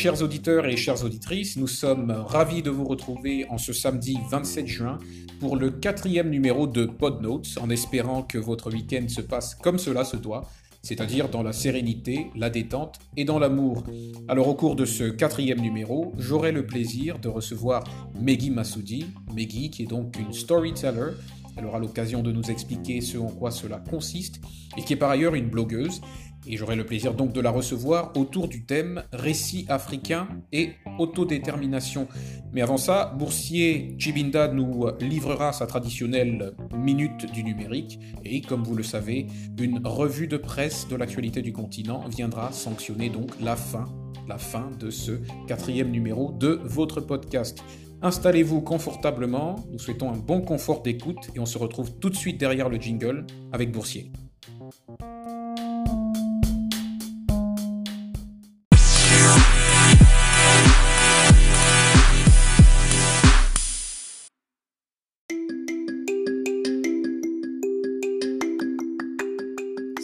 Chers 0.00 0.22
auditeurs 0.22 0.64
et 0.64 0.78
chères 0.78 1.04
auditrices, 1.04 1.58
nous 1.58 1.66
sommes 1.66 2.10
ravis 2.10 2.62
de 2.62 2.70
vous 2.70 2.86
retrouver 2.86 3.44
en 3.50 3.58
ce 3.58 3.74
samedi 3.74 4.16
27 4.30 4.66
juin 4.66 4.98
pour 5.40 5.56
le 5.56 5.70
quatrième 5.70 6.30
numéro 6.30 6.66
de 6.66 6.86
PodNotes 6.86 7.58
en 7.60 7.68
espérant 7.68 8.22
que 8.22 8.38
votre 8.38 8.72
week-end 8.72 9.06
se 9.08 9.20
passe 9.20 9.54
comme 9.54 9.76
cela 9.76 10.04
se 10.04 10.16
doit, 10.16 10.48
c'est-à-dire 10.80 11.28
dans 11.28 11.42
la 11.42 11.52
sérénité, 11.52 12.30
la 12.34 12.48
détente 12.48 12.98
et 13.18 13.26
dans 13.26 13.38
l'amour. 13.38 13.84
Alors 14.26 14.48
au 14.48 14.54
cours 14.54 14.74
de 14.74 14.86
ce 14.86 15.04
quatrième 15.04 15.60
numéro, 15.60 16.14
j'aurai 16.16 16.50
le 16.50 16.64
plaisir 16.64 17.18
de 17.18 17.28
recevoir 17.28 17.84
Meggy 18.18 18.48
Massoudi, 18.48 19.04
Meggy 19.34 19.68
qui 19.68 19.82
est 19.82 19.86
donc 19.86 20.18
une 20.18 20.32
storyteller, 20.32 21.10
elle 21.58 21.66
aura 21.66 21.78
l'occasion 21.78 22.22
de 22.22 22.32
nous 22.32 22.50
expliquer 22.50 23.02
ce 23.02 23.18
en 23.18 23.26
quoi 23.26 23.50
cela 23.50 23.76
consiste 23.76 24.40
et 24.78 24.82
qui 24.82 24.94
est 24.94 24.96
par 24.96 25.10
ailleurs 25.10 25.34
une 25.34 25.50
blogueuse 25.50 26.00
et 26.46 26.56
j'aurai 26.56 26.76
le 26.76 26.84
plaisir 26.84 27.14
donc 27.14 27.32
de 27.32 27.40
la 27.40 27.50
recevoir 27.50 28.12
autour 28.16 28.48
du 28.48 28.64
thème 28.64 29.04
récit 29.12 29.66
africain 29.68 30.28
et 30.52 30.70
autodétermination. 30.98 32.08
Mais 32.52 32.62
avant 32.62 32.76
ça, 32.76 33.14
Boursier 33.18 33.94
Chibinda 33.98 34.48
nous 34.48 34.86
livrera 35.00 35.52
sa 35.52 35.66
traditionnelle 35.66 36.52
minute 36.74 37.30
du 37.32 37.44
numérique 37.44 38.00
et 38.24 38.40
comme 38.40 38.62
vous 38.62 38.74
le 38.74 38.82
savez, 38.82 39.26
une 39.58 39.80
revue 39.84 40.26
de 40.26 40.36
presse 40.36 40.88
de 40.88 40.96
l'actualité 40.96 41.42
du 41.42 41.52
continent 41.52 42.02
viendra 42.08 42.50
sanctionner 42.52 43.10
donc 43.10 43.30
la 43.40 43.56
fin, 43.56 43.84
la 44.26 44.38
fin 44.38 44.70
de 44.78 44.90
ce 44.90 45.12
quatrième 45.46 45.90
numéro 45.90 46.32
de 46.32 46.60
votre 46.64 47.00
podcast. 47.00 47.62
Installez-vous 48.02 48.62
confortablement, 48.62 49.56
nous 49.70 49.78
souhaitons 49.78 50.10
un 50.10 50.16
bon 50.16 50.40
confort 50.40 50.82
d'écoute 50.82 51.28
et 51.34 51.40
on 51.40 51.46
se 51.46 51.58
retrouve 51.58 51.92
tout 51.98 52.08
de 52.08 52.16
suite 52.16 52.40
derrière 52.40 52.70
le 52.70 52.78
jingle 52.78 53.26
avec 53.52 53.70
Boursier. 53.70 54.10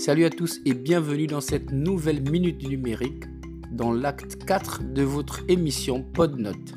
Salut 0.07 0.25
à 0.25 0.31
tous 0.31 0.61
et 0.65 0.73
bienvenue 0.73 1.27
dans 1.27 1.41
cette 1.41 1.73
nouvelle 1.73 2.23
minute 2.31 2.63
numérique, 2.63 3.25
dans 3.73 3.93
l'acte 3.93 4.37
4 4.45 4.93
de 4.95 5.03
votre 5.03 5.41
émission 5.49 6.05
PodNote. 6.05 6.75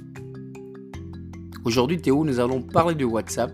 Aujourd'hui 1.63 2.02
Théo, 2.02 2.25
nous 2.25 2.39
allons 2.39 2.63
parler 2.63 2.95
de 2.95 3.05
WhatsApp 3.05 3.53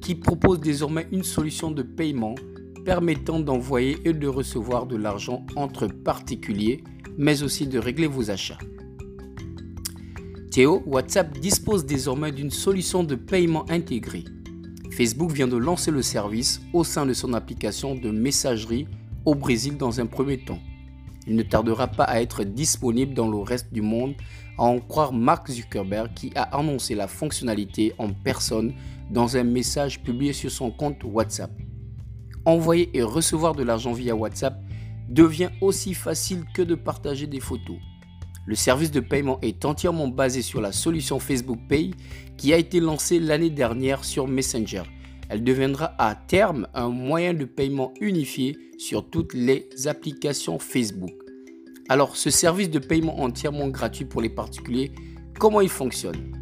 qui 0.00 0.14
propose 0.14 0.60
désormais 0.60 1.08
une 1.10 1.24
solution 1.24 1.72
de 1.72 1.82
paiement 1.82 2.36
permettant 2.84 3.40
d'envoyer 3.40 3.98
et 4.04 4.12
de 4.12 4.28
recevoir 4.28 4.86
de 4.86 4.94
l'argent 4.94 5.44
entre 5.56 5.88
particuliers, 5.88 6.84
mais 7.18 7.42
aussi 7.42 7.66
de 7.66 7.80
régler 7.80 8.06
vos 8.06 8.30
achats. 8.30 8.58
Théo, 10.52 10.84
WhatsApp 10.86 11.36
dispose 11.40 11.84
désormais 11.84 12.30
d'une 12.30 12.52
solution 12.52 13.02
de 13.02 13.16
paiement 13.16 13.68
intégrée. 13.72 14.22
Facebook 14.92 15.32
vient 15.32 15.48
de 15.48 15.56
lancer 15.56 15.90
le 15.90 16.02
service 16.02 16.60
au 16.72 16.84
sein 16.84 17.04
de 17.04 17.12
son 17.12 17.34
application 17.34 17.96
de 17.96 18.12
messagerie 18.12 18.86
au 19.26 19.34
Brésil 19.34 19.76
dans 19.76 20.00
un 20.00 20.06
premier 20.06 20.38
temps. 20.38 20.60
Il 21.26 21.34
ne 21.34 21.42
tardera 21.42 21.88
pas 21.88 22.04
à 22.04 22.22
être 22.22 22.44
disponible 22.44 23.12
dans 23.12 23.28
le 23.28 23.38
reste 23.38 23.72
du 23.72 23.82
monde, 23.82 24.14
à 24.56 24.62
en 24.62 24.78
croire 24.78 25.12
Mark 25.12 25.50
Zuckerberg 25.50 26.14
qui 26.14 26.30
a 26.36 26.42
annoncé 26.56 26.94
la 26.94 27.08
fonctionnalité 27.08 27.92
en 27.98 28.12
personne 28.12 28.72
dans 29.10 29.36
un 29.36 29.42
message 29.42 30.02
publié 30.02 30.32
sur 30.32 30.50
son 30.50 30.70
compte 30.70 31.02
WhatsApp. 31.04 31.50
Envoyer 32.44 32.96
et 32.96 33.02
recevoir 33.02 33.56
de 33.56 33.64
l'argent 33.64 33.92
via 33.92 34.14
WhatsApp 34.14 34.62
devient 35.08 35.50
aussi 35.60 35.94
facile 35.94 36.44
que 36.54 36.62
de 36.62 36.76
partager 36.76 37.26
des 37.26 37.40
photos. 37.40 37.76
Le 38.46 38.54
service 38.54 38.92
de 38.92 39.00
paiement 39.00 39.40
est 39.42 39.64
entièrement 39.64 40.06
basé 40.06 40.40
sur 40.40 40.60
la 40.60 40.70
solution 40.70 41.18
Facebook 41.18 41.58
Pay 41.68 41.90
qui 42.36 42.54
a 42.54 42.56
été 42.56 42.78
lancée 42.78 43.18
l'année 43.18 43.50
dernière 43.50 44.04
sur 44.04 44.28
Messenger 44.28 44.84
elle 45.28 45.44
deviendra 45.44 45.94
à 45.98 46.14
terme 46.14 46.68
un 46.74 46.88
moyen 46.88 47.34
de 47.34 47.44
paiement 47.44 47.92
unifié 48.00 48.56
sur 48.78 49.08
toutes 49.08 49.34
les 49.34 49.68
applications 49.86 50.58
Facebook. 50.58 51.12
Alors, 51.88 52.16
ce 52.16 52.30
service 52.30 52.70
de 52.70 52.78
paiement 52.78 53.20
entièrement 53.20 53.68
gratuit 53.68 54.04
pour 54.04 54.20
les 54.20 54.28
particuliers, 54.28 54.92
comment 55.38 55.60
il 55.60 55.68
fonctionne? 55.68 56.32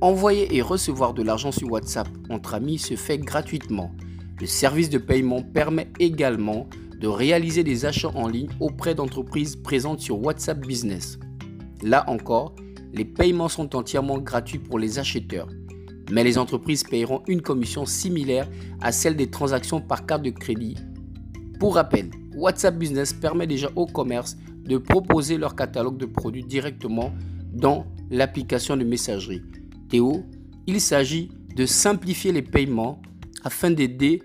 Envoyer 0.00 0.54
et 0.54 0.62
recevoir 0.62 1.14
de 1.14 1.22
l'argent 1.22 1.52
sur 1.52 1.70
WhatsApp 1.70 2.08
entre 2.28 2.54
amis 2.54 2.78
se 2.78 2.96
fait 2.96 3.18
gratuitement. 3.18 3.92
Le 4.40 4.46
service 4.46 4.90
de 4.90 4.98
paiement 4.98 5.42
permet 5.42 5.88
également 5.98 6.68
de 7.00 7.08
réaliser 7.08 7.64
des 7.64 7.86
achats 7.86 8.12
en 8.14 8.28
ligne 8.28 8.50
auprès 8.60 8.94
d'entreprises 8.94 9.56
présentes 9.56 10.00
sur 10.00 10.22
WhatsApp 10.22 10.66
Business. 10.66 11.18
Là 11.82 12.04
encore, 12.08 12.54
les 12.92 13.04
paiements 13.04 13.48
sont 13.48 13.74
entièrement 13.76 14.18
gratuits 14.18 14.58
pour 14.58 14.78
les 14.78 14.98
acheteurs 14.98 15.48
mais 16.10 16.24
les 16.24 16.38
entreprises 16.38 16.84
paieront 16.84 17.22
une 17.26 17.42
commission 17.42 17.86
similaire 17.86 18.48
à 18.80 18.92
celle 18.92 19.16
des 19.16 19.30
transactions 19.30 19.80
par 19.80 20.06
carte 20.06 20.22
de 20.22 20.30
crédit. 20.30 20.76
Pour 21.58 21.74
rappel, 21.76 22.10
WhatsApp 22.34 22.76
Business 22.76 23.12
permet 23.12 23.46
déjà 23.46 23.70
aux 23.76 23.86
commerces 23.86 24.36
de 24.64 24.78
proposer 24.78 25.38
leur 25.38 25.56
catalogue 25.56 25.96
de 25.96 26.06
produits 26.06 26.44
directement 26.44 27.12
dans 27.52 27.86
l'application 28.10 28.76
de 28.76 28.84
messagerie. 28.84 29.42
Théo, 29.88 30.24
il 30.66 30.80
s'agit 30.80 31.30
de 31.54 31.64
simplifier 31.64 32.32
les 32.32 32.42
paiements 32.42 33.00
afin 33.42 33.70
d'aider 33.70 34.22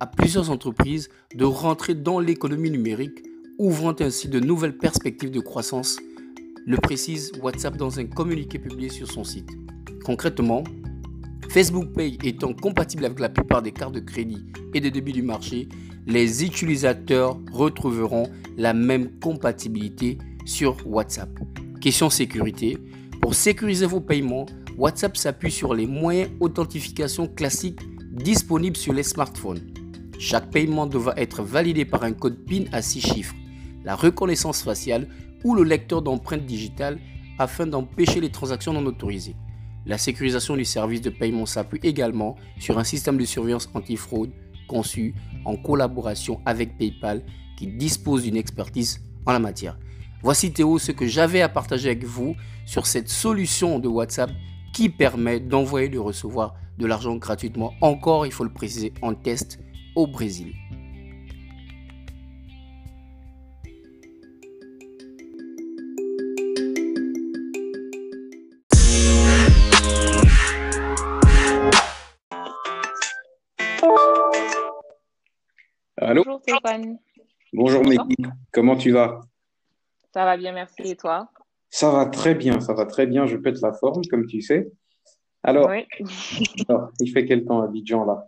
à 0.00 0.06
plusieurs 0.06 0.50
entreprises 0.50 1.08
de 1.34 1.44
rentrer 1.44 1.94
dans 1.94 2.18
l'économie 2.18 2.70
numérique, 2.70 3.22
ouvrant 3.58 3.94
ainsi 4.00 4.28
de 4.28 4.40
nouvelles 4.40 4.76
perspectives 4.76 5.30
de 5.30 5.40
croissance, 5.40 5.98
le 6.66 6.76
précise 6.76 7.32
WhatsApp 7.40 7.76
dans 7.76 7.98
un 7.98 8.06
communiqué 8.06 8.58
publié 8.58 8.88
sur 8.88 9.10
son 9.10 9.24
site. 9.24 9.48
Concrètement, 10.04 10.64
Facebook 11.52 11.92
Pay 11.92 12.16
étant 12.24 12.54
compatible 12.54 13.04
avec 13.04 13.20
la 13.20 13.28
plupart 13.28 13.60
des 13.60 13.72
cartes 13.72 13.92
de 13.92 14.00
crédit 14.00 14.42
et 14.72 14.80
de 14.80 14.88
débit 14.88 15.12
du 15.12 15.20
marché, 15.20 15.68
les 16.06 16.42
utilisateurs 16.42 17.38
retrouveront 17.52 18.30
la 18.56 18.72
même 18.72 19.10
compatibilité 19.20 20.16
sur 20.46 20.78
WhatsApp. 20.86 21.28
Question 21.82 22.08
sécurité. 22.08 22.78
Pour 23.20 23.34
sécuriser 23.34 23.84
vos 23.84 24.00
paiements, 24.00 24.46
WhatsApp 24.78 25.14
s'appuie 25.14 25.50
sur 25.50 25.74
les 25.74 25.86
moyens 25.86 26.30
d'authentification 26.40 27.28
classiques 27.28 27.80
disponibles 28.12 28.78
sur 28.78 28.94
les 28.94 29.02
smartphones. 29.02 29.60
Chaque 30.18 30.50
paiement 30.50 30.86
devra 30.86 31.12
être 31.18 31.42
validé 31.42 31.84
par 31.84 32.02
un 32.04 32.14
code 32.14 32.46
PIN 32.46 32.64
à 32.72 32.80
6 32.80 33.00
chiffres, 33.02 33.34
la 33.84 33.94
reconnaissance 33.94 34.62
faciale 34.62 35.06
ou 35.44 35.54
le 35.54 35.64
lecteur 35.64 36.00
d'empreintes 36.00 36.46
digitales 36.46 36.98
afin 37.38 37.66
d'empêcher 37.66 38.22
les 38.22 38.30
transactions 38.30 38.72
non 38.72 38.86
autorisées. 38.86 39.36
La 39.84 39.98
sécurisation 39.98 40.56
du 40.56 40.64
service 40.64 41.00
de 41.00 41.10
paiement 41.10 41.46
s'appuie 41.46 41.80
également 41.82 42.36
sur 42.58 42.78
un 42.78 42.84
système 42.84 43.18
de 43.18 43.24
surveillance 43.24 43.68
antifraude 43.74 44.30
conçu 44.68 45.14
en 45.44 45.56
collaboration 45.56 46.40
avec 46.46 46.78
PayPal 46.78 47.22
qui 47.56 47.66
dispose 47.66 48.22
d'une 48.22 48.36
expertise 48.36 49.00
en 49.26 49.32
la 49.32 49.38
matière. 49.38 49.78
Voici 50.22 50.52
Théo 50.52 50.78
ce 50.78 50.92
que 50.92 51.06
j'avais 51.06 51.42
à 51.42 51.48
partager 51.48 51.88
avec 51.90 52.04
vous 52.04 52.36
sur 52.64 52.86
cette 52.86 53.08
solution 53.08 53.80
de 53.80 53.88
WhatsApp 53.88 54.30
qui 54.72 54.88
permet 54.88 55.40
d'envoyer 55.40 55.86
et 55.86 55.90
de 55.90 55.98
recevoir 55.98 56.54
de 56.78 56.86
l'argent 56.86 57.16
gratuitement. 57.16 57.74
Encore, 57.80 58.24
il 58.24 58.32
faut 58.32 58.44
le 58.44 58.52
préciser, 58.52 58.92
en 59.02 59.14
test 59.14 59.58
au 59.96 60.06
Brésil. 60.06 60.54
Stéphane. 76.42 76.98
Bonjour 77.52 77.82
Meggy, 77.86 78.16
comment 78.52 78.76
tu 78.76 78.90
vas? 78.90 79.20
Ça 80.12 80.24
va 80.24 80.36
bien, 80.36 80.52
merci. 80.52 80.82
Et 80.82 80.96
toi? 80.96 81.28
Ça 81.70 81.92
va 81.92 82.06
très 82.06 82.34
bien, 82.34 82.58
ça 82.58 82.74
va 82.74 82.84
très 82.84 83.06
bien. 83.06 83.26
Je 83.26 83.36
pète 83.36 83.60
la 83.62 83.72
forme, 83.72 84.02
comme 84.10 84.26
tu 84.26 84.42
sais. 84.42 84.72
Alors, 85.44 85.70
il 87.00 87.12
fait 87.12 87.24
quel 87.26 87.44
temps 87.44 87.62
à 87.62 87.66
Abidjan 87.66 88.04
là? 88.04 88.26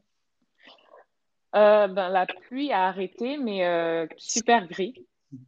Euh, 1.56 1.88
ben, 1.88 2.08
La 2.08 2.26
pluie 2.26 2.70
a 2.70 2.86
arrêté, 2.86 3.36
mais 3.36 3.66
euh, 3.66 4.06
super 4.16 4.68
gris. 4.68 4.94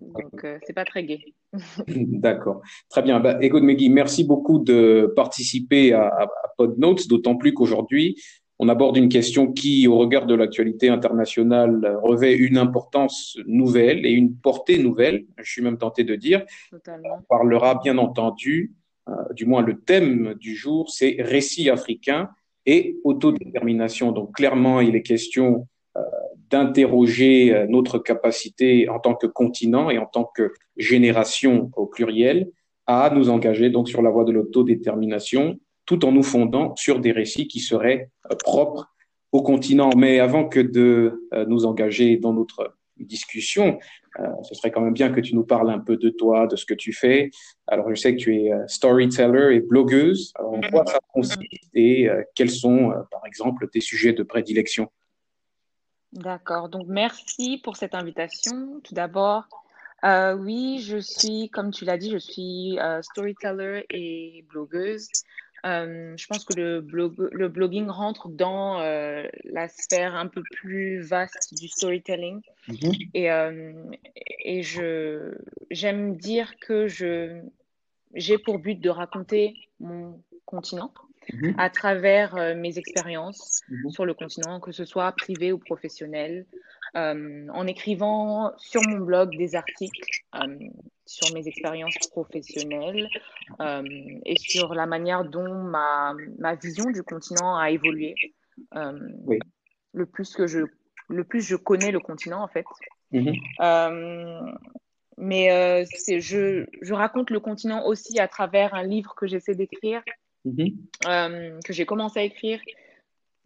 Donc, 0.01 0.45
euh, 0.45 0.59
c'est 0.65 0.73
pas 0.73 0.85
très 0.85 1.05
gai. 1.05 1.35
D'accord. 1.87 2.63
Très 2.89 3.03
bien. 3.03 3.21
Bah, 3.21 3.39
écoute, 3.41 3.63
Meggy, 3.63 3.91
merci 3.91 4.25
beaucoup 4.25 4.59
de 4.59 5.13
participer 5.15 5.93
à, 5.93 6.09
à 6.09 6.29
PodNotes, 6.59 7.07
d'autant 7.07 7.37
plus 7.37 7.55
qu'aujourd'hui, 7.55 8.21
on 8.59 8.69
aborde 8.69 8.97
une 8.97 9.09
question 9.09 9.53
qui, 9.53 9.87
au 9.87 9.99
regard 9.99 10.27
de 10.27 10.35
l'actualité 10.35 10.89
internationale, 10.89 11.99
revêt 12.03 12.35
une 12.35 12.57
importance 12.57 13.37
nouvelle 13.47 14.07
et 14.07 14.11
une 14.11 14.35
portée 14.35 14.79
nouvelle, 14.79 15.27
je 15.39 15.51
suis 15.51 15.63
même 15.63 15.77
tenté 15.77 16.05
de 16.05 16.15
dire. 16.15 16.45
On 16.73 17.23
parlera 17.29 17.75
bien 17.83 17.99
entendu, 17.99 18.73
euh, 19.09 19.13
du 19.35 19.45
moins 19.45 19.63
le 19.63 19.79
thème 19.81 20.35
du 20.35 20.57
jour, 20.57 20.91
c'est 20.91 21.17
récit 21.19 21.69
africain 21.69 22.31
et 22.65 22.97
autodétermination. 23.05 24.13
Donc 24.13 24.35
clairement, 24.35 24.81
il 24.81 24.97
est 24.97 25.03
question 25.03 25.69
euh, 25.97 26.03
d'interroger 26.51 27.55
euh, 27.55 27.67
notre 27.69 27.99
capacité 27.99 28.89
en 28.89 29.01
tant 29.01 29.15
que 29.15 29.27
continent 29.27 29.91
et 29.91 29.99
en 29.99 30.07
tant 30.07 30.25
que 30.25 30.53
génération 30.77 31.71
au 31.77 31.87
pluriel 31.87 32.51
à 32.87 33.11
nous 33.15 33.31
engager 33.31 33.69
donc 33.69 33.89
sur 33.89 34.01
la 34.01 34.11
voie 34.11 34.25
de 34.25 34.33
l'autodétermination, 34.33 35.59
tout 35.87 36.05
en 36.05 36.13
nous 36.13 36.23
fondant 36.23 36.75
sur 36.77 37.01
des 37.01 37.13
récits 37.13 37.49
qui 37.49 37.61
seraient 37.61 38.11
euh, 38.31 38.37
propres 38.37 38.93
au 39.33 39.43
continent. 39.43 39.91
Mais 39.97 40.21
avant 40.21 40.49
que 40.49 40.61
de 40.61 41.29
euh, 41.33 41.47
nous 41.47 41.65
engager 41.67 42.17
dans 42.17 42.33
notre 42.33 42.77
discussion, 42.97 43.79
ce 44.43 44.55
serait 44.55 44.71
quand 44.71 44.81
même 44.81 44.95
bien 44.95 45.13
que 45.13 45.21
tu 45.21 45.35
nous 45.35 45.45
parles 45.45 45.69
un 45.69 45.79
peu 45.79 45.99
de 45.99 46.09
toi, 46.09 46.47
de 46.47 46.57
ce 46.57 46.65
que 46.65 46.73
tu 46.73 46.95
fais. 46.95 47.31
Alors, 47.67 47.91
je 47.91 47.95
sais 47.95 48.17
que 48.17 48.19
tu 48.19 48.35
es 48.35 48.51
storyteller 48.69 49.57
et 49.57 49.61
blogueuse. 49.61 50.33
Alors, 50.37 50.55
en 50.55 50.61
quoi 50.63 50.87
ça 50.87 50.99
consiste 51.13 51.69
et 51.75 52.09
quels 52.35 52.51
sont, 52.51 52.95
par 53.11 53.27
exemple, 53.27 53.69
tes 53.69 53.83
sujets 53.83 54.15
de 54.15 54.23
prédilection? 54.23 54.91
D'accord. 56.13 56.71
Donc, 56.71 56.87
merci 56.89 57.61
pour 57.63 57.77
cette 57.77 57.95
invitation. 57.95 58.81
Tout 58.83 58.95
d'abord, 58.95 59.47
euh, 60.05 60.35
oui, 60.35 60.79
je 60.81 60.99
suis, 60.99 61.49
comme 61.51 61.71
tu 61.71 61.85
l'as 61.85 61.99
dit, 61.99 62.11
je 62.11 62.19
suis 62.19 62.79
euh, 62.79 63.01
storyteller 63.03 63.87
et 63.91 64.45
blogueuse. 64.49 65.09
Euh, 65.67 66.15
je 66.17 66.27
pense 66.27 66.45
que 66.45 66.55
le, 66.55 66.81
blog, 66.81 67.15
le 67.33 67.49
blogging 67.49 67.89
rentre 67.89 68.29
dans 68.29 68.79
la 68.79 69.69
sphère 69.69 70.15
un 70.15 70.29
peu 70.29 70.43
plus 70.53 71.01
vaste 71.01 71.55
du 71.61 71.69
storytelling. 71.69 72.41
Mhm. 72.69 72.93
Et, 73.15 73.29
et 74.45 74.63
je, 74.63 75.35
j'aime 75.71 76.17
dire 76.17 76.59
que 76.61 76.87
je, 76.87 77.43
j'ai 78.15 78.39
pour 78.39 78.59
but 78.59 78.81
de 78.81 78.91
raconter 78.91 79.55
mon 79.81 80.23
continent 80.45 80.93
Mhm. 81.33 81.55
à 81.59 81.71
travers 81.71 82.37
euh, 82.37 82.55
mes 82.55 82.79
expériences 82.79 83.63
mhm. 83.69 83.91
sur 83.91 84.07
le 84.07 84.15
continent, 84.15 84.61
que 84.61 84.73
ce 84.73 84.85
soit 84.85 85.11
privé 85.13 85.53
ou 85.53 85.59
professionnel, 85.59 86.47
euh, 86.97 87.47
en 87.53 87.67
écrivant 87.67 88.53
sur 88.59 88.81
mon 88.89 88.99
blog 88.99 89.37
des 89.37 89.55
articles 89.57 90.01
euh, 90.37 90.59
sur 91.05 91.33
mes 91.35 91.47
expériences 91.47 91.97
professionnelles 92.11 93.09
et 94.25 94.37
sur 94.39 94.75
la 94.75 94.87
manière 94.87 95.25
dont 95.25 95.55
ma, 95.55 96.15
ma, 96.39 96.55
vision 96.55 96.91
du 96.91 97.03
continent 97.03 97.57
a 97.57 97.71
évolué. 97.71 98.15
Le 98.73 100.07
plus 100.07 100.35
que 100.35 100.47
je 100.47 100.61
le 101.09 101.23
plus 101.23 101.41
je 101.43 101.55
connais 101.55 101.93
le 101.93 102.01
continent 102.01 102.43
en 102.43 102.49
fait. 102.49 102.67
Mhm. 103.13 103.35
mais 105.17 105.85
je, 106.09 106.67
je 106.83 106.95
raconte 106.95 107.31
le 107.31 107.41
continent 107.41 107.87
aussi 107.87 108.19
à 108.19 108.27
travers 108.27 108.75
un 108.75 108.83
livre 108.83 109.15
que 109.15 109.27
j'essaie 109.27 109.55
d'écrire 109.55 110.03
Mhm. 110.47 110.77
Euh, 111.07 111.59
que 111.65 111.73
j'ai 111.73 111.85
commencé 111.85 112.21
à 112.21 112.23
écrire 112.23 112.61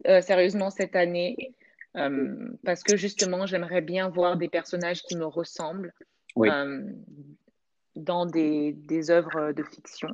euh, 0.07 0.21
sérieusement 0.21 0.69
cette 0.69 0.95
année. 0.95 1.55
Euh, 1.97 2.49
parce 2.63 2.83
que 2.83 2.95
justement, 2.95 3.45
j'aimerais 3.45 3.81
bien 3.81 4.07
voir 4.07 4.37
des 4.37 4.47
personnages 4.47 5.01
qui 5.03 5.17
me 5.17 5.25
ressemblent 5.25 5.93
dans 7.95 8.25
des, 8.25 8.71
des, 8.71 9.11
œuvres 9.11 9.51
de 9.51 9.63
fiction. 9.63 10.07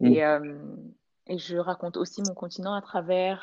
Mm. 0.00 0.06
Et, 0.06 1.32
et, 1.32 1.38
je 1.38 1.56
raconte 1.56 1.96
aussi 1.96 2.20
mon 2.20 2.34
continent 2.34 2.74
à 2.74 2.82
travers 2.82 3.40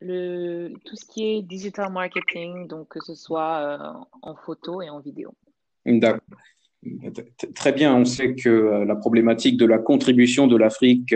le, 0.00 0.72
tout 0.86 0.96
ce 0.96 1.04
qui 1.04 1.26
est 1.26 1.42
digital 1.42 1.92
marketing, 1.92 2.68
donc 2.68 2.88
que 2.88 3.04
ce 3.04 3.14
soit 3.14 4.06
en 4.22 4.34
photo 4.34 4.80
et 4.80 4.88
en 4.88 5.00
vidéo. 5.00 5.34
D'accord. 5.84 6.20
Très 7.54 7.72
bien, 7.72 7.94
on 7.94 8.06
sait 8.06 8.34
que 8.34 8.84
la 8.86 8.96
problématique 8.96 9.58
de 9.58 9.66
la 9.66 9.78
contribution 9.78 10.46
de 10.46 10.56
l'Afrique 10.56 11.14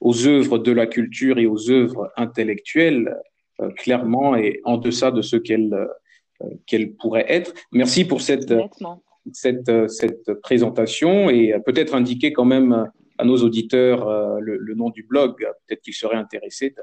aux 0.00 0.26
œuvres 0.26 0.58
de 0.58 0.72
la 0.72 0.86
culture 0.86 1.38
et 1.38 1.46
aux 1.46 1.70
œuvres 1.70 2.10
intellectuelles, 2.16 3.16
euh, 3.60 3.70
clairement, 3.70 4.36
et 4.36 4.60
en 4.64 4.76
deçà 4.76 5.10
de 5.10 5.22
ce 5.22 5.36
qu'elle 5.36 5.74
euh, 5.74 5.86
qu'elle 6.66 6.92
pourrait 6.92 7.26
être. 7.28 7.52
Merci 7.72 8.04
pour 8.04 8.20
cette, 8.20 8.54
cette, 9.32 9.68
euh, 9.68 9.88
cette 9.88 10.32
présentation 10.34 11.28
et 11.30 11.54
peut-être 11.66 11.96
indiquer 11.96 12.32
quand 12.32 12.44
même 12.44 12.88
à 13.18 13.24
nos 13.24 13.38
auditeurs 13.38 14.08
le, 14.40 14.56
le 14.56 14.74
nom 14.76 14.90
du 14.90 15.02
blog. 15.02 15.34
Peut-être 15.66 15.82
qu'ils 15.82 15.94
seraient 15.94 16.14
intéressés 16.16 16.76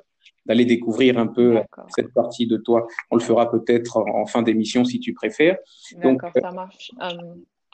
d'aller 0.46 0.66
découvrir 0.66 1.18
un 1.18 1.28
peu 1.28 1.60
cette 1.96 2.14
partie 2.14 2.48
de 2.48 2.58
toi. 2.58 2.86
On 3.10 3.16
le 3.16 3.22
fera 3.22 3.50
peut-être 3.50 3.96
en 3.98 4.26
fin 4.26 4.42
d'émission 4.42 4.84
si 4.84 5.00
tu 5.00 5.14
préfères. 5.14 5.58
D'accord, 5.94 6.32
ça 6.36 6.52
marche. 6.52 6.92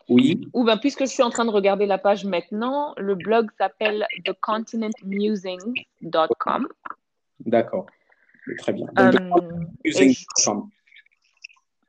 Oui. 0.09 0.49
Ou 0.53 0.63
ben, 0.63 0.77
puisque 0.77 1.01
je 1.01 1.09
suis 1.09 1.23
en 1.23 1.29
train 1.29 1.45
de 1.45 1.51
regarder 1.51 1.85
la 1.85 1.97
page 1.97 2.25
maintenant, 2.25 2.93
le 2.97 3.15
blog 3.15 3.49
s'appelle 3.57 4.05
thecontinentmusing.com. 4.25 6.67
D'accord. 7.45 7.85
Très 8.57 8.73
bien. 8.73 8.87
Euh, 8.99 9.11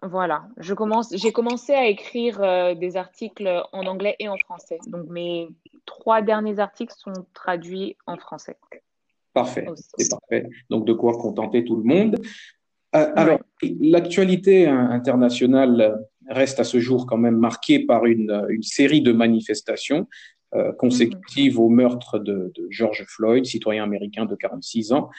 voilà. 0.02 0.44
Je 0.58 0.74
commence, 0.74 1.16
j'ai 1.16 1.32
commencé 1.32 1.72
à 1.72 1.86
écrire 1.86 2.42
euh, 2.42 2.74
des 2.74 2.96
articles 2.96 3.62
en 3.72 3.86
anglais 3.86 4.16
et 4.18 4.28
en 4.28 4.36
français. 4.36 4.78
Donc 4.86 5.08
mes 5.08 5.48
trois 5.86 6.22
derniers 6.22 6.58
articles 6.58 6.94
sont 6.96 7.26
traduits 7.34 7.96
en 8.06 8.16
français. 8.16 8.56
Parfait. 9.32 9.66
C'est 9.96 10.10
parfait. 10.10 10.48
Donc 10.68 10.84
de 10.84 10.92
quoi 10.92 11.14
contenter 11.14 11.64
tout 11.64 11.76
le 11.76 11.84
monde. 11.84 12.20
Euh, 12.94 13.10
alors, 13.16 13.38
l'actualité 13.62 14.66
internationale 14.66 15.98
reste 16.32 16.60
à 16.60 16.64
ce 16.64 16.80
jour 16.80 17.06
quand 17.06 17.18
même 17.18 17.36
marquée 17.36 17.80
par 17.80 18.06
une, 18.06 18.46
une 18.48 18.62
série 18.62 19.02
de 19.02 19.12
manifestations 19.12 20.08
euh, 20.54 20.72
consécutives 20.72 21.58
au 21.58 21.68
meurtre 21.68 22.18
de, 22.18 22.52
de, 22.54 22.66
George 22.70 23.04
Floyd, 23.08 23.44
citoyen 23.46 23.84
américain 23.84 24.26
de 24.26 24.34
46 24.34 24.92
ans. 24.92 25.10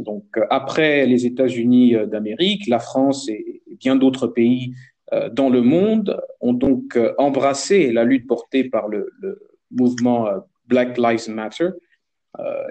Donc, 0.00 0.24
euh, 0.36 0.46
après 0.50 1.06
les 1.06 1.26
États-Unis 1.26 1.94
euh, 1.94 2.06
d'Amérique, 2.06 2.66
la 2.66 2.78
France 2.78 3.28
et, 3.28 3.62
bien 3.78 3.96
d'autres 3.96 4.26
pays 4.26 4.74
euh, 5.12 5.30
dans 5.30 5.48
le 5.48 5.62
monde 5.62 6.20
ont 6.40 6.52
donc 6.52 6.98
embrassé 7.18 7.92
la 7.92 8.04
lutte 8.04 8.26
portée 8.26 8.64
par 8.64 8.88
le, 8.88 9.10
le 9.20 9.40
mouvement 9.70 10.28
Black 10.66 10.98
Lives 10.98 11.30
Matter. 11.30 11.70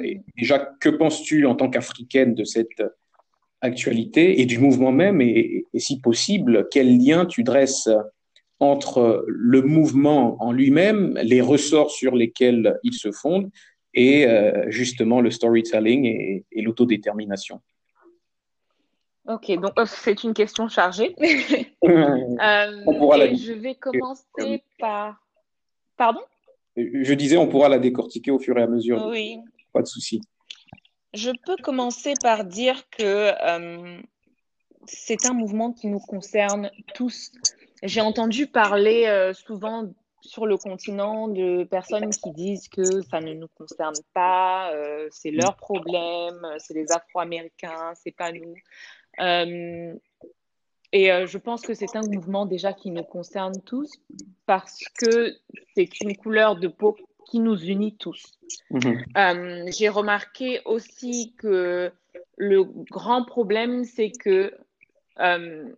et 0.03 0.21
déjà, 0.37 0.59
que 0.79 0.89
penses-tu 0.89 1.45
en 1.45 1.55
tant 1.55 1.69
qu'Africaine 1.69 2.35
de 2.35 2.43
cette 2.43 2.83
actualité 3.61 4.41
et 4.41 4.45
du 4.45 4.59
mouvement 4.59 4.91
même 4.91 5.21
et, 5.21 5.65
si 5.75 5.99
possible, 5.99 6.67
quel 6.71 6.97
lien 6.97 7.25
tu 7.25 7.43
dresses 7.43 7.89
entre 8.59 9.25
le 9.27 9.61
mouvement 9.61 10.41
en 10.43 10.51
lui-même, 10.51 11.17
les 11.23 11.41
ressorts 11.41 11.91
sur 11.91 12.15
lesquels 12.15 12.77
il 12.83 12.93
se 12.93 13.11
fonde 13.11 13.49
et 13.93 14.27
euh, 14.27 14.69
justement 14.69 15.21
le 15.21 15.31
storytelling 15.31 16.05
et, 16.51 16.61
l'autodétermination? 16.61 17.61
Ok, 19.27 19.51
donc 19.59 19.73
euh, 19.77 19.85
c'est 19.85 20.23
une 20.23 20.33
question 20.33 20.67
chargée. 20.67 21.15
Euh, 21.81 22.83
on 22.85 22.93
pourra 22.93 23.17
la... 23.17 23.33
Je 23.33 23.53
vais 23.53 23.75
commencer 23.75 24.63
par... 24.77 25.17
Pardon? 25.97 26.19
Je 26.75 27.13
disais, 27.13 27.37
on 27.37 27.47
pourra 27.47 27.69
la 27.69 27.79
décortiquer 27.79 28.31
au 28.31 28.39
fur 28.39 28.57
et 28.57 28.61
à 28.61 28.67
mesure. 28.67 29.05
Oui. 29.07 29.39
Pas 29.73 29.81
de 29.81 29.87
souci. 29.87 30.21
Je 31.13 31.31
peux 31.45 31.55
commencer 31.63 32.13
par 32.21 32.45
dire 32.45 32.87
que 32.91 33.03
euh, 33.03 34.01
c'est 34.85 35.25
un 35.25 35.33
mouvement 35.33 35.73
qui 35.73 35.87
nous 35.87 35.99
concerne 35.99 36.69
tous. 36.93 37.31
J'ai 37.81 38.01
entendu 38.01 38.45
parler 38.45 39.05
euh, 39.07 39.33
souvent 39.33 39.89
sur 40.21 40.45
le 40.45 40.57
continent 40.57 41.27
de 41.27 41.63
personnes 41.63 42.09
qui 42.11 42.31
disent 42.31 42.67
que 42.67 43.01
ça 43.01 43.21
ne 43.21 43.33
nous 43.33 43.47
concerne 43.55 43.95
pas, 44.13 44.71
euh, 44.73 45.07
c'est 45.11 45.31
leur 45.31 45.55
problème, 45.55 46.45
c'est 46.59 46.73
les 46.73 46.91
Afro-Américains, 46.91 47.93
c'est 47.95 48.11
pas 48.11 48.31
nous. 48.31 48.53
et 50.91 51.09
je 51.25 51.37
pense 51.37 51.61
que 51.61 51.73
c'est 51.73 51.95
un 51.95 52.01
mouvement 52.01 52.45
déjà 52.45 52.73
qui 52.73 52.91
nous 52.91 53.03
concerne 53.03 53.59
tous 53.65 53.89
parce 54.45 54.83
que 54.99 55.35
c'est 55.73 56.01
une 56.01 56.15
couleur 56.17 56.57
de 56.57 56.67
peau 56.67 56.97
qui 57.29 57.39
nous 57.39 57.57
unit 57.63 57.95
tous. 57.95 58.23
Mhm. 58.71 59.05
Euh, 59.15 59.71
j'ai 59.71 59.89
remarqué 59.89 60.61
aussi 60.65 61.33
que 61.37 61.91
le 62.37 62.63
grand 62.63 63.23
problème, 63.23 63.83
c'est 63.83 64.11
que 64.11 64.53
euh, 65.19 65.69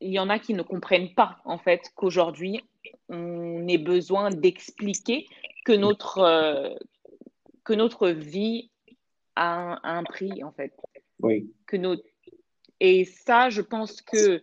il 0.00 0.10
y 0.10 0.18
en 0.18 0.30
a 0.30 0.38
qui 0.38 0.54
ne 0.54 0.62
comprennent 0.62 1.12
pas 1.14 1.38
en 1.44 1.58
fait 1.58 1.92
qu'aujourd'hui 1.94 2.64
on 3.10 3.68
ait 3.68 3.78
besoin 3.78 4.30
d'expliquer 4.30 5.26
que 5.66 5.72
notre 5.72 6.18
euh, 6.18 6.74
que 7.64 7.74
notre 7.74 8.08
vie 8.08 8.70
a 9.36 9.78
un, 9.82 10.02
prix 10.04 10.42
en 10.42 10.52
fait. 10.52 10.72
Oui. 11.20 11.52
Que 11.66 11.76
notre 11.76 12.04
et 12.82 13.04
ça, 13.04 13.50
je 13.50 13.60
pense 13.60 14.00
que 14.00 14.40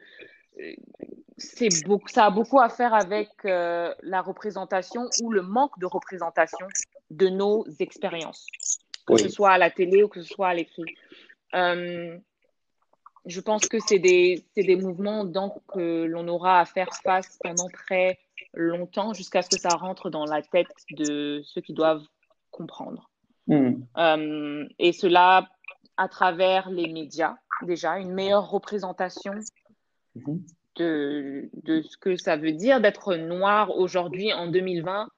c'est 1.38 1.86
beaucoup, 1.86 2.08
ça 2.08 2.26
a 2.26 2.30
beaucoup 2.32 2.60
à 2.60 2.70
faire 2.70 2.94
avec 2.94 3.30
euh, 3.46 3.94
la 4.02 4.22
représentation 4.22 5.08
ou 5.22 5.32
le 5.32 5.44
manque 5.44 5.78
de 5.80 5.86
représentation 5.86 6.68
de 7.12 7.30
nos 7.30 7.66
expériences, 7.80 8.48
que 9.06 9.18
ce 9.18 9.30
soit 9.30 9.52
à 9.52 9.58
la 9.58 9.70
télé 9.70 10.04
ou 10.04 10.08
que 10.08 10.22
ce 10.22 10.28
soit 10.28 10.50
à 10.50 10.54
l'écrit. 10.54 10.96
Euh, 11.54 12.18
je 13.26 13.42
pense 13.42 13.68
que 13.68 13.78
c'est 13.80 14.00
des, 14.00 14.44
des, 14.56 14.76
mouvements 14.76 15.26
donc, 15.26 15.54
que 15.68 16.06
l'on 16.06 16.28
aura 16.28 16.60
à 16.60 16.66
faire 16.66 16.90
face 17.04 17.38
pendant 17.44 17.68
très 17.68 18.20
longtemps 18.54 19.14
jusqu'à 19.14 19.42
ce 19.42 19.50
que 19.50 19.60
ça 19.60 19.70
rentre 19.70 20.10
dans 20.10 20.26
la 20.26 20.42
tête 20.42 20.72
de 20.92 21.42
ceux 21.44 21.62
qui 21.62 21.74
doivent 21.74 22.06
comprendre. 22.52 23.10
Hmm. 23.48 23.84
Euh, 23.98 24.68
et 24.80 24.92
cela 24.92 25.50
à 25.98 26.08
travers 26.08 26.70
les 26.70 26.92
médias, 26.92 27.36
déjà, 27.64 27.98
une 27.98 28.14
meilleure 28.14 28.50
représentation. 28.50 29.34
De, 30.78 31.50
de 31.64 31.82
ce 31.82 31.98
que 31.98 32.16
ça 32.16 32.38
veut 32.38 32.52
dire 32.52 32.82
d'être 32.82 33.16
noir 33.16 33.76
aujourd'hui 33.76 34.32
en 34.34 34.48
2020. 34.48 35.10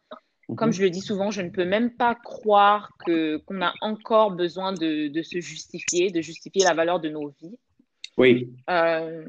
Comme 0.56 0.72
je 0.72 0.82
le 0.82 0.89
dis 0.89 1.01
souvent, 1.01 1.30
je 1.30 1.42
ne 1.42 1.50
peux 1.50 1.66
même 1.66 1.92
pas 1.92 2.16
croire 2.16 2.89
que, 3.06 3.38
qu'on 3.46 3.62
a 3.62 3.72
encore 3.82 4.32
besoin 4.32 4.74
de, 4.74 5.08
de, 5.08 5.22
se 5.22 5.39
justifier, 5.39 6.10
de 6.10 6.22
justifier 6.22 6.63
la 6.63 6.74
valeur 6.74 7.00
de 7.00 7.10
nos 7.10 7.28
vies. 7.39 7.56
Oui. 8.18 8.50
Euh, 8.68 9.25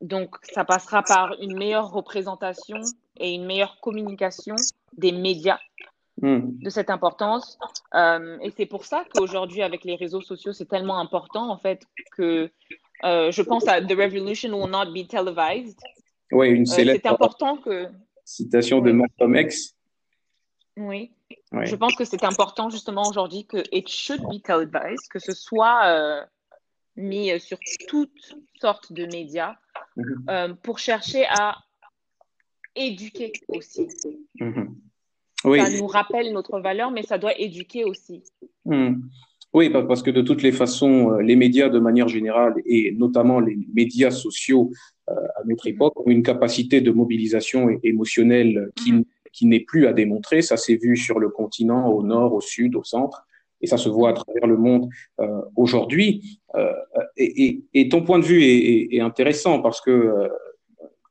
donc, 0.00 0.34
ça 0.42 0.64
passera 0.64 1.04
par 1.04 1.36
une 1.40 1.56
meilleure 1.56 1.92
représentation 1.92 2.78
et 3.18 3.34
une 3.34 3.46
meilleure 3.46 3.78
communication 3.80 4.56
des 4.96 5.12
médias 5.12 5.60
Hmm. 6.20 6.58
de 6.58 6.68
cette 6.68 6.90
importance. 6.90 7.58
Euh, 7.94 8.36
et 8.42 8.50
c'est 8.50 8.66
pour 8.66 8.84
ça 8.84 9.04
qu'aujourd'hui, 9.14 9.62
avec 9.62 9.84
les 9.84 9.94
réseaux 9.94 10.20
sociaux, 10.20 10.52
c'est 10.52 10.66
tellement 10.66 10.98
important, 10.98 11.50
en 11.50 11.56
fait, 11.56 11.82
que 12.14 12.50
euh, 13.04 13.30
je 13.32 13.42
pense 13.42 13.66
à 13.68 13.80
The 13.80 13.92
Revolution 14.04 14.50
will 14.52 14.70
not 14.70 14.92
be 14.92 15.06
televised. 15.06 15.78
Oui, 16.32 16.48
une 16.50 16.62
Euh, 16.62 16.64
célèbre 16.66 17.00
c'est 17.02 17.08
important 17.08 17.56
que. 17.56 17.88
citation 18.24 18.80
de. 18.80 18.92
Malcolm 18.92 19.34
X. 19.36 19.74
Oui. 20.76 21.12
Je 21.62 21.74
pense 21.76 21.94
que 21.96 22.04
c'est 22.04 22.22
important, 22.24 22.70
justement, 22.70 23.02
aujourd'hui, 23.08 23.44
que 23.44 23.58
it 23.72 23.88
should 23.88 24.22
be 24.30 24.40
televised, 24.42 25.08
que 25.10 25.18
ce 25.18 25.32
soit 25.32 25.84
euh, 25.86 26.24
mis 26.96 27.38
sur 27.40 27.58
toutes 27.88 28.34
sortes 28.60 28.92
de 28.92 29.06
médias 29.06 29.56
Mhm. 29.96 30.24
euh, 30.30 30.54
pour 30.62 30.78
chercher 30.78 31.26
à 31.28 31.56
éduquer 32.76 33.32
aussi. 33.48 33.88
Mhm. 34.40 34.76
Oui. 35.44 35.60
Ça 35.60 35.70
nous 35.70 35.86
rappelle 35.86 36.32
notre 36.32 36.60
valeur, 36.60 36.90
mais 36.90 37.02
ça 37.02 37.18
doit 37.18 37.36
éduquer 37.38 37.84
aussi. 37.84 38.22
Hmm. 38.64 39.00
Oui, 39.52 39.68
pa- 39.70 39.82
parce 39.82 40.02
que 40.02 40.10
de 40.12 40.22
toutes 40.22 40.42
les 40.42 40.52
façons, 40.52 41.12
euh, 41.12 41.20
les 41.22 41.34
médias 41.34 41.68
de 41.68 41.78
manière 41.80 42.06
générale 42.08 42.54
et 42.64 42.92
notamment 42.92 43.40
les 43.40 43.58
médias 43.74 44.10
sociaux 44.12 44.70
euh, 45.08 45.12
à 45.36 45.42
notre 45.44 45.66
époque 45.66 45.98
ont 46.06 46.10
une 46.10 46.22
capacité 46.22 46.80
de 46.80 46.92
mobilisation 46.92 47.68
émotionnelle 47.82 48.70
qui, 48.76 48.92
Mhm. 48.92 49.04
qui 49.32 49.46
n'est 49.46 49.60
plus 49.60 49.86
à 49.88 49.92
démontrer. 49.92 50.40
Ça 50.42 50.56
s'est 50.56 50.76
vu 50.76 50.96
sur 50.96 51.18
le 51.18 51.30
continent, 51.30 51.88
au 51.90 52.02
nord, 52.04 52.32
au 52.34 52.40
sud, 52.40 52.76
au 52.76 52.84
centre, 52.84 53.26
et 53.60 53.66
ça 53.66 53.76
se 53.76 53.88
voit 53.88 54.10
à 54.10 54.12
travers 54.12 54.46
le 54.46 54.56
monde 54.56 54.88
euh, 55.20 55.40
aujourd'hui. 55.56 56.38
Euh, 56.54 56.72
et, 57.16 57.44
et, 57.46 57.62
et 57.74 57.88
ton 57.88 58.02
point 58.02 58.18
de 58.20 58.24
vue 58.24 58.42
est, 58.42 58.56
est- 58.72 58.88
est 58.96 59.00
intéressant 59.00 59.60
parce 59.60 59.80
que 59.80 59.90
euh, 59.90 60.28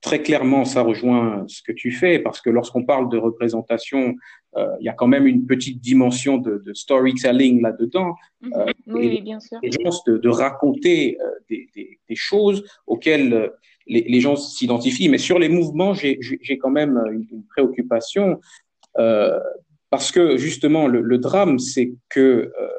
très 0.01 0.21
clairement, 0.21 0.63
ça 0.65 0.81
rejoint 0.81 1.43
ce 1.47 1.61
que 1.61 1.71
tu 1.71 1.91
fais, 1.91 2.19
parce 2.19 2.39
que 2.41 2.49
lorsqu'on 2.49 2.83
parle 2.85 3.09
de 3.09 3.17
représentation, 3.17 4.15
euh, 4.57 4.67
il 4.79 4.85
y 4.85 4.89
a 4.89 4.93
quand 4.93 5.07
même 5.07 5.27
une 5.27 5.45
petite 5.45 5.79
dimension 5.81 6.37
de, 6.37 6.57
de 6.65 6.73
storytelling 6.73 7.61
là-dedans, 7.61 8.15
Mhm. 8.41 8.53
Euh, 8.55 8.65
oui, 8.87 9.17
et- 9.17 9.21
bien 9.21 9.39
sûr. 9.41 9.59
gens 9.61 10.01
de, 10.07 10.17
de 10.17 10.29
raconter 10.29 11.17
euh, 11.19 11.25
des, 11.49 11.67
des, 11.75 11.99
des 12.07 12.15
choses 12.15 12.63
auxquelles 12.87 13.33
euh, 13.33 13.49
les, 13.85 14.03
les 14.03 14.21
gens 14.21 14.37
s'identifient. 14.37 15.09
Mais 15.09 15.17
sur 15.17 15.37
les 15.39 15.49
mouvements, 15.49 15.93
j'ai 15.93 16.17
quand 16.61 16.69
même 16.69 16.95
une, 17.11 17.25
une 17.31 17.43
préoccupation 17.45 18.39
euh, 18.97 19.37
parce 19.89 20.11
que 20.13 20.37
justement, 20.37 20.87
le, 20.87 21.01
le 21.01 21.17
drame, 21.17 21.59
c'est 21.59 21.91
que 22.07 22.19
euh, 22.59 22.69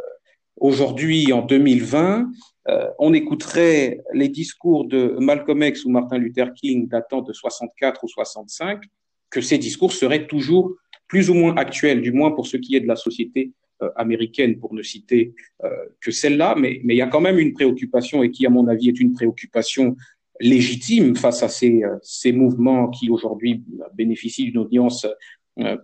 aujourd'hui, 0.57 1.33
en 1.33 1.43
2020, 1.43 2.31
euh, 2.69 2.89
on 2.99 3.15
écouterait 3.15 4.01
les 4.13 4.29
discours 4.29 4.85
de 4.85 5.17
Malcolm 5.19 5.63
X 5.63 5.85
ou 5.85 5.91
Martin 5.91 6.19
Luther 6.19 6.53
King 6.53 6.89
datant 6.89 7.23
de 7.23 7.33
64 7.33 8.05
ou 8.05 8.09
65, 8.09 8.83
que 9.31 9.41
ces 9.41 9.59
discours 9.59 9.93
seraient 9.93 10.27
toujours 10.27 10.75
plus 11.09 11.31
ou 11.31 11.35
moins 11.35 11.57
actuels, 11.57 12.03
du 12.03 12.13
moins 12.13 12.31
pour 12.31 12.47
ce 12.47 12.57
qui 12.57 12.77
est 12.77 12.81
de 12.81 12.87
la 12.87 12.97
société 12.97 13.53
euh, 13.83 13.89
américaine, 13.97 14.59
pour 14.59 14.75
ne 14.75 14.83
citer 14.83 15.35
euh, 15.65 15.69
que 16.01 16.11
celle-là, 16.11 16.55
mais, 16.57 16.81
mais 16.85 16.95
il 16.95 16.99
y 16.99 17.03
a 17.03 17.07
quand 17.07 17.21
même 17.21 17.39
une 17.39 17.55
préoccupation 17.55 18.23
et 18.23 18.31
qui, 18.31 18.45
à 18.47 18.51
mon 18.51 18.69
avis, 18.69 18.91
est 18.91 19.01
une 19.01 19.15
préoccupation 19.15 19.97
légitime 20.39 21.17
face 21.17 21.43
à 21.43 21.49
ces, 21.49 21.83
euh, 21.83 21.97
ces 22.03 22.33
mouvements 22.33 22.89
qui 22.89 23.09
aujourd'hui 23.09 23.65
bénéficient 23.95 24.45
d'une 24.45 24.59
audience 24.59 25.07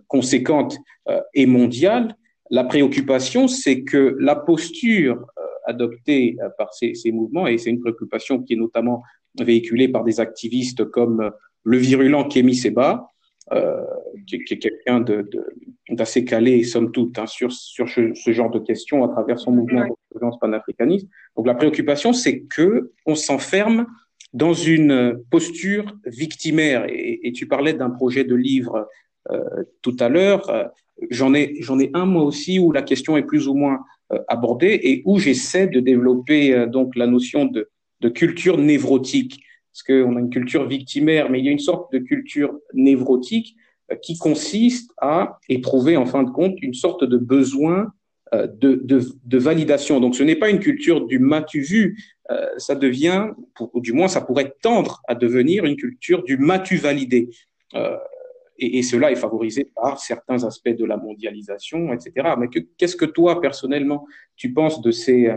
conséquente 0.07 0.75
et 1.35 1.45
mondiale. 1.45 2.15
La 2.49 2.63
préoccupation, 2.63 3.47
c'est 3.47 3.83
que 3.83 4.15
la 4.19 4.35
posture 4.35 5.23
adoptée 5.67 6.37
euh, 6.41 6.49
par 6.57 6.73
ces, 6.73 6.93
ces 6.95 7.11
mouvements, 7.11 7.47
et 7.47 7.57
c'est 7.57 7.69
une 7.69 7.79
préoccupation 7.79 8.41
qui 8.41 8.53
est 8.53 8.57
notamment 8.57 9.03
véhiculée 9.39 9.87
par 9.87 10.03
des 10.03 10.19
activistes 10.19 10.85
comme 10.85 11.21
euh, 11.21 11.29
le 11.63 11.77
virulent 11.77 12.27
Kémy 12.27 12.55
Seba, 12.55 13.09
euh, 13.53 13.81
qui, 14.27 14.43
qui 14.43 14.55
est 14.55 14.57
quelqu'un 14.57 14.99
de, 14.99 15.21
de, 15.21 15.45
d'assez 15.89 16.25
calé, 16.25 16.63
somme 16.63 16.91
toute, 16.91 17.17
hein, 17.17 17.27
sur, 17.27 17.51
sur 17.51 17.87
ce, 17.87 18.13
ce, 18.13 18.31
genre 18.31 18.49
de 18.49 18.59
questions 18.59 19.03
à 19.05 19.09
travers 19.09 19.39
son 19.39 19.51
mouvement 19.51 19.85
de 19.85 20.39
panafricaniste. 20.41 21.07
Donc 21.35 21.47
la 21.47 21.55
préoccupation, 21.55 22.11
c'est 22.11 22.41
que 22.41 22.91
on 23.05 23.15
s'enferme 23.15 23.85
dans 24.33 24.53
une 24.53 25.23
posture 25.29 25.97
victimaire. 26.05 26.85
Et, 26.89 27.27
et 27.27 27.31
tu 27.31 27.47
parlais 27.47 27.73
d'un 27.73 27.89
projet 27.89 28.25
de 28.25 28.35
livre 28.35 28.87
euh, 29.31 29.63
tout 29.81 29.95
à 29.99 30.09
l'heure. 30.09 30.71
J'en 31.09 31.33
ai, 31.33 31.55
j'en 31.61 31.79
ai 31.79 31.89
un 31.93 32.05
moi 32.05 32.23
aussi 32.23 32.59
où 32.59 32.71
la 32.71 32.81
question 32.81 33.15
est 33.15 33.23
plus 33.23 33.47
ou 33.47 33.53
moins 33.53 33.79
euh, 34.13 34.19
abordée 34.27 34.79
et 34.83 35.01
où 35.05 35.19
j'essaie 35.19 35.67
de 35.67 35.79
développer 35.79 36.53
euh, 36.53 36.65
donc 36.65 36.95
la 36.95 37.07
notion 37.07 37.45
de, 37.45 37.69
de 38.01 38.09
culture 38.09 38.57
névrotique. 38.57 39.41
Parce 39.73 39.83
qu'on 39.83 40.15
a 40.15 40.19
une 40.19 40.29
culture 40.29 40.65
victimaire, 40.65 41.29
mais 41.29 41.39
il 41.39 41.45
y 41.45 41.49
a 41.49 41.51
une 41.51 41.59
sorte 41.59 41.91
de 41.91 41.99
culture 41.99 42.57
névrotique 42.73 43.55
euh, 43.91 43.95
qui 43.95 44.17
consiste 44.17 44.91
à 45.01 45.39
éprouver 45.49 45.97
en 45.97 46.05
fin 46.05 46.23
de 46.23 46.29
compte 46.29 46.55
une 46.61 46.73
sorte 46.73 47.03
de 47.03 47.17
besoin 47.17 47.91
de, 48.33 48.81
de, 48.83 49.01
de, 49.23 49.37
validation. 49.37 50.01
Donc 50.01 50.13
ce 50.13 50.21
n'est 50.21 50.35
pas 50.35 50.49
une 50.49 50.59
culture 50.59 51.05
du 51.05 51.17
m'as-tu 51.17 51.61
vu, 51.61 51.97
euh, 52.29 52.45
ça 52.57 52.75
devient, 52.75 53.29
ou 53.73 53.79
du 53.79 53.93
moins 53.93 54.09
ça 54.09 54.19
pourrait 54.19 54.53
tendre 54.61 55.01
à 55.07 55.15
devenir 55.15 55.63
une 55.63 55.77
culture 55.77 56.23
du 56.23 56.37
m'as-tu 56.37 56.75
validé. 56.75 57.29
Et, 58.57 58.79
et, 58.79 58.83
cela 58.83 59.11
est 59.11 59.15
favorisé 59.15 59.71
par 59.75 59.99
certains 59.99 60.43
aspects 60.43 60.69
de 60.69 60.85
la 60.85 60.97
mondialisation, 60.97 61.93
etc. 61.93 62.35
Mais 62.37 62.47
qu'est-ce 62.77 62.95
que 62.95 63.05
toi, 63.05 63.41
personnellement, 63.41 64.05
tu 64.35 64.53
penses 64.53 64.81
de 64.81 64.91
ces, 64.91 65.33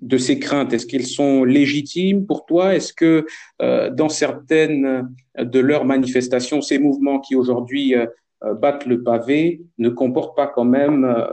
de 0.00 0.18
ces 0.18 0.38
craintes? 0.38 0.72
Est-ce 0.72 0.86
qu'elles 0.86 1.06
sont 1.06 1.44
légitimes 1.44 2.26
pour 2.26 2.46
toi? 2.46 2.74
Est-ce 2.74 2.92
que 2.92 3.26
euh, 3.62 3.90
dans 3.90 4.08
certaines 4.08 5.08
de 5.38 5.58
leurs 5.60 5.84
manifestations, 5.84 6.60
ces 6.60 6.78
mouvements 6.78 7.20
qui 7.20 7.36
aujourd'hui 7.36 7.94
euh, 7.94 8.06
battent 8.54 8.86
le 8.86 9.02
pavé 9.02 9.62
ne 9.78 9.88
comportent 9.88 10.36
pas 10.36 10.46
quand 10.46 10.64
même, 10.64 11.04
euh, 11.04 11.26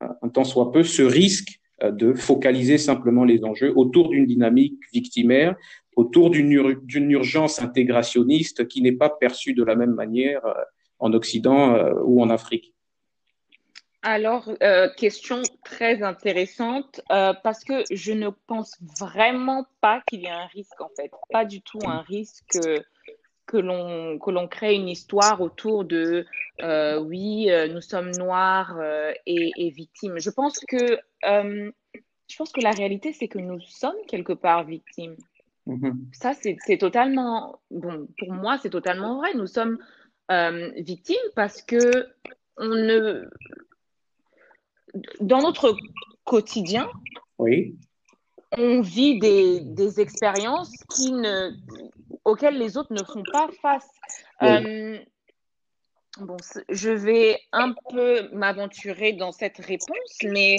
un 0.00 0.28
tant 0.28 0.44
soit 0.44 0.72
peu, 0.72 0.82
ce 0.82 1.02
risque 1.02 1.60
euh, 1.82 1.92
de 1.92 2.12
focaliser 2.12 2.76
simplement 2.76 3.24
les 3.24 3.44
enjeux 3.44 3.72
autour 3.76 4.08
d'une 4.08 4.26
dynamique 4.26 4.80
victimaire, 4.92 5.54
autour 5.94 6.30
d'une 6.30 6.50
ur 6.50 6.74
urgence 6.92 7.62
intégrationniste 7.62 8.66
qui 8.66 8.82
n'est 8.82 8.92
pas 8.92 9.10
perçue 9.10 9.54
de 9.54 9.62
la 9.62 9.76
même 9.76 9.94
manière 9.94 10.44
euh, 10.44 10.54
en 10.98 11.12
Occident 11.12 11.74
euh, 11.74 11.94
ou 12.04 12.22
en 12.22 12.30
Afrique 12.30 12.74
alors, 14.02 14.48
euh, 14.62 14.88
question 14.96 15.42
très 15.64 16.02
intéressante 16.02 17.00
euh, 17.10 17.34
parce 17.42 17.64
que 17.64 17.82
je 17.90 18.12
ne 18.12 18.28
pense 18.46 18.78
vraiment 19.00 19.66
pas 19.80 20.02
qu'il 20.06 20.20
y 20.20 20.26
ait 20.26 20.30
un 20.30 20.46
risque 20.46 20.80
en 20.80 20.88
fait, 20.96 21.10
pas 21.32 21.44
du 21.44 21.60
tout 21.62 21.80
un 21.84 22.02
risque 22.02 22.44
que, 22.48 22.80
que 23.46 23.56
l'on 24.30 24.48
crée 24.48 24.76
une 24.76 24.88
histoire 24.88 25.40
autour 25.40 25.84
de 25.84 26.26
euh, 26.62 27.00
oui 27.00 27.50
nous 27.72 27.80
sommes 27.80 28.12
noirs 28.12 28.80
et, 29.26 29.50
et, 29.56 29.70
victimes. 29.70 30.18
Je 30.18 30.30
pense 30.30 30.60
que 30.60 30.98
je 31.24 32.36
pense 32.36 32.52
que 32.52 32.60
la 32.60 32.70
réalité 32.70 33.12
c'est 33.12 33.28
que 33.28 33.40
nous 33.40 33.60
sommes 33.60 34.00
quelque 34.06 34.32
part 34.32 34.62
victimes. 34.64 35.16
Mm 35.66 35.76
-hmm. 35.76 35.94
Ça 36.12 36.34
c'est 36.66 36.78
totalement 36.78 37.58
bon 37.70 38.06
pour 38.18 38.32
moi 38.32 38.58
c'est 38.58 38.70
totalement 38.70 39.18
vrai. 39.18 39.34
Nous 39.34 39.48
sommes 39.48 39.78
victimes 40.76 41.16
parce 41.34 41.62
que 41.62 42.08
on 42.56 42.68
ne 42.68 43.28
dans 45.20 45.40
notre 45.40 45.76
quotidien, 46.24 46.90
oui. 47.38 47.76
on 48.56 48.80
vit 48.80 49.18
des, 49.18 49.60
des 49.60 50.00
expériences 50.00 50.72
qui 50.94 51.12
ne, 51.12 51.50
auxquelles 52.24 52.58
les 52.58 52.76
autres 52.76 52.92
ne 52.92 53.04
font 53.04 53.22
pas 53.32 53.48
face. 53.62 53.88
Oui. 54.40 54.48
Euh, 54.48 54.98
bon, 56.20 56.36
je 56.68 56.90
vais 56.90 57.38
un 57.52 57.74
peu 57.90 58.28
m'aventurer 58.32 59.12
dans 59.12 59.32
cette 59.32 59.58
réponse, 59.58 60.18
mais 60.24 60.56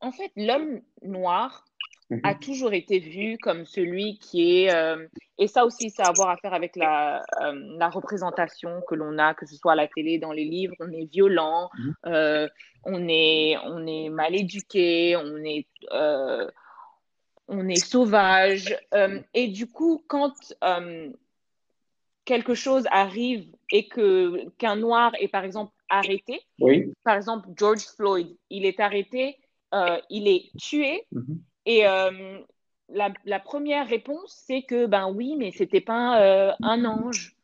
en 0.00 0.12
fait, 0.12 0.32
l'homme 0.36 0.80
noir 1.02 1.64
Mhm. 2.10 2.20
a 2.24 2.34
toujours 2.34 2.72
été 2.72 2.98
vu 2.98 3.38
comme 3.38 3.64
celui 3.64 4.18
qui 4.18 4.64
est, 4.64 4.74
euh, 4.74 5.06
et 5.38 5.46
ça 5.46 5.64
aussi, 5.64 5.90
ça 5.90 6.04
a 6.04 6.08
à 6.08 6.12
voir 6.12 6.28
à 6.30 6.36
faire 6.36 6.52
avec 6.54 6.74
la, 6.76 7.22
euh, 7.40 7.52
la 7.78 7.88
représentation 7.88 8.82
que 8.88 8.94
l'on 8.94 9.16
a, 9.18 9.34
que 9.34 9.46
ce 9.46 9.54
soit 9.56 9.72
à 9.72 9.76
la 9.76 9.86
télé, 9.86 10.18
dans 10.18 10.32
les 10.32 10.44
livres, 10.44 10.74
on 10.80 10.90
est 10.90 11.10
violent, 11.10 11.70
Mhm. 11.78 11.94
euh, 12.06 12.48
on, 12.84 13.08
est, 13.08 13.56
on 13.64 13.86
est 13.86 14.08
mal 14.08 14.34
éduqué, 14.34 15.16
on 15.16 15.36
est, 15.44 15.66
on 17.48 17.68
est 17.68 17.84
sauvage. 17.84 18.76
et 19.34 19.48
du 19.48 19.66
coup, 19.68 20.04
quand 20.08 20.34
quelque 22.24 22.54
chose 22.54 22.84
arrive 22.90 23.46
et 23.72 23.88
que 23.88 24.48
qu'un 24.58 24.76
noir 24.76 25.12
est 25.20 25.28
par 25.28 25.44
exemple 25.44 25.72
arrêté, 25.88 26.40
oui. 26.60 26.92
par 27.02 27.16
exemple 27.16 27.48
George 27.56 27.84
Floyd, 27.96 28.36
il 28.50 28.64
est 28.64 28.78
arrêté, 28.80 29.36
euh, 29.74 29.98
il 30.10 30.28
est 30.28 30.50
tué. 30.56 31.06
Mhm. 31.12 31.40
Et 31.70 31.86
euh, 31.86 32.40
la, 32.88 33.38
première 33.38 33.86
réponse, 33.86 34.42
c'est 34.44 34.62
que, 34.62 34.86
ben 34.86 35.08
oui, 35.14 35.36
mais 35.38 35.52
c'était 35.52 35.80
pas 35.80 36.20
euh, 36.20 36.52
un 36.62 36.84
ange. 36.84 37.36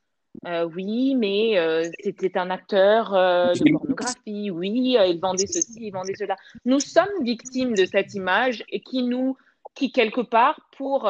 Euh, 0.47 0.69
oui, 0.75 1.15
mais 1.15 1.57
euh, 1.59 1.89
c'était 2.01 2.37
un 2.37 2.51
acteur 2.51 3.13
de 3.13 3.73
pornographie. 3.73 4.51
Oui, 4.51 4.97
il 4.99 5.21
vendait 5.21 5.47
ceci, 5.47 5.79
il 5.81 5.93
vendait 5.93 6.17
cela. 6.19 6.37
Nous 6.65 6.81
sommes 6.81 7.23
victimes 7.23 7.75
de 7.75 7.85
cette 7.85 8.15
image 8.15 8.65
et 8.69 8.81
qui 8.81 9.05
nous, 9.05 9.37
qui 9.77 9.93
quelque 9.93 10.23
part, 10.23 10.61
pour, 10.77 11.09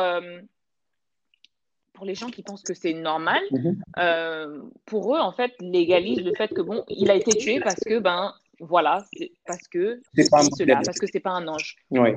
pour 1.94 2.04
les 2.04 2.14
gens 2.14 2.28
qui 2.28 2.42
pensent 2.42 2.64
que 2.64 2.74
c'est 2.74 2.92
normal, 2.92 3.40
mhm. 3.50 4.70
pour 4.84 5.16
eux, 5.16 5.20
en 5.20 5.32
fait, 5.32 5.54
légalise 5.60 6.22
le 6.22 6.34
fait 6.34 6.48
que, 6.52 6.60
bon, 6.60 6.84
il 6.88 7.10
a 7.10 7.14
été 7.14 7.32
tué 7.32 7.60
parce 7.60 7.80
que, 7.80 7.98
ben, 7.98 8.34
voilà, 8.60 9.04
parce 9.46 9.66
que 9.68 10.02
c'est 10.14 10.24
cela, 10.24 10.82
parce 10.84 10.98
que 10.98 11.06
c'est 11.10 11.20
pas 11.20 11.32
un 11.32 11.48
ange. 11.48 11.76
Oui 11.90 12.10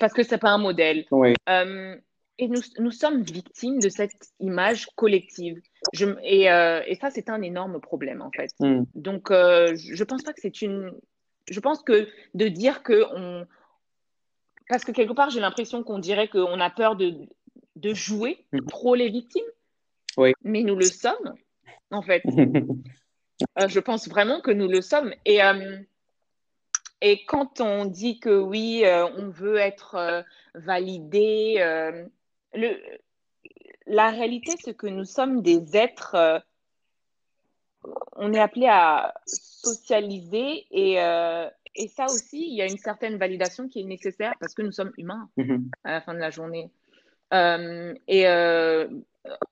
parce 0.00 0.12
que 0.12 0.22
c'est 0.22 0.38
pas 0.38 0.50
un 0.50 0.58
modèle. 0.58 1.06
Euh, 1.48 1.96
et 2.38 2.48
nous, 2.48 2.60
nous, 2.78 2.90
sommes 2.90 3.22
victimes 3.22 3.78
de 3.78 3.88
cette 3.88 4.12
image 4.40 4.88
collective. 4.96 5.60
Je, 5.92 6.06
et, 6.22 6.50
euh, 6.50 6.82
et, 6.86 6.96
ça, 6.96 7.10
c'est 7.10 7.28
un 7.28 7.42
énorme 7.42 7.80
problème, 7.80 8.22
en 8.22 8.30
fait. 8.30 8.50
Hmm. 8.58 8.84
Donc, 8.94 9.30
euh, 9.30 9.76
je 9.76 10.04
pense 10.04 10.22
pas 10.22 10.32
que 10.32 10.40
c'est 10.40 10.62
une. 10.62 10.92
Je 11.48 11.60
pense 11.60 11.82
que 11.82 12.08
de 12.34 12.48
dire 12.48 12.82
que 12.82 13.04
on. 13.14 13.46
Parce 14.68 14.84
que 14.84 14.92
quelque 14.92 15.12
part, 15.12 15.30
j'ai 15.30 15.40
l'impression 15.40 15.82
qu'on 15.84 15.98
dirait 15.98 16.28
qu'on 16.28 16.58
a 16.58 16.70
peur 16.70 16.96
de, 16.96 17.14
de 17.76 17.94
jouer 17.94 18.44
hmm. 18.52 18.66
trop 18.66 18.94
les 18.94 19.10
victimes. 19.10 19.44
Oui. 20.16 20.32
Mais 20.42 20.62
nous 20.62 20.76
le 20.76 20.86
sommes, 20.86 21.34
en 21.90 22.02
fait. 22.02 22.22
je 23.68 23.80
pense 23.80 24.08
vraiment 24.08 24.40
que 24.40 24.50
nous 24.50 24.68
le 24.68 24.80
sommes. 24.80 25.12
Et. 25.24 25.40
Et 27.06 27.22
quand 27.26 27.60
on 27.60 27.84
dit 27.84 28.18
que 28.18 28.34
oui, 28.34 28.82
euh, 28.86 29.06
on 29.18 29.28
veut 29.28 29.58
être 29.58 29.96
euh, 29.96 30.22
validé, 30.54 31.56
euh, 31.58 32.06
le, 32.54 32.78
la 33.86 34.08
réalité, 34.08 34.52
c'est 34.58 34.72
que 34.72 34.86
nous 34.86 35.04
sommes 35.04 35.42
des 35.42 35.76
êtres, 35.76 36.42
on 38.16 38.32
est 38.32 38.40
appelé 38.40 38.68
à 38.70 39.12
socialiser 39.26 40.64
et, 40.70 40.94
et, 41.74 41.88
ça 41.88 42.06
aussi, 42.06 42.40
il 42.48 42.54
y 42.54 42.62
a 42.62 42.66
une 42.66 42.78
certaine 42.78 43.18
validation 43.18 43.68
qui 43.68 43.82
est 43.82 43.84
nécessaire 43.84 44.32
parce 44.40 44.54
que 44.54 44.62
nous 44.62 44.72
sommes 44.72 44.92
humains 44.96 45.28
mm-hmm. 45.36 45.64
à 45.84 45.92
la 45.92 46.00
fin 46.00 46.14
de 46.14 46.20
la 46.20 46.30
journée. 46.30 46.70
et 47.32 48.26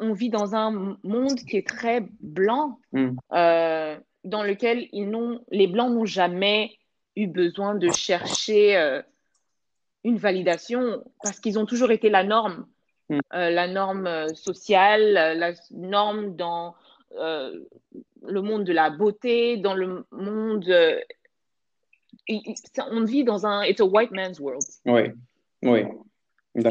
on 0.01 0.13
vit 0.15 0.31
dans 0.31 0.55
un 0.55 0.97
monde 1.03 1.35
qui 1.35 1.59
est 1.59 1.69
très 1.69 2.07
blanc, 2.21 2.79
mm. 2.93 3.17
dans 3.29 4.43
lequel 4.43 4.89
ils 4.93 5.13
les 5.51 5.67
blancs 5.67 5.93
n'ont 5.93 6.07
jamais 6.07 6.79
eu 7.17 7.27
besoin 7.27 7.75
de 7.75 7.91
chercher 7.91 8.77
euh, 8.77 9.03
une 10.05 10.19
validation 10.19 11.05
parce 11.23 11.41
qu'ils 11.41 11.59
ont 11.59 11.67
toujours 11.67 11.91
été 11.91 12.11
la 12.11 12.25
norme, 12.25 12.67
mm. 13.09 13.19
euh, 13.35 13.51
la 13.51 13.69
norme 13.69 14.07
euh, 14.07 14.29
sociale, 14.35 15.13
la 15.39 15.53
norme 15.71 16.37
dans 16.37 16.75
le 17.15 18.41
monde 18.41 18.65
de 18.65 18.73
la 18.73 18.89
beauté, 18.89 19.59
dans 19.59 19.75
le 19.75 20.07
monde. 20.11 20.65
on 22.91 23.05
vit 23.05 23.23
dans 23.23 23.45
un. 23.45 23.63
It's 23.65 23.83
a 23.83 23.85
white 23.85 24.13
man's 24.13 24.41
world. 24.41 24.65
Oui, 24.87 25.11
oui. 25.63 25.85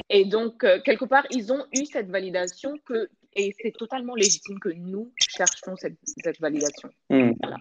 Et 0.10 0.26
donc, 0.26 0.66
quelque 0.84 1.06
part, 1.06 1.28
ils 1.30 1.54
ont 1.54 1.64
eu 1.76 1.86
cette 1.86 2.10
validation 2.10 2.74
que, 2.86 3.08
et 3.36 3.54
c'est 3.62 3.72
totalement 3.72 4.16
légitime 4.16 4.60
que 4.60 4.70
nous 4.70 5.12
cherchons 5.16 5.76
cette, 5.76 6.00
cette 6.04 6.40
validation. 6.40 6.90
Mm. 7.12 7.34
Voilà. 7.40 7.58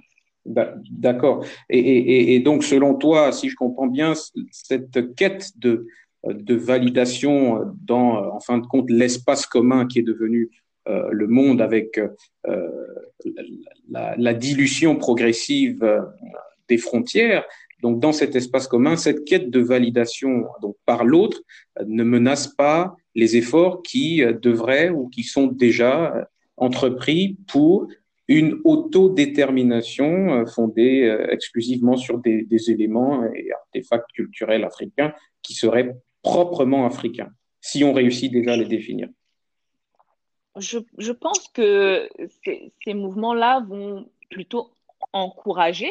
D'accord. 0.46 1.44
Et, 1.68 2.40
donc, 2.40 2.64
selon 2.64 2.94
toi, 2.94 3.32
si 3.32 3.48
je 3.48 3.56
comprends 3.56 3.86
bien, 3.86 4.14
cette 4.50 5.14
quête 5.14 5.52
de, 5.58 5.86
validation 6.24 7.60
dans, 7.82 8.34
en 8.34 8.40
fin 8.40 8.58
de 8.58 8.66
compte, 8.66 8.90
l'espace 8.90 9.46
commun 9.46 9.86
qui 9.86 9.98
est 9.98 10.02
devenu 10.02 10.50
euh, 10.88 11.10
le 11.12 11.26
monde 11.26 11.60
avec 11.60 12.00
euh, 12.46 12.68
la, 13.90 14.34
dilution 14.34 14.96
progressive 14.96 15.84
euh, 15.84 16.00
des 16.68 16.78
frontières, 16.78 17.44
donc 17.82 18.00
dans 18.00 18.12
cet 18.12 18.34
espace 18.34 18.66
commun, 18.66 18.96
cette 18.96 19.26
quête 19.26 19.50
de 19.50 19.60
validation 19.60 20.46
donc 20.62 20.76
par 20.86 21.04
l'autre 21.04 21.42
ne 21.84 22.02
menace 22.02 22.48
pas 22.48 22.96
les 23.14 23.36
efforts 23.36 23.82
qui 23.82 24.22
devraient 24.42 24.88
ou 24.88 25.08
qui 25.08 25.22
sont 25.22 25.48
déjà 25.48 26.28
entrepris 26.56 27.36
pour 27.46 27.88
une 28.30 28.60
autodétermination 28.64 30.32
euh, 30.32 30.46
fondée 30.46 31.02
euh, 31.02 31.26
exclusivement 31.30 31.96
sur 31.96 32.18
des, 32.18 32.46
éléments 32.70 33.24
et 33.34 33.50
artefacts 33.52 34.12
culturels 34.12 34.64
africains 34.64 35.12
qui 35.42 35.54
seraient 35.54 35.96
proprement 36.22 36.86
africains, 36.86 37.30
si 37.60 37.82
on 37.82 37.92
réussit 37.92 38.32
déjà 38.32 38.52
à 38.52 38.56
les 38.56 38.66
définir. 38.66 39.08
Je, 40.56 41.12
pense 41.12 41.48
que 41.48 42.08
ces 42.84 42.94
mouvements-là 42.94 43.64
vont 43.68 44.08
plutôt 44.30 44.70
encourager 45.12 45.90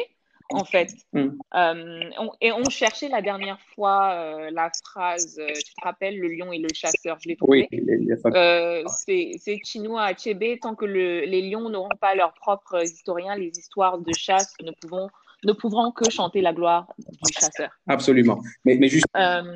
en 0.50 0.64
fait. 0.64 0.94
Mm. 1.12 1.28
Euh, 1.54 2.00
et 2.40 2.52
on 2.52 2.68
cherchait 2.68 3.08
la 3.08 3.22
dernière 3.22 3.58
fois 3.74 4.12
euh, 4.12 4.50
la 4.52 4.70
phrase, 4.84 5.38
euh, 5.40 5.52
tu 5.54 5.74
te 5.74 5.84
rappelles, 5.84 6.18
le 6.18 6.28
lion 6.28 6.52
et 6.52 6.58
le 6.58 6.68
chasseur, 6.74 7.18
je 7.22 7.28
l'ai 7.28 7.36
trouvé. 7.36 7.68
Oui, 7.70 9.36
c'est 9.40 9.58
Chinua 9.64 10.04
Achebe, 10.04 10.58
tant 10.60 10.74
que 10.74 10.84
les 10.84 11.50
lions 11.50 11.68
n'auront 11.68 11.88
pas 12.00 12.14
leurs 12.14 12.34
propres 12.34 12.82
historiens, 12.82 13.36
les 13.36 13.52
histoires 13.56 13.98
de 13.98 14.12
chasse 14.12 14.54
ne, 14.62 14.72
pouvons, 14.72 15.08
ne 15.44 15.52
pourront 15.52 15.92
que 15.92 16.10
chanter 16.10 16.40
la 16.40 16.52
gloire 16.52 16.92
du 16.98 17.32
chasseur. 17.32 17.70
Absolument. 17.86 18.40
Mais, 18.64 18.76
mais 18.76 18.88
juste 18.88 19.06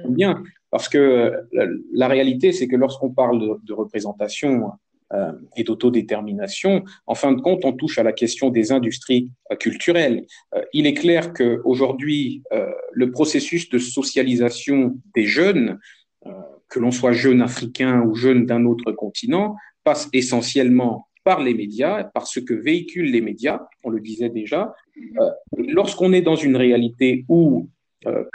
bien, 0.09 0.42
parce 0.70 0.88
que 0.88 1.46
la, 1.92 2.09
réalité, 2.09 2.52
c'est 2.52 2.68
que 2.68 2.76
lorsqu'on 2.76 3.11
parle 3.11 3.40
de, 3.40 3.59
de 3.62 3.72
représentation 3.72 4.72
et 5.57 5.64
d'autodétermination, 5.64 6.85
en 7.07 7.14
fin 7.14 7.33
de 7.33 7.40
compte, 7.40 7.64
on 7.64 7.72
touche 7.72 7.98
à 7.98 8.03
la 8.03 8.12
question 8.12 8.50
des 8.50 8.72
industries 8.72 9.31
euh, 9.50 9.57
culturelles. 9.57 10.27
Euh, 10.55 10.62
il 10.72 10.87
est 10.87 10.94
clair 10.94 11.33
qu'aujourd'hui, 11.33 12.42
le 12.92 13.11
processus 13.11 13.68
de 13.68 13.79
socialisation 13.79 14.96
des 15.14 15.24
jeunes, 15.27 15.79
que 16.68 16.79
l'on 16.81 16.90
soit 16.90 17.12
jeune 17.12 17.42
africain 17.42 18.03
ou 18.03 18.14
jeune 18.14 18.46
d'un 18.46 18.64
autre 18.64 18.92
continent, 18.92 19.57
passe 19.83 20.09
essentiellement 20.12 21.09
par 21.22 21.42
les 21.42 21.55
médias, 21.55 22.05
par 22.05 22.27
ce 22.27 22.40
que 22.40 22.55
véhiculent 22.55 23.11
les 23.11 23.20
médias, 23.20 23.61
on 23.83 23.90
le 23.90 24.00
disait 24.00 24.31
déjà. 24.31 24.74
Lorsqu'on 25.57 26.12
est 26.12 26.22
dans 26.22 26.37
une 26.37 26.57
réalité 26.57 27.24
où, 27.29 27.68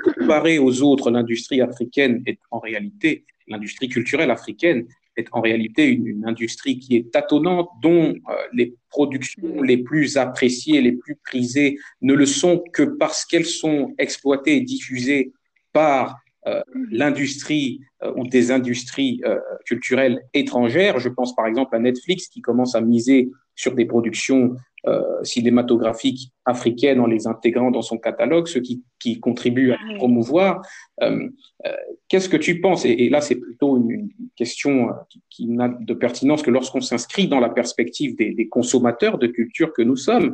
comparé 0.04 0.60
aux 0.60 0.82
autres, 0.82 1.12
l'industrie 1.12 1.62
africaine 1.62 2.22
est 2.26 2.40
en 2.52 2.60
réalité, 2.60 3.26
l'industrie 3.48 3.90
culturelle 3.90 4.32
africaine 4.32 4.86
est 5.20 5.28
en 5.32 5.42
réalité 5.42 5.88
une, 5.88 6.26
industrie 6.26 6.80
qui 6.80 6.96
est 6.96 7.12
tâtonnante, 7.12 7.70
dont 7.82 8.14
euh, 8.14 8.34
les 8.54 8.76
productions 8.90 9.62
les 9.62 9.78
plus 9.78 10.18
appréciées, 10.18 10.82
les 10.82 10.94
plus 10.94 11.16
prisées 11.16 11.78
ne 12.02 12.14
le 12.14 12.26
sont 12.26 12.64
que 12.74 12.84
parce 12.84 13.26
qu'elles 13.26 13.46
sont 13.46 13.94
exploitées 13.98 14.58
et 14.58 14.62
diffusées 14.62 15.32
par 15.72 16.18
euh, 16.48 16.62
l'industrie 16.92 17.82
euh, 18.04 18.14
ou 18.16 18.28
des 18.28 18.52
industries 18.52 19.22
culturelles 19.66 20.22
étrangères. 20.34 21.00
Je 21.00 21.10
pense 21.10 21.36
par 21.36 21.48
exemple 21.48 21.76
à 21.76 21.80
Netflix 21.80 22.28
qui 22.28 22.42
commence 22.42 22.76
à 22.76 22.82
miser 22.82 23.30
sur 23.56 23.76
des 23.76 23.86
productions 23.86 24.56
euh, 24.88 25.24
cinématographiques 25.24 26.32
africaines 26.46 27.00
en 27.00 27.06
les 27.06 27.28
intégrant 27.28 27.72
dans 27.72 27.82
son 27.82 27.98
catalogue, 27.98 28.48
ce 28.48 28.60
qui, 28.60 28.84
qui 29.00 29.20
contribue 29.20 29.72
à 29.72 29.78
promouvoir. 29.96 30.62
Euh, 31.02 31.30
euh, 31.66 31.72
qu'est-ce 32.08 32.30
que 32.30 32.38
tu 32.38 32.62
penses? 32.62 32.86
Et, 32.86 33.10
là, 33.10 33.22
c'est 33.22 33.36
plutôt 33.36 33.78
une, 33.78 34.10
question 34.36 34.90
qui, 35.30 35.48
n'a 35.48 35.68
de 35.68 35.94
pertinence 35.94 36.42
que 36.42 36.52
lorsqu'on 36.52 36.80
s'inscrit 36.80 37.28
dans 37.28 37.42
la 37.42 37.50
perspective 37.50 38.16
des, 38.16 38.34
des, 38.34 38.48
consommateurs 38.48 39.18
de 39.18 39.28
culture 39.28 39.74
que 39.74 39.82
nous 39.82 39.98
sommes. 39.98 40.34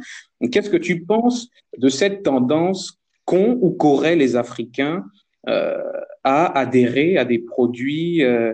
Qu'est-ce 0.51 0.69
que 0.69 0.77
tu 0.77 1.01
penses 1.01 1.49
de 1.79 1.89
cette 1.89 2.21
tendance 2.21 2.99
qu'ont 3.25 3.57
ou 3.61 3.71
qu'auraient 3.71 4.15
les 4.15 4.35
Africains 4.35 5.03
à 6.25 6.59
adhérer 6.59 7.17
à 7.17 7.25
des 7.25 7.37
produits 7.39 8.23
euh, 8.23 8.53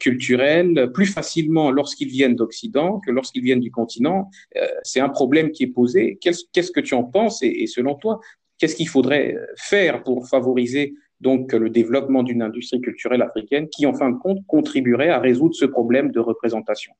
culturels 0.00 0.90
plus 0.92 1.06
facilement 1.06 1.70
lorsqu'ils 1.70 2.08
viennent 2.08 2.34
d'Occident 2.34 3.00
que 3.00 3.10
lorsqu'ils 3.10 3.42
viennent 3.42 3.60
du 3.60 3.70
continent. 3.70 4.30
Euh, 4.56 4.66
c'est 4.82 5.00
un 5.00 5.08
problème 5.08 5.50
qui 5.50 5.64
est 5.64 5.68
posé. 5.68 6.18
Qu'est-ce 6.20 6.70
que 6.70 6.80
tu 6.80 6.94
en 6.94 7.04
penses 7.04 7.42
et, 7.42 7.66
selon 7.66 7.94
toi, 7.94 8.20
qu'est-ce 8.58 8.76
qu'il 8.76 8.88
faudrait 8.88 9.36
faire 9.56 10.02
pour 10.02 10.28
favoriser 10.28 10.94
donc 11.20 11.52
le 11.52 11.70
développement 11.70 12.22
d'une 12.22 12.42
industrie 12.42 12.80
culturelle 12.80 13.22
africaine 13.22 13.68
qui, 13.68 13.86
en 13.86 13.94
fin 13.94 14.10
de 14.10 14.18
compte, 14.18 14.44
contribuerait 14.46 15.08
à 15.08 15.18
résoudre 15.18 15.54
ce 15.54 15.64
problème 15.64 16.10
de 16.10 16.20
représentation? 16.20 16.92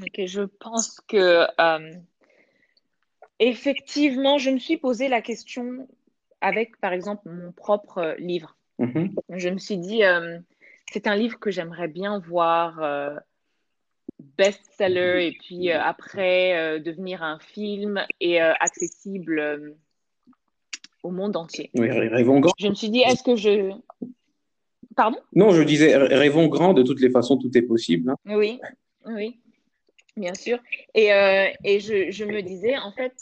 Ok, 0.00 0.26
je 0.26 0.42
pense 0.42 1.00
que 1.08 1.46
euh, 1.60 1.92
effectivement, 3.38 4.38
je 4.38 4.50
me 4.50 4.58
suis 4.58 4.76
posé 4.76 5.08
la 5.08 5.22
question 5.22 5.88
avec, 6.40 6.78
par 6.80 6.92
exemple, 6.92 7.28
mon 7.28 7.52
propre 7.52 8.16
livre. 8.18 8.57
Mhm. 8.78 9.14
Je 9.30 9.48
me 9.48 9.58
suis 9.58 9.76
dit, 9.76 10.04
euh, 10.04 10.38
c'est 10.92 11.06
un 11.06 11.16
livre 11.16 11.38
que 11.38 11.50
j'aimerais 11.50 11.88
bien 11.88 12.18
voir 12.18 12.82
euh, 12.82 13.16
best-seller 14.36 15.26
et 15.26 15.32
puis 15.32 15.70
euh, 15.70 15.80
après 15.80 16.80
devenir 16.80 17.22
un 17.22 17.38
film 17.38 18.04
et 18.20 18.40
accessible 18.40 19.76
au 21.02 21.10
monde 21.10 21.36
entier. 21.36 21.70
Oui, 21.74 21.90
rêvons 21.90 22.40
Je 22.58 22.68
me 22.68 22.74
suis 22.74 22.90
dit, 22.90 23.00
est-ce 23.00 23.22
que 23.22 23.36
je... 23.36 23.72
Pardon? 24.96 25.18
Non, 25.32 25.50
je 25.50 25.62
disais, 25.62 25.96
rêvons 25.96 26.48
grand, 26.48 26.72
de 26.72 26.82
toutes 26.82 27.00
les 27.00 27.10
façons, 27.10 27.36
tout 27.36 27.56
est 27.56 27.62
possible. 27.62 28.10
Hein. 28.10 28.16
Oui, 28.26 28.60
oui, 29.06 29.38
bien 30.16 30.34
sûr. 30.34 30.58
Et, 30.94 31.08
et 31.64 31.80
je, 31.80 32.10
je, 32.10 32.24
me 32.24 32.42
disais, 32.42 32.76
en 32.78 32.92
fait, 32.92 33.14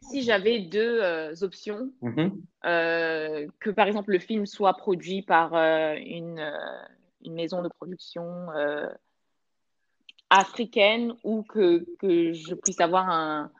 si 0.00 0.22
j'avais 0.22 0.60
deux 0.60 1.00
euh, 1.02 1.34
options, 1.42 1.90
mm-hmm. 2.02 2.32
euh, 2.66 3.46
que 3.60 3.70
par 3.70 3.86
exemple 3.86 4.12
le 4.12 4.18
film 4.18 4.46
soit 4.46 4.74
produit 4.74 5.22
par 5.22 5.54
une, 5.54 6.52
une, 7.24 7.34
maison 7.34 7.62
de 7.62 7.68
production 7.68 8.48
africaine 10.30 11.14
ou 11.24 11.42
que, 11.42 11.84
que, 11.98 12.32
je 12.32 12.54
puisse 12.54 12.80
avoir 12.80 13.08
un, 13.08 13.50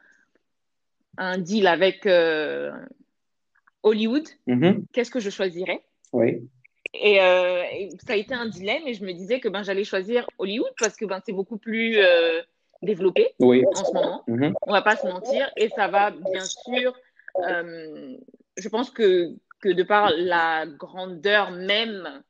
un 1.17 1.39
deal 1.39 1.67
avec 1.67 2.07
Hollywood, 3.83 4.29
mm-hmm. 4.47 4.85
qu'est-ce 4.93 5.11
que 5.11 5.21
je 5.21 5.31
choisirais? 5.31 5.85
Oui. 6.13 6.49
Euh, 7.05 7.63
et, 7.73 7.91
ça 8.07 8.15
a 8.15 8.17
été 8.17 8.35
un 8.35 8.47
dilemme 8.47 8.87
et 8.87 8.95
je 8.95 9.05
me 9.05 9.13
disais 9.13 9.41
que 9.41 9.49
ben, 9.49 9.63
j'allais 9.63 9.85
choisir 9.85 10.29
Hollywood 10.39 10.73
parce 10.79 10.97
que 10.97 11.05
ben, 11.05 11.21
c'est 11.25 11.33
beaucoup 11.33 11.59
plus 11.59 11.99
euh, 12.87 12.93
développé 12.93 13.35
en 13.41 13.75
ce 13.75 13.93
moment. 13.93 14.23
Mm 14.27 14.53
On 14.63 14.73
va 14.73 14.83
pas 14.83 14.97
se 14.97 15.07
mentir. 15.07 15.51
Et 15.57 15.69
ça 15.71 15.89
va 15.89 16.11
bien 16.11 16.45
sûr, 16.45 16.97
euh, 17.47 18.17
je 18.57 18.69
pense 18.69 18.91
que, 18.91 19.35
que 19.61 19.69
de 19.69 19.83
par 19.83 20.11
la 20.17 20.67
grandeur 20.67 21.51
même 21.51 22.23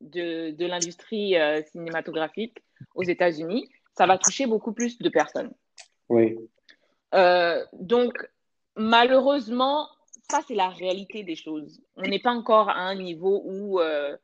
de, 0.00 0.50
de 0.50 0.66
l'industrie 0.66 1.34
cinématographique 1.70 2.58
aux 2.94 3.04
États-Unis, 3.04 3.68
ça 3.96 4.06
va 4.06 4.18
toucher 4.18 4.46
beaucoup 4.46 4.72
plus 4.72 4.98
de 4.98 5.08
personnes. 5.08 5.52
Oui. 6.08 6.36
donc, 7.72 8.12
malheureusement, 8.76 9.88
ça, 10.32 10.40
c'est 10.48 10.54
la 10.54 10.70
réalité 10.70 11.24
des 11.24 11.36
choses. 11.36 11.80
On 11.96 12.02
n'est 12.02 12.18
pas 12.18 12.32
encore 12.32 12.70
à 12.70 12.78
un 12.78 12.94
niveau 12.94 13.42
où 13.44 13.80
euh, 13.80 14.16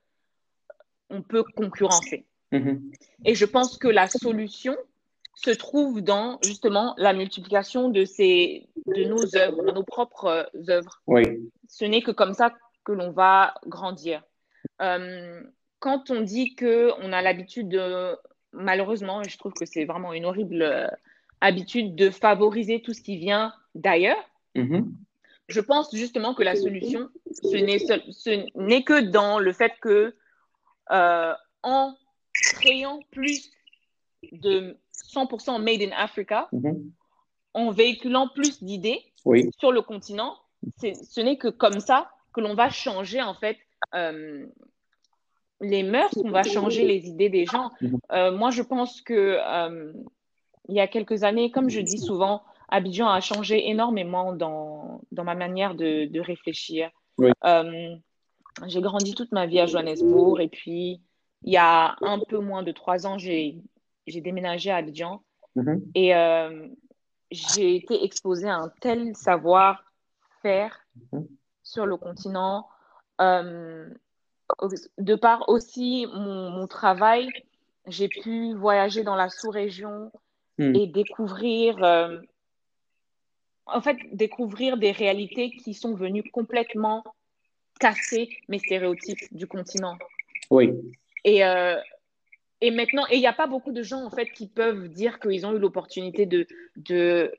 on 1.10 1.22
peut 1.22 1.44
concurrencer. 1.54 2.24
Mm-hmm. 2.52 2.80
Et 3.26 3.34
je 3.34 3.44
pense 3.44 3.76
que 3.76 3.88
la 3.88 4.08
solution 4.08 4.74
se 5.38 5.50
trouve 5.50 6.00
dans 6.00 6.38
justement 6.42 6.94
la 6.98 7.12
multiplication 7.12 7.90
de, 7.90 8.04
ces, 8.04 8.68
de 8.86 9.04
nos 9.04 9.36
œuvres, 9.36 9.62
de 9.62 9.70
nos 9.70 9.84
propres 9.84 10.50
œuvres. 10.68 11.00
Oui. 11.06 11.50
Ce 11.68 11.84
n'est 11.84 12.02
que 12.02 12.10
comme 12.10 12.34
ça 12.34 12.52
que 12.84 12.92
l'on 12.92 13.12
va 13.12 13.54
grandir. 13.66 14.22
Euh, 14.82 15.40
quand 15.78 16.10
on 16.10 16.22
dit 16.22 16.56
qu'on 16.56 17.12
a 17.12 17.22
l'habitude 17.22 17.68
de, 17.68 18.16
malheureusement, 18.52 19.22
et 19.22 19.28
je 19.28 19.38
trouve 19.38 19.52
que 19.52 19.66
c'est 19.66 19.84
vraiment 19.84 20.12
une 20.12 20.24
horrible 20.24 20.62
euh, 20.62 20.88
habitude 21.40 21.94
de 21.94 22.10
favoriser 22.10 22.82
tout 22.82 22.92
ce 22.92 23.02
qui 23.02 23.16
vient 23.16 23.52
d'ailleurs, 23.74 24.28
mm-hmm 24.56 24.84
je 25.48 25.60
pense 25.60 25.94
justement 25.94 26.34
que 26.34 26.42
la 26.42 26.56
solution, 26.56 27.08
ce 27.32 27.56
n'est 28.58 28.82
que 28.82 29.00
dans 29.00 29.38
le 29.38 29.52
fait 29.52 29.72
que 29.80 30.14
euh, 30.90 31.34
en 31.62 31.96
créant 32.52 33.00
plus 33.10 33.50
de 34.32 34.76
100% 35.12 35.62
Made 35.62 35.82
in 35.82 35.92
Africa, 35.96 36.48
mhm. 36.52 36.90
en 37.54 37.70
véhiculant 37.70 38.28
plus 38.28 38.62
d'idées 38.62 39.02
sur 39.58 39.72
le 39.72 39.82
continent, 39.82 40.36
ce 40.80 41.20
n'est 41.20 41.36
que 41.36 41.48
comme 41.48 41.80
ça 41.80 42.10
que 42.32 42.40
l'on 42.40 42.54
va 42.54 42.70
changer 42.70 43.22
en 43.22 43.34
fait 43.34 43.56
euh, 43.94 44.46
les 45.60 45.82
mœurs, 45.82 46.10
qu'on 46.10 46.30
va 46.30 46.42
changer 46.42 46.84
les 46.84 47.06
idées 47.08 47.28
des 47.28 47.46
gens. 47.46 47.70
Mhm. 47.80 47.98
Euh, 48.12 48.32
moi, 48.32 48.50
je 48.50 48.62
pense 48.62 49.00
que 49.00 49.38
il 50.68 50.76
y 50.76 50.80
a 50.80 50.86
quelques 50.86 51.24
années, 51.24 51.50
comme 51.50 51.70
je 51.70 51.80
dis 51.80 51.98
souvent, 51.98 52.42
Abidjan 52.68 53.08
a 53.08 53.20
changé 53.20 53.68
énormément 53.70 54.34
dans, 54.34 55.00
dans 55.12 55.24
ma 55.24 55.34
manière 55.34 55.74
de, 55.74 56.04
de 56.04 56.20
réfléchir. 56.20 56.90
Euh, 57.44 57.96
j'ai 58.66 58.80
grandi 58.80 59.14
toute 59.14 59.32
ma 59.32 59.46
vie 59.46 59.60
à 59.60 59.66
Johannesburg 59.66 60.40
et 60.40 60.48
puis 60.48 61.00
il 61.44 61.52
y 61.52 61.56
a 61.56 61.96
un 62.00 62.18
peu 62.18 62.38
moins 62.38 62.62
de 62.62 62.72
trois 62.72 63.06
ans, 63.06 63.18
j'ai 63.18 63.56
déménagé 64.20 64.70
à 64.70 64.76
Abidjan 64.76 65.22
mm-hmm. 65.56 65.82
et 65.94 66.14
euh, 66.14 66.68
j'ai 67.30 67.76
été 67.76 68.04
exposée 68.04 68.48
à 68.48 68.56
un 68.56 68.72
tel 68.80 69.14
savoir-faire 69.14 70.86
mm-hmm. 71.12 71.26
sur 71.62 71.86
le 71.86 71.96
continent. 71.96 72.68
Euh, 73.20 73.88
de 74.98 75.14
par 75.14 75.48
aussi 75.48 76.06
mon, 76.12 76.50
mon 76.50 76.66
travail, 76.66 77.28
j'ai 77.86 78.08
pu 78.08 78.54
voyager 78.54 79.02
dans 79.02 79.16
la 79.16 79.28
sous-région 79.28 80.10
mm. 80.58 80.74
et 80.74 80.86
découvrir 80.86 81.76
en 83.68 83.80
fait, 83.80 83.98
découvrir 84.12 84.76
des 84.76 84.92
réalités 84.92 85.50
qui 85.50 85.74
sont 85.74 85.94
venues 85.94 86.24
complètement 86.30 87.04
casser 87.78 88.28
mes 88.48 88.58
stéréotypes 88.58 89.32
du 89.32 89.46
continent. 89.46 89.96
Oui. 90.50 90.72
Et, 91.24 91.44
euh, 91.44 91.76
et 92.60 92.70
maintenant, 92.70 93.06
il 93.06 93.20
n'y 93.20 93.26
a 93.26 93.32
pas 93.32 93.46
beaucoup 93.46 93.72
de 93.72 93.82
gens, 93.82 94.04
en 94.04 94.10
fait, 94.10 94.26
qui 94.26 94.48
peuvent 94.48 94.88
dire 94.88 95.20
qu'ils 95.20 95.46
ont 95.46 95.52
eu 95.54 95.58
l'opportunité 95.58 96.26
de, 96.26 96.46
de, 96.76 97.32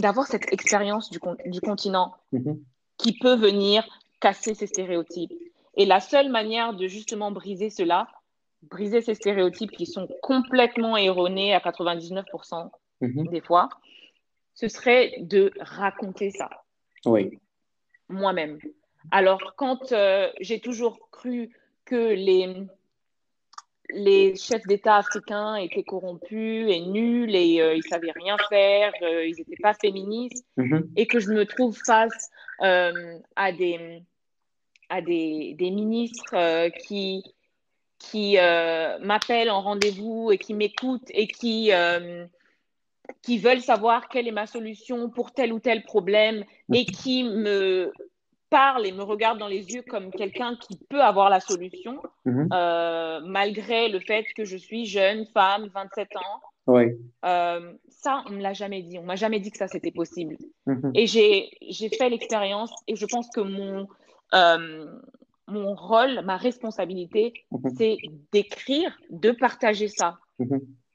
d'avoir 0.00 0.26
cette 0.26 0.50
expérience 0.52 1.10
du, 1.10 1.18
du 1.46 1.60
continent 1.60 2.14
mm-hmm. 2.32 2.58
qui 2.96 3.18
peut 3.18 3.34
venir 3.34 3.86
casser 4.20 4.54
ces 4.54 4.66
stéréotypes. 4.66 5.32
Et 5.76 5.84
la 5.84 6.00
seule 6.00 6.30
manière 6.30 6.74
de 6.74 6.86
justement 6.86 7.30
briser 7.30 7.68
cela, 7.68 8.08
briser 8.62 9.02
ces 9.02 9.14
stéréotypes 9.14 9.70
qui 9.72 9.86
sont 9.86 10.08
complètement 10.22 10.96
erronés 10.96 11.54
à 11.54 11.60
99% 11.60 12.70
mm-hmm. 13.02 13.28
des 13.28 13.40
fois, 13.42 13.68
ce 14.54 14.68
serait 14.68 15.16
de 15.20 15.52
raconter 15.60 16.30
ça. 16.30 16.48
Oui. 17.04 17.38
Moi-même. 18.08 18.58
Alors, 19.10 19.54
quand 19.56 19.92
euh, 19.92 20.30
j'ai 20.40 20.60
toujours 20.60 21.10
cru 21.10 21.50
que 21.84 21.94
les, 21.94 22.66
les 23.90 24.36
chefs 24.36 24.66
d'État 24.66 24.96
africains 24.96 25.56
étaient 25.56 25.82
corrompus 25.82 26.70
et 26.70 26.80
nuls 26.80 27.34
et 27.34 27.60
euh, 27.60 27.74
ils 27.74 27.82
ne 27.84 27.88
savaient 27.88 28.12
rien 28.12 28.36
faire, 28.48 28.92
euh, 29.02 29.26
ils 29.26 29.36
n'étaient 29.36 29.62
pas 29.62 29.74
féministes, 29.74 30.44
mm-hmm. 30.56 30.88
et 30.96 31.06
que 31.06 31.20
je 31.20 31.30
me 31.30 31.46
trouve 31.46 31.76
face 31.86 32.30
à, 32.60 33.52
des, 33.52 34.02
à 34.88 35.00
des, 35.00 35.54
des 35.56 35.70
ministres 35.70 36.68
qui, 36.86 37.22
qui 37.98 38.36
m'appellent 39.00 39.50
en 39.50 39.62
rendez-vous 39.62 40.32
et 40.32 40.38
qui 40.38 40.54
m'écoutent 40.54 41.10
et 41.10 41.28
qui 41.28 41.70
qui 43.22 43.38
veulent 43.38 43.62
savoir 43.62 44.08
quelle 44.08 44.28
est 44.28 44.32
ma 44.32 44.46
solution 44.46 45.08
pour 45.08 45.32
tel 45.32 45.52
ou 45.52 45.60
tel 45.60 45.82
problème 45.82 46.44
et 46.72 46.84
qui 46.84 47.24
me 47.24 47.92
parlent 48.50 48.86
et 48.86 48.92
me 48.92 49.02
regardent 49.02 49.38
dans 49.38 49.48
les 49.48 49.72
yeux 49.72 49.82
comme 49.82 50.10
quelqu'un 50.10 50.56
qui 50.56 50.78
peut 50.88 51.02
avoir 51.02 51.30
la 51.30 51.40
solution, 51.40 52.00
mhm. 52.24 52.48
euh, 52.52 53.20
malgré 53.24 53.88
le 53.88 54.00
fait 54.00 54.24
que 54.36 54.44
je 54.44 54.56
suis 54.56 54.86
jeune, 54.86 55.26
femme, 55.34 55.68
27 55.74 56.16
ans. 56.16 56.40
Oui. 56.66 56.84
Euh, 57.24 57.72
ça, 57.88 58.22
on 58.26 58.30
ne 58.30 58.36
me 58.36 58.42
l'a 58.42 58.52
jamais 58.52 58.82
dit. 58.82 58.98
On 58.98 59.04
m'a 59.04 59.16
jamais 59.16 59.40
dit 59.40 59.50
que 59.50 59.58
ça, 59.58 59.68
c'était 59.68 59.90
possible. 59.90 60.36
Mhm. 60.66 60.92
Et 60.94 61.06
j'ai 61.06 61.88
fait 61.98 62.08
l'expérience 62.10 62.72
et 62.86 62.96
je 62.96 63.06
pense 63.06 63.28
que 63.34 63.40
mon, 63.40 63.88
euh, 64.34 64.86
mon 65.46 65.74
rôle, 65.74 66.22
ma 66.24 66.36
responsabilité, 66.36 67.32
mhm. 67.50 67.70
c'est 67.76 67.96
d'écrire, 68.32 68.96
de 69.10 69.30
partager 69.30 69.88
ça 69.88 70.18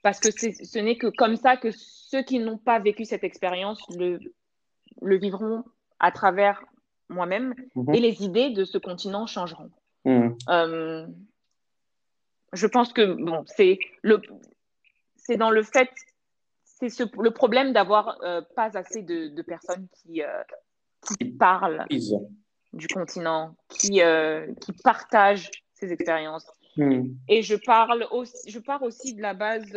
parce 0.04 0.20
que 0.20 0.30
ce 0.30 0.78
n'est 0.78 0.96
que 0.96 1.06
comme 1.06 1.36
ça 1.36 1.56
que 1.56 1.70
ceux 1.72 2.22
qui 2.22 2.38
n'ont 2.38 2.58
pas 2.58 2.78
vécu 2.78 3.06
cette 3.06 3.24
expérience 3.24 3.80
le, 3.96 4.20
le 5.00 5.16
vivront 5.16 5.64
à 5.98 6.12
travers 6.12 6.62
moi-même 7.14 7.54
mhm. 7.74 7.94
et 7.94 8.00
les 8.00 8.22
idées 8.22 8.50
de 8.50 8.64
ce 8.64 8.78
continent 8.78 9.26
changeront. 9.26 9.70
Mhm. 10.04 10.36
Euh, 10.48 11.06
je 12.52 12.66
pense 12.66 12.92
que 12.92 13.14
bon, 13.14 13.44
c'est 13.46 13.78
le, 14.02 14.20
c'est 15.16 15.36
dans 15.36 15.50
le 15.50 15.62
fait, 15.62 15.90
c'est 16.64 16.88
ce, 16.88 17.04
le 17.20 17.30
problème 17.30 17.72
d'avoir 17.72 18.18
euh, 18.22 18.42
pas 18.54 18.76
assez 18.76 19.02
de, 19.02 19.28
de 19.28 19.42
personnes 19.42 19.88
qui, 19.92 20.22
euh, 20.22 20.42
qui 21.06 21.24
parlent 21.30 21.86
du 22.72 22.88
continent, 22.88 23.56
qui, 23.68 24.00
qui 24.60 24.72
partagent 24.82 25.50
ces 25.74 25.92
expériences. 25.92 26.46
Hmm. 26.76 27.04
Et 27.28 27.42
je 27.42 27.54
parle 27.54 28.06
aussi, 28.10 28.50
je 28.50 28.58
pars 28.58 28.82
aussi 28.82 29.14
de 29.14 29.22
la 29.22 29.32
base 29.32 29.72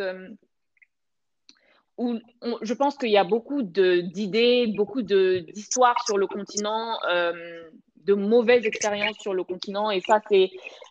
où 1.98 2.18
je 2.62 2.74
pense 2.74 2.96
qu'il 2.96 3.10
y 3.10 3.16
a 3.16 3.24
beaucoup 3.24 3.62
d'idées, 3.62 4.72
beaucoup 4.76 5.02
d'histoires 5.02 5.96
sur 6.06 6.16
le 6.16 6.26
continent, 6.26 6.96
euh, 7.10 7.68
de 7.96 8.14
mauvaises 8.14 8.64
expériences 8.64 9.18
sur 9.18 9.34
le 9.34 9.44
continent, 9.44 9.90
et 9.90 10.00
ça, 10.00 10.20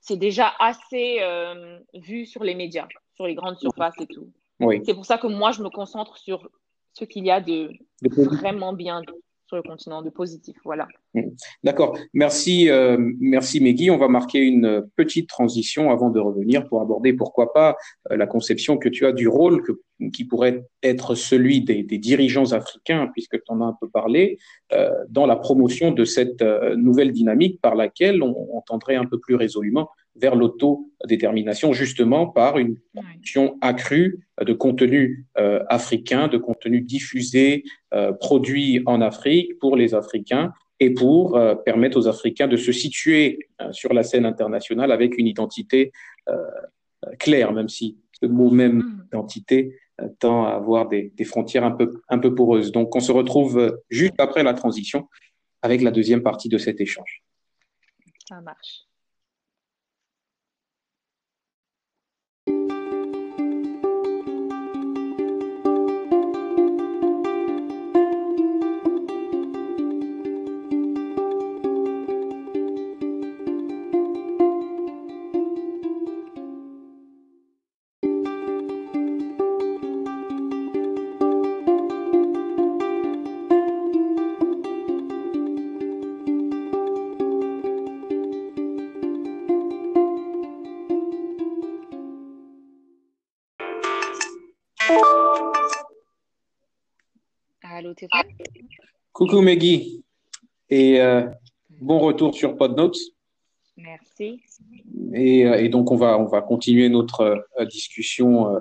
c'est 0.01 0.17
déjà 0.17 0.53
assez 0.59 1.19
euh, 1.21 1.79
vu 1.95 2.25
sur 2.25 2.43
les 2.43 2.53
médias, 2.53 2.87
sur 3.15 3.25
les 3.25 3.35
grandes 3.35 3.57
surfaces 3.57 3.95
et 3.99 4.05
tout. 4.05 4.29
Oui. 4.59 4.81
C'est 4.85 4.93
pour 4.93 5.05
ça 5.05 5.17
que 5.17 5.27
moi, 5.27 5.51
je 5.51 5.63
me 5.63 5.69
concentre 5.69 6.17
sur 6.17 6.49
ce 6.93 7.05
qu'il 7.05 7.25
y 7.25 7.31
a 7.31 7.39
de, 7.39 7.71
vraiment 8.01 8.73
bien 8.73 9.01
sur 9.47 9.55
le 9.55 9.63
continent, 9.63 10.01
de 10.01 10.09
positif. 10.09 10.57
Voilà. 10.65 10.87
Mm. 11.13 11.21
D'accord. 11.63 11.97
Merci, 12.13 12.69
euh, 12.69 12.97
merci 13.19 13.61
Meggy. 13.61 13.89
On 13.89 13.97
va 13.97 14.09
marquer 14.09 14.39
une 14.39 14.87
petite 14.95 15.29
transition 15.29 15.89
avant 15.89 16.09
de 16.09 16.19
revenir 16.19 16.67
pour 16.67 16.81
aborder, 16.81 17.13
pourquoi 17.13 17.53
pas, 17.53 17.77
euh, 18.11 18.17
la 18.17 18.27
conception 18.27 18.77
que 18.77 18.89
tu 18.89 19.05
as 19.05 19.13
du 19.13 19.27
rôle 19.27 19.63
qui 20.13 20.25
pourrait 20.25 20.63
être 20.83 21.15
celui 21.15 21.61
des, 21.61 21.83
dirigeants 21.83 22.51
africains, 22.51 23.09
puisque 23.13 23.41
tu 23.41 23.51
en 23.51 23.61
as 23.61 23.65
un 23.65 23.77
peu 23.79 23.89
parlé, 23.89 24.37
euh, 24.73 24.91
dans 25.09 25.25
la 25.25 25.35
promotion 25.35 25.91
de 25.91 26.05
cette 26.05 26.43
nouvelle 26.75 27.11
dynamique 27.11 27.59
par 27.61 27.73
laquelle 27.73 28.21
on, 28.21 28.35
on, 28.51 28.61
tendrait 28.61 28.95
un 28.95 29.05
peu 29.05 29.17
plus 29.19 29.33
résolument 29.33 29.89
vers 30.19 30.35
l'autodétermination, 30.35 31.73
justement 31.73 32.27
par 32.27 32.57
une 32.57 32.77
production 32.93 33.57
accrue 33.61 34.19
de 34.41 34.53
contenu 34.53 35.25
euh, 35.37 35.63
africain, 35.69 36.27
de 36.27 36.37
contenu 36.37 36.81
diffusé, 36.81 37.63
euh, 37.93 38.13
produit 38.13 38.81
en 38.85 39.01
Afrique 39.01 39.57
pour 39.59 39.75
les 39.75 39.93
Africains 39.93 40.53
et 40.79 40.93
pour 40.93 41.37
euh, 41.37 41.55
permettre 41.55 41.97
aux 41.97 42.07
Africains 42.07 42.47
de 42.47 42.57
se 42.57 42.71
situer 42.71 43.47
sur 43.71 43.93
la 43.93 44.03
scène 44.03 44.25
internationale 44.25 44.91
avec 44.91 45.17
une 45.17 45.27
identité 45.27 45.91
claire, 47.19 47.53
même 47.53 47.69
si 47.69 47.97
ce 48.19 48.25
mot 48.25 48.49
même 48.49 48.79
mm. 48.79 49.03
identité 49.07 49.77
tend 50.19 50.45
à 50.45 50.51
avoir 50.51 50.89
des, 50.89 51.13
des, 51.15 51.23
frontières 51.23 51.63
un 51.63 51.71
peu, 51.71 52.01
un 52.09 52.19
peu 52.19 52.35
poreuses. 52.35 52.71
Donc 52.71 52.95
on 52.95 52.99
se 52.99 53.11
retrouve 53.11 53.79
juste 53.89 54.19
après 54.19 54.43
la 54.43 54.53
transition 54.53 55.07
avec 55.61 55.81
la 55.81 55.89
deuxième 55.89 56.21
partie 56.21 56.49
de 56.49 56.57
cet 56.57 56.81
échange. 56.81 57.23
Ça 58.27 58.41
marche. 58.41 58.86
Coucou 99.17 99.41
Maggie 99.41 100.03
et 100.69 101.01
euh, 101.01 101.27
bon 101.81 101.97
retour 101.97 102.35
sur 102.35 102.55
PodNotes. 102.55 102.99
Merci. 103.75 104.39
Et, 105.11 105.43
euh, 105.43 105.55
et, 105.55 105.69
donc 105.69 105.89
on 105.89 105.95
va 105.95 106.19
on 106.19 106.27
va 106.27 106.43
continuer 106.43 106.87
notre 106.87 107.41
euh, 107.59 107.65
discussion 107.65 108.59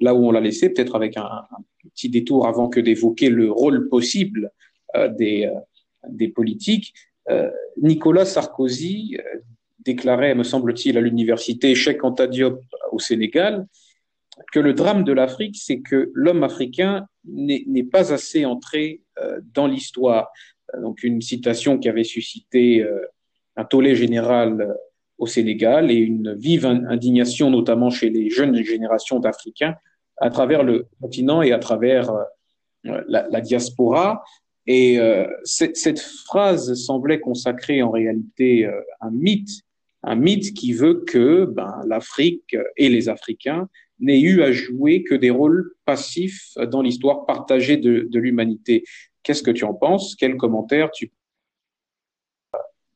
là 0.00 0.14
où 0.14 0.26
on 0.26 0.30
l'a 0.30 0.40
laissé, 0.40 0.70
peut-être 0.70 0.96
avec 0.96 1.18
un, 1.18 1.28
petit 1.92 2.08
détour 2.08 2.46
avant 2.46 2.70
que 2.70 2.80
d'évoquer 2.80 3.28
le 3.28 3.52
rôle 3.52 3.90
possible 3.90 4.50
des 5.18 5.52
des 6.08 6.28
politiques. 6.28 6.94
Nicolas 7.76 8.24
Sarkozy 8.24 9.18
déclarait, 9.80 10.34
me 10.34 10.44
semble-t-il, 10.44 10.96
à 10.96 11.02
l'université 11.02 11.74
Cheikh 11.74 12.02
Anta 12.04 12.26
Diop 12.26 12.62
au 12.90 12.98
Sénégal, 12.98 13.66
que 14.52 14.60
le 14.60 14.74
drame 14.74 15.04
de 15.04 15.12
l'Afrique, 15.12 15.56
c'est 15.58 15.80
que 15.80 16.10
l'homme 16.14 16.42
africain 16.42 17.06
n'est 17.24 17.84
pas 17.84 18.12
assez 18.12 18.44
entré 18.44 19.02
euh, 19.22 19.40
dans 19.54 19.66
l'histoire. 19.66 20.30
Euh, 20.74 20.82
donc 20.82 21.02
une 21.02 21.20
citation 21.20 21.78
qui 21.78 21.88
avait 21.88 22.04
suscité 22.04 22.82
euh, 22.82 23.00
un 23.56 23.64
tollé 23.64 23.96
général 23.96 24.76
au 25.18 25.26
Sénégal 25.26 25.90
et 25.90 25.94
une 25.94 26.34
vive 26.34 26.66
indignation, 26.66 27.50
notamment 27.50 27.88
chez 27.88 28.10
les 28.10 28.28
jeunes 28.28 28.62
générations 28.62 29.18
d'Africains, 29.18 29.74
à 30.18 30.28
travers 30.28 30.62
le 30.62 30.86
continent 31.00 31.40
et 31.40 31.52
à 31.52 31.58
travers 31.58 32.12
la, 32.84 33.40
diaspora. 33.40 34.22
Et 34.66 34.98
cette 35.44 35.98
phrase 35.98 36.74
semblait 36.74 37.18
consacrer 37.18 37.80
en 37.80 37.90
réalité 37.90 38.68
un 39.00 39.10
mythe, 39.10 39.62
un 40.02 40.16
mythe 40.16 40.52
qui 40.52 40.74
veut 40.74 41.02
que 41.06 41.46
ben, 41.46 41.80
l'Afrique 41.86 42.54
et 42.76 42.90
les 42.90 43.08
Africains 43.08 43.70
n'ait 43.98 44.20
eu 44.20 44.42
à 44.42 44.52
jouer 44.52 45.02
que 45.04 45.14
des 45.14 45.30
rôles 45.30 45.72
passifs 45.84 46.52
dans 46.56 46.82
l'histoire 46.82 47.26
partagée 47.26 47.76
de, 47.76 48.18
l'humanité. 48.18 48.84
Qu'est-ce 49.22 49.42
que 49.42 49.50
tu 49.50 49.64
en 49.64 49.74
penses? 49.74 50.14
Quel 50.16 50.36
commentaire 50.36 50.90
tu 50.90 51.12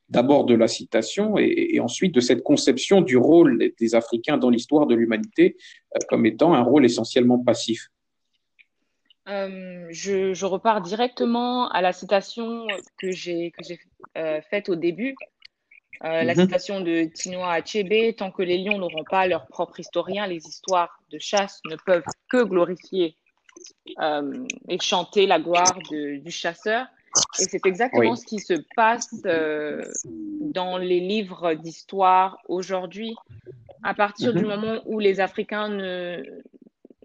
d'abord 0.08 0.44
de 0.44 0.54
la 0.54 0.66
citation 0.66 1.38
et, 1.38 1.78
ensuite 1.78 2.12
de 2.12 2.20
cette 2.20 2.42
conception 2.42 3.00
du 3.00 3.16
rôle 3.16 3.70
des 3.78 3.94
Africains 3.94 4.38
dans 4.38 4.50
l'histoire 4.50 4.86
de 4.86 4.96
l'humanité 4.96 5.56
euh, 5.94 6.00
comme 6.08 6.26
étant 6.26 6.52
un 6.52 6.62
rôle 6.62 6.84
essentiellement 6.84 7.38
passif? 7.38 7.88
Euh, 9.28 9.86
je, 9.90 10.34
je, 10.34 10.46
repars 10.46 10.80
directement 10.80 11.68
à 11.68 11.80
la 11.80 11.92
citation 11.92 12.66
que 12.98 13.12
j'ai 13.12 13.52
euh, 14.16 14.40
faite 14.50 14.68
au 14.68 14.74
début 14.74 15.14
euh, 16.02 16.22
la 16.22 16.34
mhm. 16.34 16.40
citation 16.40 16.80
de 16.80 17.04
Tinoa 17.12 17.52
Achebe, 17.52 18.16
tant 18.16 18.30
que 18.30 18.42
les 18.42 18.56
lions 18.56 18.78
n'auront 18.78 19.04
pas 19.04 19.26
leur 19.26 19.46
propre 19.46 19.80
historien, 19.80 20.26
les 20.26 20.46
histoires 20.46 20.98
de 21.10 21.18
chasse 21.18 21.60
ne 21.68 21.76
peuvent 21.76 22.04
que 22.30 22.42
glorifier 22.42 23.16
euh, 24.00 24.46
et 24.68 24.80
chanter 24.80 25.26
la 25.26 25.38
gloire 25.38 25.78
de, 25.90 26.16
du 26.16 26.30
chasseur. 26.30 26.86
Et 27.38 27.44
c'est 27.44 27.66
exactement 27.66 28.16
ce 28.16 28.24
qui 28.24 28.38
se 28.38 28.54
passe 28.76 29.10
euh, 29.26 29.82
dans 30.06 30.78
les 30.78 31.00
livres 31.00 31.52
d'histoire 31.54 32.38
aujourd'hui. 32.48 33.14
À 33.82 33.92
partir 33.92 34.32
du 34.32 34.42
mhm. 34.42 34.48
moment 34.48 34.80
où 34.86 35.00
les 35.00 35.20
Africains 35.20 35.68
ne, 35.68 36.22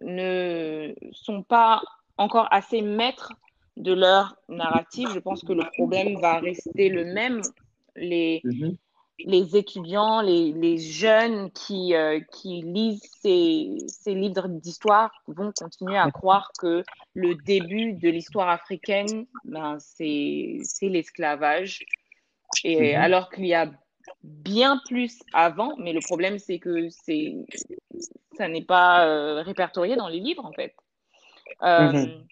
ne 0.01 0.93
sont 1.11 1.43
pas 1.43 1.81
encore 2.17 2.47
assez 2.51 2.81
maîtres 2.81 3.33
de 3.75 3.91
leur 3.91 4.37
narrative, 4.47 5.09
je 5.13 5.19
pense 5.19 5.43
que 5.43 5.51
le 5.51 5.65
problème 5.75 6.17
va 6.21 6.39
rester 6.39 6.87
le 6.87 7.03
même. 7.03 7.41
Les, 7.97 8.41
mhm 8.45 8.77
les 9.19 9.55
étudiants, 9.55 10.21
les, 10.21 10.51
les 10.51 10.77
jeunes 10.77 11.51
qui, 11.51 11.95
euh, 11.95 12.19
qui 12.31 12.61
lisent 12.61 13.09
ces, 13.21 13.77
ces 13.87 14.13
livres 14.13 14.47
d'histoire 14.47 15.11
vont 15.27 15.51
continuer 15.57 15.97
à 15.97 16.11
croire 16.11 16.51
que 16.59 16.83
le 17.13 17.35
début 17.35 17.93
de 17.93 18.09
l'histoire 18.09 18.49
africaine, 18.49 19.25
ben, 19.45 19.77
c'est 19.79 20.59
l'esclavage. 20.81 21.85
Et 22.63 22.93
mhm. 22.93 23.01
alors 23.01 23.29
qu'il 23.29 23.45
y 23.45 23.53
a 23.53 23.71
bien 24.23 24.79
plus 24.85 25.19
avant, 25.33 25.75
mais 25.77 25.93
le 25.93 26.01
problème, 26.01 26.37
c'est 26.39 26.59
que 26.59 26.89
ça 26.89 28.47
n'est 28.47 28.65
pas 28.65 29.07
euh, 29.07 29.41
répertorié 29.41 29.95
dans 29.95 30.09
les 30.09 30.19
livres, 30.19 30.45
en 30.45 30.51
fait. 30.51 30.75
Euh, 31.63 31.91
mhm. 31.91 32.27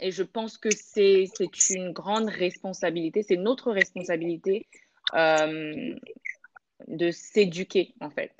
Et 0.00 0.10
je 0.10 0.22
pense 0.22 0.58
que 0.58 0.70
c'est 0.70 1.28
une 1.70 1.92
grande 1.92 2.28
responsabilité, 2.28 3.22
c'est 3.22 3.36
notre 3.36 3.70
responsabilité 3.70 4.66
de 5.12 7.10
s'éduquer 7.10 7.94
en 8.00 8.10
fait 8.10 8.32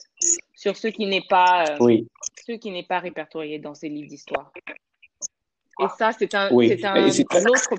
sur 0.54 0.76
ce 0.76 0.88
qui 0.88 1.06
n'est 1.06 1.26
pas 1.28 1.64
euh, 1.80 1.98
ce 2.46 2.52
qui 2.52 2.70
n'est 2.70 2.84
pas 2.84 2.98
répertorié 2.98 3.58
dans 3.58 3.74
ces 3.74 3.88
livres 3.88 4.08
d'histoire. 4.08 4.52
Et 5.80 5.86
ça, 5.98 6.12
c'est 6.12 6.34
un, 6.34 6.50
c'est 6.50 6.84
un, 6.84 7.06
autre, 7.46 7.74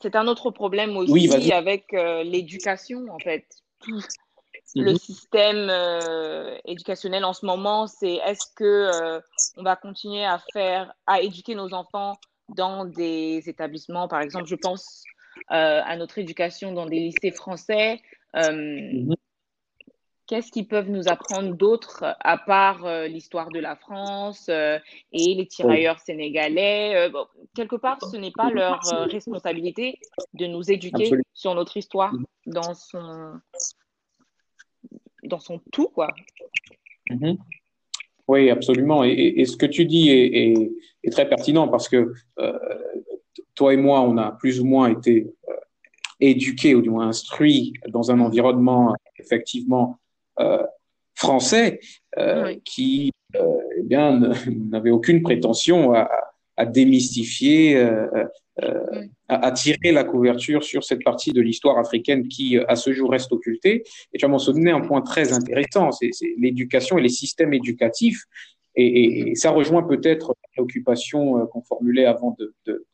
c'est 0.00 0.16
un 0.16 0.26
autre 0.26 0.50
problème 0.50 0.96
aussi 0.96 1.52
avec 1.52 1.92
euh, 1.94 2.22
l'éducation 2.22 3.06
en 3.10 3.18
fait. 3.18 3.46
Le 4.74 4.92
mhm. 4.92 4.98
système 4.98 6.60
éducationnel 6.66 7.24
en 7.24 7.32
ce 7.32 7.46
moment, 7.46 7.86
c'est 7.86 8.14
est-ce 8.14 8.52
que 8.54 9.20
on 9.56 9.62
va 9.62 9.76
continuer 9.76 10.24
à 10.24 10.42
faire, 10.52 10.92
à 11.06 11.22
éduquer 11.22 11.54
nos 11.54 11.72
enfants 11.72 12.18
dans 12.48 12.84
des 12.84 13.42
établissements, 13.46 14.08
par 14.08 14.20
exemple, 14.20 14.46
je 14.46 14.56
pense 14.56 15.04
euh, 15.04 15.17
à 15.48 15.96
notre 15.96 16.18
éducation 16.18 16.72
dans 16.72 16.86
des 16.86 16.98
lycées 16.98 17.30
français. 17.30 18.00
Euh, 18.36 18.52
mhm. 18.52 19.14
Qu'est-ce 20.26 20.52
qu'ils 20.52 20.68
peuvent 20.68 20.90
nous 20.90 21.08
apprendre 21.08 21.54
d'autre 21.54 22.04
à 22.20 22.36
part 22.36 22.84
euh, 22.84 23.06
l'histoire 23.06 23.48
de 23.48 23.60
la 23.60 23.76
France 23.76 24.50
et 24.50 24.80
les 25.12 25.46
tirailleurs 25.46 25.98
sénégalais? 26.00 27.10
Quelque 27.54 27.76
part, 27.76 27.98
ce 28.04 28.18
n'est 28.18 28.32
pas 28.32 28.50
leur 28.50 28.80
responsabilité 29.10 29.98
de 30.34 30.46
nous 30.46 30.70
éduquer 30.70 31.10
sur 31.32 31.54
notre 31.54 31.78
histoire 31.78 32.12
mhm. 32.12 32.26
dans 32.46 32.74
son, 32.74 33.40
dans 35.24 35.40
son 35.40 35.60
tout, 35.72 35.88
quoi. 35.88 36.08
Mhm. 37.08 37.38
Oui, 38.28 38.50
absolument. 38.50 39.04
Et, 39.04 39.46
ce 39.46 39.56
que 39.56 39.64
tu 39.64 39.86
dis 39.86 40.10
est, 40.10 40.52
est, 41.02 41.10
très 41.10 41.26
pertinent 41.26 41.68
parce 41.68 41.88
que 41.88 42.12
toi 43.54 43.74
et 43.74 43.76
moi, 43.76 44.00
on 44.02 44.16
a 44.16 44.32
plus 44.32 44.60
ou 44.60 44.64
moins 44.64 44.88
été 44.88 45.26
euh, 45.48 45.52
éduqués 46.20 46.74
ou 46.74 46.82
du 46.82 46.90
moins 46.90 47.08
instruits 47.08 47.72
dans 47.88 48.10
un 48.10 48.20
environnement 48.20 48.94
effectivement 49.18 49.98
euh, 50.40 50.64
français 51.14 51.80
euh, 52.18 52.54
qui 52.64 53.10
eh 53.34 53.82
bien 53.82 54.20
n'avait 54.70 54.90
aucune 54.90 55.22
prétention 55.22 55.92
à, 55.92 56.08
à 56.56 56.66
démystifier, 56.66 57.76
à, 59.28 59.52
tirer 59.52 59.92
la 59.92 60.02
couverture 60.02 60.64
sur 60.64 60.82
cette 60.82 61.04
partie 61.04 61.32
de 61.32 61.40
l'histoire 61.40 61.78
africaine 61.78 62.26
qui, 62.26 62.56
à 62.56 62.74
ce 62.74 62.92
jour, 62.92 63.10
reste 63.10 63.30
occultée. 63.30 63.84
Et 64.12 64.18
tu 64.18 64.24
as 64.24 64.28
mentionné 64.28 64.72
un 64.72 64.80
point 64.80 65.02
très 65.02 65.32
intéressant, 65.32 65.92
c'est 65.92 66.10
l'éducation 66.36 66.98
et 66.98 67.02
les 67.02 67.10
systèmes 67.10 67.52
éducatifs. 67.52 68.24
Et, 68.74 69.30
et, 69.30 69.34
ça 69.34 69.50
rejoint 69.50 69.82
peut-être 69.82 70.34
l'occupation 70.56 71.46
qu'on 71.46 71.62
formulait 71.62 72.06
avant 72.06 72.36
de, 72.38 72.86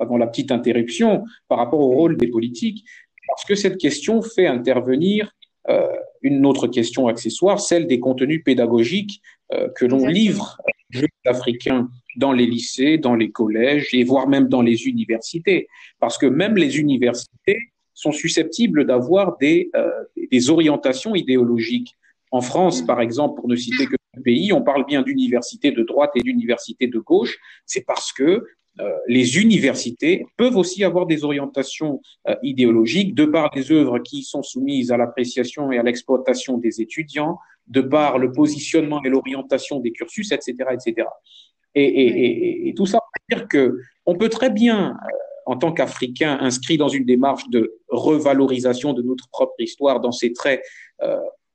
avant 0.00 0.16
la 0.16 0.26
petite 0.26 0.50
interruption 0.50 1.24
par 1.48 1.58
rapport 1.58 1.80
au 1.80 1.90
rôle 1.90 2.16
des 2.16 2.28
politiques, 2.28 2.84
parce 3.28 3.44
que 3.44 3.54
cette 3.54 3.78
question 3.78 4.22
fait 4.22 4.46
intervenir 4.46 5.32
euh, 5.68 5.86
une 6.22 6.44
autre 6.46 6.66
question 6.66 7.06
accessoire, 7.06 7.60
celle 7.60 7.86
des 7.86 8.00
contenus 8.00 8.42
pédagogiques 8.44 9.20
que 9.74 9.84
l'on 9.84 10.06
livre 10.06 10.60
aux 10.64 10.98
jeunes 10.98 11.08
Africains 11.26 11.88
dans 12.16 12.32
les 12.32 12.46
lycées, 12.46 12.98
dans 12.98 13.16
les 13.16 13.32
collèges 13.32 13.92
et 13.92 14.04
voire 14.04 14.28
même 14.28 14.46
dans 14.46 14.62
les 14.62 14.86
universités. 14.86 15.66
Parce 15.98 16.18
que 16.18 16.26
même 16.26 16.56
les 16.56 16.78
universités 16.78 17.58
sont 17.92 18.12
susceptibles 18.12 18.86
d'avoir 18.86 19.38
des, 19.38 19.72
des 20.30 20.50
orientations 20.50 21.16
idéologiques. 21.16 21.96
En 22.30 22.42
France, 22.42 22.82
par 22.82 23.00
exemple, 23.00 23.40
pour 23.40 23.48
ne 23.48 23.56
citer 23.56 23.86
que 23.86 23.96
le 24.14 24.22
pays, 24.22 24.52
on 24.52 24.62
parle 24.62 24.84
bien 24.86 25.02
d'université 25.02 25.72
de 25.72 25.82
droite 25.82 26.12
et 26.14 26.20
d'université 26.20 26.86
de 26.86 26.98
gauche. 26.98 27.38
C'est 27.66 27.84
parce 27.84 28.12
que 28.12 28.22
euh, 28.22 28.44
les 29.06 29.38
universités 29.38 30.24
peuvent 30.36 30.56
aussi 30.56 30.84
avoir 30.84 31.06
des 31.06 31.24
orientations 31.24 32.00
euh, 32.28 32.36
idéologiques 32.42 33.14
de 33.14 33.24
par 33.24 33.50
les 33.54 33.72
œuvres 33.72 33.98
qui 33.98 34.22
sont 34.22 34.42
soumises 34.42 34.92
à 34.92 34.96
l'appréciation 34.96 35.72
et 35.72 35.78
à 35.78 35.82
l'exploitation 35.82 36.58
des 36.58 36.80
étudiants, 36.80 37.38
de 37.66 37.80
par 37.80 38.18
le 38.18 38.32
positionnement 38.32 39.02
et 39.02 39.08
l'orientation 39.08 39.80
des 39.80 39.92
cursus, 39.92 40.32
etc., 40.32 40.54
etc. 40.72 41.08
Et, 41.74 41.84
et, 41.84 42.68
et, 42.68 42.74
tout 42.74 42.86
ça 42.86 42.98
veut 42.98 43.36
dire 43.36 43.48
que 43.48 43.78
on 44.06 44.16
peut 44.16 44.28
très 44.28 44.50
bien, 44.50 44.90
euh, 44.90 45.16
en 45.46 45.56
tant 45.56 45.72
qu'Africain, 45.72 46.38
inscrit 46.40 46.78
dans 46.78 46.88
une 46.88 47.04
démarche 47.04 47.48
de 47.50 47.78
revalorisation 47.88 48.92
de 48.92 49.02
notre 49.02 49.28
propre 49.30 49.54
histoire 49.58 50.00
dans 50.00 50.12
ses 50.12 50.32
traits 50.32 50.62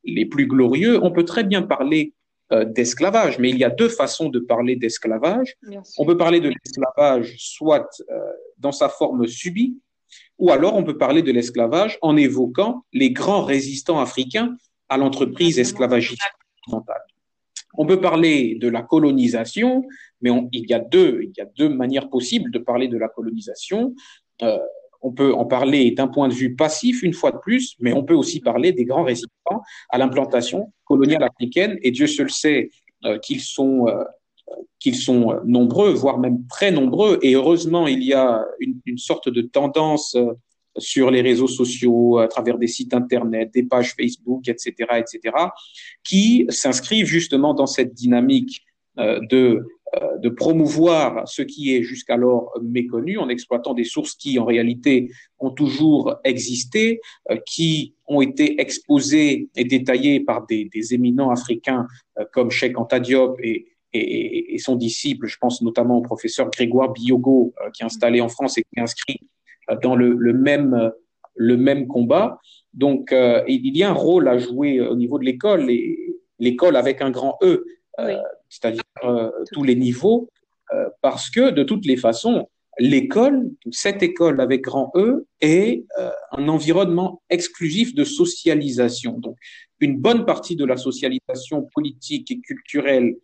les 0.05 0.25
plus 0.25 0.47
glorieux, 0.47 1.03
on 1.03 1.11
peut 1.11 1.25
très 1.25 1.43
bien 1.43 1.61
parler 1.61 2.13
euh, 2.13 2.24
d'esclavage. 2.51 3.39
Mais 3.39 3.49
il 3.49 3.57
y 3.57 3.63
a 3.63 3.69
deux 3.69 3.89
façons 3.89 4.29
de 4.29 4.39
parler 4.39 4.75
d'esclavage. 4.75 5.55
On 5.97 6.05
peut 6.05 6.17
parler 6.17 6.39
de 6.39 6.49
l'esclavage 6.49 7.35
soit 7.37 7.89
euh, 8.09 8.19
dans 8.57 8.71
sa 8.71 8.89
forme 8.89 9.27
subie, 9.27 9.77
ou 10.37 10.51
alors 10.51 10.75
on 10.75 10.83
peut 10.83 10.97
parler 10.97 11.21
de 11.21 11.31
l'esclavage 11.31 11.97
en 12.01 12.15
évoquant 12.17 12.85
les 12.93 13.11
grands 13.11 13.43
résistants 13.43 13.99
africains 13.99 14.55
à 14.89 14.97
l'entreprise 14.97 15.59
esclavagiste 15.59 16.21
On 17.77 17.85
peut 17.85 17.99
parler 17.99 18.55
de 18.55 18.67
la 18.67 18.83
colonisation, 18.83 19.83
mais 20.21 20.31
il, 20.51 20.69
y 20.69 20.73
a 20.73 20.79
deux, 20.79 21.21
il 21.23 21.33
y 21.37 21.41
a 21.41 21.45
deux 21.45 21.69
manières 21.69 22.09
possibles 22.09 22.51
de 22.51 22.59
parler 22.59 22.87
de 22.87 22.97
la 22.97 23.09
colonisation. 23.09 23.95
Euh, 24.41 24.59
on 25.05 25.11
peut 25.11 25.35
en 25.35 25.45
parler 25.45 25.91
d'un 25.91 26.07
point 26.07 26.27
de 26.27 26.33
vue 26.33 26.55
passif 26.55 27.03
une 27.03 27.13
fois 27.13 27.31
de 27.31 27.37
plus, 27.37 27.75
mais 27.79 27.93
on 27.93 28.03
peut 28.03 28.15
aussi 28.15 28.39
parler 28.39 28.71
des 28.71 28.85
grands 28.85 29.03
résistants 29.03 29.61
à 29.89 29.99
l'implantation 29.99 30.73
coloniale 30.83 31.23
africaine, 31.23 31.77
et 31.83 31.91
Dieu 31.91 32.07
seul 32.07 32.31
sait 32.31 32.71
euh, 33.05 33.19
qu'ils 33.19 33.41
sont, 33.41 33.87
euh, 33.87 34.03
qu'ils 34.79 34.95
sont 34.95 35.31
euh, 35.31 35.39
nombreux, 35.45 35.93
voire 35.93 36.17
même 36.17 36.47
très 36.47 36.71
nombreux, 36.71 37.19
et 37.21 37.35
heureusement 37.35 37.85
il 37.85 38.01
y 38.01 38.13
a 38.13 38.43
une, 38.59 38.97
sorte 38.97 39.29
de 39.29 39.43
tendance 39.43 40.17
sur 40.77 41.11
les 41.11 41.21
réseaux 41.21 41.47
sociaux, 41.47 42.17
à 42.17 42.27
travers 42.27 42.57
des 42.57 42.67
sites 42.67 42.95
internet, 42.95 43.51
des 43.53 43.63
pages 43.63 43.93
Facebook, 43.93 44.47
etc., 44.47 44.73
etc., 44.97 45.35
qui 46.03 46.47
s'inscrivent 46.49 47.05
justement 47.05 47.53
dans 47.53 47.67
cette 47.67 47.93
dynamique 47.93 48.65
de 48.97 49.67
de 50.19 50.29
promouvoir 50.29 51.27
ce 51.27 51.41
qui 51.41 51.75
est 51.75 51.83
jusqu'alors 51.83 52.51
méconnu 52.61 53.17
en 53.17 53.29
exploitant 53.29 53.73
des 53.73 53.83
sources 53.83 54.15
qui, 54.15 54.39
en 54.39 54.45
réalité, 54.45 55.11
ont 55.39 55.51
toujours 55.51 56.15
existé, 56.23 57.01
euh, 57.31 57.37
qui 57.45 57.93
ont 58.07 58.21
été 58.21 58.59
exposées 58.59 59.49
et 59.55 59.65
détaillées 59.65 60.19
par 60.19 60.45
des, 60.47 60.69
éminents 60.91 61.31
africains 61.31 61.87
euh, 62.19 62.25
comme 62.33 62.51
Cheikh 62.51 62.77
Anta 62.77 62.99
Diop 62.99 63.39
et, 63.41 63.67
et, 63.93 64.57
son 64.57 64.75
disciple, 64.75 65.27
je 65.27 65.37
pense 65.37 65.61
notamment 65.61 65.99
au 65.99 66.01
professeur 66.01 66.49
Grégoire 66.49 66.91
Biogo, 66.91 67.53
qui 67.73 67.83
est 67.83 67.85
installé 67.85 68.19
en 68.19 68.27
France 68.27 68.57
et 68.57 68.63
qui 68.63 68.77
est 68.77 68.81
inscrit 68.81 69.19
dans 69.81 69.95
le, 69.95 70.33
même, 70.33 70.91
le 71.35 71.55
même 71.55 71.87
combat. 71.87 72.39
Donc, 72.73 73.13
il 73.47 73.77
y 73.77 73.83
a 73.83 73.89
un 73.89 73.93
rôle 73.93 74.27
à 74.27 74.37
jouer 74.37 74.81
au 74.81 74.97
niveau 74.97 75.17
de 75.17 75.23
l'école, 75.23 75.69
et 75.69 76.17
l'école 76.39 76.75
avec 76.75 77.01
un 77.01 77.09
grand 77.09 77.37
E, 77.41 77.65
c'est-à-dire 78.49 78.83
euh, 79.03 79.29
tous 79.51 79.63
les 79.63 79.75
niveaux, 79.75 80.29
euh, 80.73 80.89
parce 81.01 81.29
que 81.29 81.51
de 81.51 81.63
toutes 81.63 81.85
les 81.85 81.97
façons, 81.97 82.49
l'école, 82.77 83.49
cette 83.71 84.03
école 84.03 84.41
avec 84.41 84.61
grand 84.61 84.91
E, 84.95 85.25
est 85.41 85.85
euh, 85.97 86.09
un 86.31 86.47
environnement 86.47 87.21
exclusif 87.29 87.95
de 87.95 88.03
socialisation. 88.03 89.17
Donc, 89.19 89.37
une 89.79 89.97
bonne 89.97 90.25
partie 90.25 90.55
de 90.55 90.65
la 90.65 90.77
socialisation 90.77 91.67
politique 91.73 92.31
et 92.31 92.39
culturelle 92.39 93.15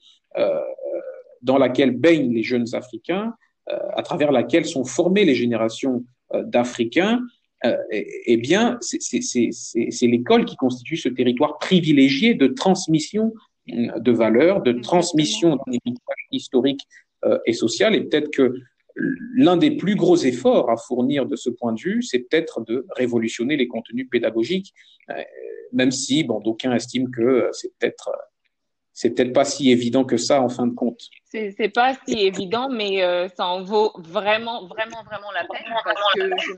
dans 1.41 1.57
laquelle 1.57 1.91
baignent 1.91 2.33
les 2.33 2.43
jeunes 2.43 2.67
Africains, 2.73 3.33
à 3.67 4.01
travers 4.01 4.31
laquelle 4.31 4.65
sont 4.65 4.85
formées 4.85 5.25
les 5.25 5.35
générations 5.35 6.05
d'Africains, 6.33 7.21
eh 7.63 8.37
bien, 8.37 8.77
c'est 8.81 10.07
l'école 10.07 10.45
qui 10.45 10.55
constitue 10.55 10.97
ce 10.97 11.09
territoire 11.09 11.57
privilégié 11.57 12.33
de 12.33 12.47
transmission 12.47 13.33
de 13.67 14.11
valeurs, 14.11 14.61
de 14.61 14.73
transmission 14.73 15.55
d'un 15.55 15.71
héritage 15.71 16.25
historique 16.31 16.81
euh, 17.25 17.37
et 17.45 17.53
social. 17.53 17.95
Et 17.95 18.01
peut-être 18.01 18.31
que 18.31 18.55
l'un 18.95 19.57
des 19.57 19.71
plus 19.71 19.95
gros 19.95 20.17
efforts 20.17 20.69
à 20.69 20.75
fournir 20.75 21.25
de 21.25 21.35
ce 21.35 21.49
point 21.49 21.71
de 21.73 21.79
vue, 21.79 22.01
c'est 22.01 22.19
peut-être 22.19 22.61
de 22.61 22.85
révolutionner 22.95 23.57
les 23.57 23.67
contenus 23.67 24.07
pédagogiques, 24.09 24.73
euh, 25.09 25.21
même 25.71 25.91
si 25.91 26.23
bon, 26.23 26.39
d'aucuns 26.39 26.73
estiment 26.73 27.09
que 27.11 27.49
c'est 27.53 27.71
peut-être 27.77 28.11
c'est 28.93 29.11
peut-être 29.11 29.31
pas 29.31 29.45
si 29.45 29.71
évident 29.71 30.03
que 30.03 30.17
ça 30.17 30.41
en 30.41 30.49
fin 30.49 30.67
de 30.67 30.73
compte. 30.73 30.99
C'est 31.23 31.73
pas 31.73 31.95
si 32.05 32.19
évident, 32.25 32.69
mais 32.69 33.01
euh, 33.03 33.29
ça 33.29 33.47
en 33.47 33.63
vaut 33.63 33.93
vraiment, 33.99 34.67
vraiment, 34.67 35.03
vraiment 35.05 35.31
la 35.31 35.45
peine 35.47 35.73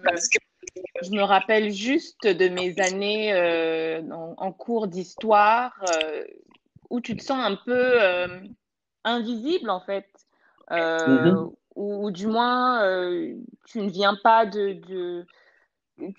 parce 0.04 0.28
que 0.30 0.40
je 0.42 0.82
me, 0.82 1.04
je 1.04 1.12
me 1.12 1.22
rappelle 1.22 1.72
juste 1.72 2.26
de 2.26 2.50
mes 2.50 2.74
années 2.80 3.36
en, 4.12 4.34
en, 4.36 4.52
cours 4.52 4.88
d'histoire 4.88 5.74
où 6.94 7.02
tu 7.02 7.18
te 7.18 7.24
sens 7.24 7.44
un 7.44 7.56
peu 7.56 8.04
euh, 8.04 8.40
invisible 9.04 9.72
en 9.72 9.80
fait, 9.80 10.08
euh, 10.72 11.32
mhm. 11.32 11.52
ou, 11.76 12.12
du 12.12 12.28
moins 12.28 12.84
euh, 12.84 13.34
tu 13.66 13.82
ne 13.82 13.90
viens 13.90 14.16
pas 14.24 14.46
de, 14.46 15.26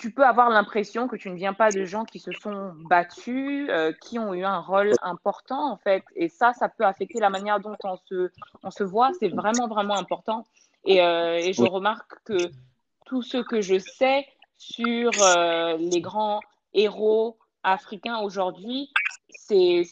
Tu 0.00 0.12
peux 0.12 0.24
avoir 0.24 0.50
l'impression 0.50 1.06
que 1.06 1.14
tu 1.14 1.30
ne 1.30 1.36
viens 1.36 1.54
pas 1.54 1.70
de 1.70 1.84
gens 1.84 2.04
qui 2.04 2.18
se 2.18 2.32
sont 2.32 2.72
battus, 2.90 3.70
qui 4.00 4.18
ont 4.18 4.34
eu 4.34 4.42
un 4.42 4.58
rôle 4.58 4.90
important 5.02 5.70
en 5.70 5.76
fait, 5.76 6.02
et 6.16 6.28
ça, 6.28 6.52
ça 6.54 6.68
peut 6.68 6.84
affecter 6.84 7.20
la 7.20 7.30
manière 7.30 7.60
dont 7.60 7.76
on 7.84 7.96
se, 8.08 8.32
on 8.64 8.72
se 8.72 8.82
voit. 8.82 9.12
C'est 9.20 9.28
vraiment 9.28 9.68
vraiment 9.68 9.96
important. 9.96 10.44
Et, 10.84 10.96
et 10.96 11.52
je 11.52 11.62
remarque 11.62 12.14
que 12.24 12.50
tout 13.06 13.22
ce 13.22 13.38
que 13.38 13.60
je 13.60 13.78
sais 13.78 14.26
sur 14.58 15.12
les 15.78 16.00
grands 16.00 16.40
héros 16.72 17.38
africain 17.62 18.18
aujourd'hui, 18.18 18.90
c'est 19.36 19.84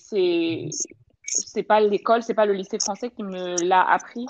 c'est 1.35 1.63
pas 1.63 1.81
l'école, 1.81 2.23
c'est 2.23 2.35
pas 2.35 2.47
le 2.47 2.53
lycée 2.53 2.79
français 2.79 3.11
qui 3.11 3.23
me 3.23 3.63
l'a 3.65 3.83
appris. 3.83 4.27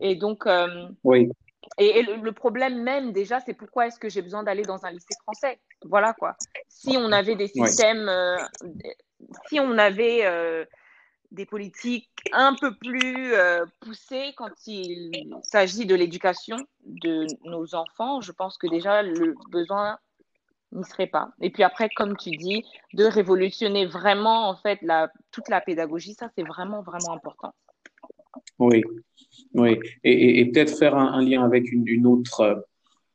Et 0.00 0.14
donc, 0.14 0.46
euh, 0.46 0.88
oui. 1.04 1.30
Et, 1.78 2.02
le, 2.02 2.32
problème 2.32 2.82
même 2.82 3.12
déjà, 3.12 3.40
c'est 3.40 3.54
pourquoi 3.54 3.88
est-ce 3.88 3.98
que 3.98 4.08
j'ai 4.08 4.22
besoin 4.22 4.42
d'aller 4.42 4.62
dans 4.62 4.84
un 4.86 4.90
lycée 4.90 5.14
français? 5.22 5.58
Voilà 5.84 6.14
quoi. 6.14 6.36
Si 6.68 6.96
on 6.96 7.10
avait 7.12 7.34
des 7.34 7.48
systèmes, 7.48 8.08
euh, 8.08 8.36
si 9.48 9.58
on 9.58 9.76
avait 9.76 10.24
euh, 10.24 10.64
des 11.32 11.44
politiques 11.44 12.08
un 12.32 12.54
peu 12.54 12.74
plus 12.76 13.34
poussées 13.80 14.32
quand 14.36 14.66
il 14.66 15.10
s'agit 15.42 15.86
de 15.86 15.94
l'éducation 15.94 16.56
de 16.84 17.26
nos 17.44 17.74
enfants, 17.74 18.20
je 18.20 18.32
pense 18.32 18.56
que 18.58 18.68
déjà 18.68 19.02
le 19.02 19.34
besoin 19.50 19.98
n'y 20.72 20.84
serait 20.84 21.06
pas. 21.06 21.30
Et 21.40 21.50
puis 21.50 21.62
après, 21.62 21.88
comme 21.94 22.16
tu 22.16 22.30
dis, 22.30 22.64
de 22.94 23.04
révolutionner 23.04 23.86
vraiment 23.86 24.48
en 24.48 24.56
fait 24.56 24.80
toute 25.30 25.48
la 25.48 25.60
pédagogie, 25.60 26.14
ça 26.14 26.28
c'est 26.36 26.44
vraiment 26.44 26.82
vraiment 26.82 27.12
important. 27.12 27.54
Oui, 28.58 28.82
oui, 29.54 29.78
et, 30.04 30.44
peut-être 30.50 30.76
faire 30.76 30.94
un, 30.96 31.22
lien 31.22 31.42
avec 31.44 31.70
une, 31.72 32.06
autre 32.06 32.66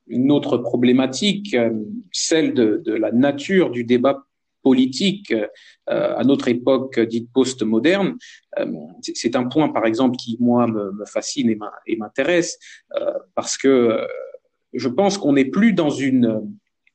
une 0.08 0.32
autre 0.32 0.58
problématique, 0.58 1.54
euh, 1.54 1.72
celle 2.12 2.54
de, 2.54 2.94
la 2.94 3.12
nature 3.12 3.70
du 3.70 3.84
débat 3.84 4.24
politique 4.64 5.32
euh, 5.32 5.48
à 5.88 6.24
notre 6.24 6.48
époque 6.48 7.00
dite 7.00 7.32
post-moderne. 7.34 8.18
Euh, 8.60 8.66
c'est 9.02 9.36
un 9.36 9.46
point, 9.46 9.70
par 9.70 9.86
exemple, 9.86 10.18
qui 10.18 10.38
moi 10.40 10.68
me, 10.68 10.92
me 10.92 11.06
fascine 11.06 11.56
et 11.88 11.96
m'intéresse 11.96 12.60
parce 13.36 13.58
que 13.58 14.06
je 14.74 14.88
pense 14.88 15.18
qu'on 15.18 15.34
n'est 15.34 15.46
plus 15.46 15.74
dans 15.74 15.90
une 15.90 16.48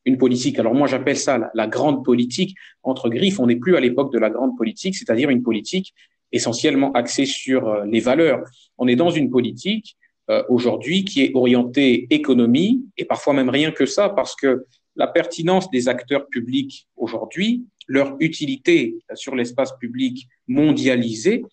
une 0.07 0.16
politique. 0.16 0.59
Alors 0.59 0.74
moi, 0.74 0.86
j'appelle 0.86 1.18
ça 1.18 1.50
la, 1.52 1.66
grande 1.66 2.04
politique 2.04 2.57
entre 2.82 3.11
griffes. 3.11 3.38
On 3.40 3.46
n'est 3.46 3.57
plus 3.57 3.76
à 3.76 3.80
l'époque 3.80 4.12
de 4.12 4.18
la 4.18 4.30
grande 4.30 4.57
politique, 4.57 4.96
c'est-à-dire 4.96 5.28
une 5.28 5.42
politique 5.42 5.92
essentiellement 6.32 6.92
axée 6.92 7.26
sur 7.26 7.68
euh, 7.68 7.84
les 7.84 8.00
valeurs. 8.00 8.42
On 8.78 8.88
est 8.88 8.96
dans 8.96 9.11
une 9.11 9.30
politique 9.30 9.96
euh, 10.30 10.42
aujourd'hui 10.48 11.04
qui 11.04 11.22
est 11.22 11.32
orientée 11.34 12.07
économie 12.11 12.84
et 12.96 13.04
parfois 13.04 13.34
même 13.34 13.50
rien 13.50 13.72
que 13.72 13.84
ça, 13.84 14.09
parce 14.09 14.34
que 14.34 14.64
la 14.94 15.09
pertinence 15.09 15.68
des 15.70 15.88
acteurs 15.88 16.26
publics 16.28 16.88
aujourd'hui, 16.96 17.64
leur 17.88 18.16
utilité 18.20 18.96
sur 19.14 19.34
l'espace 19.34 19.76
public 19.78 20.26
mondialisé, 20.46 21.44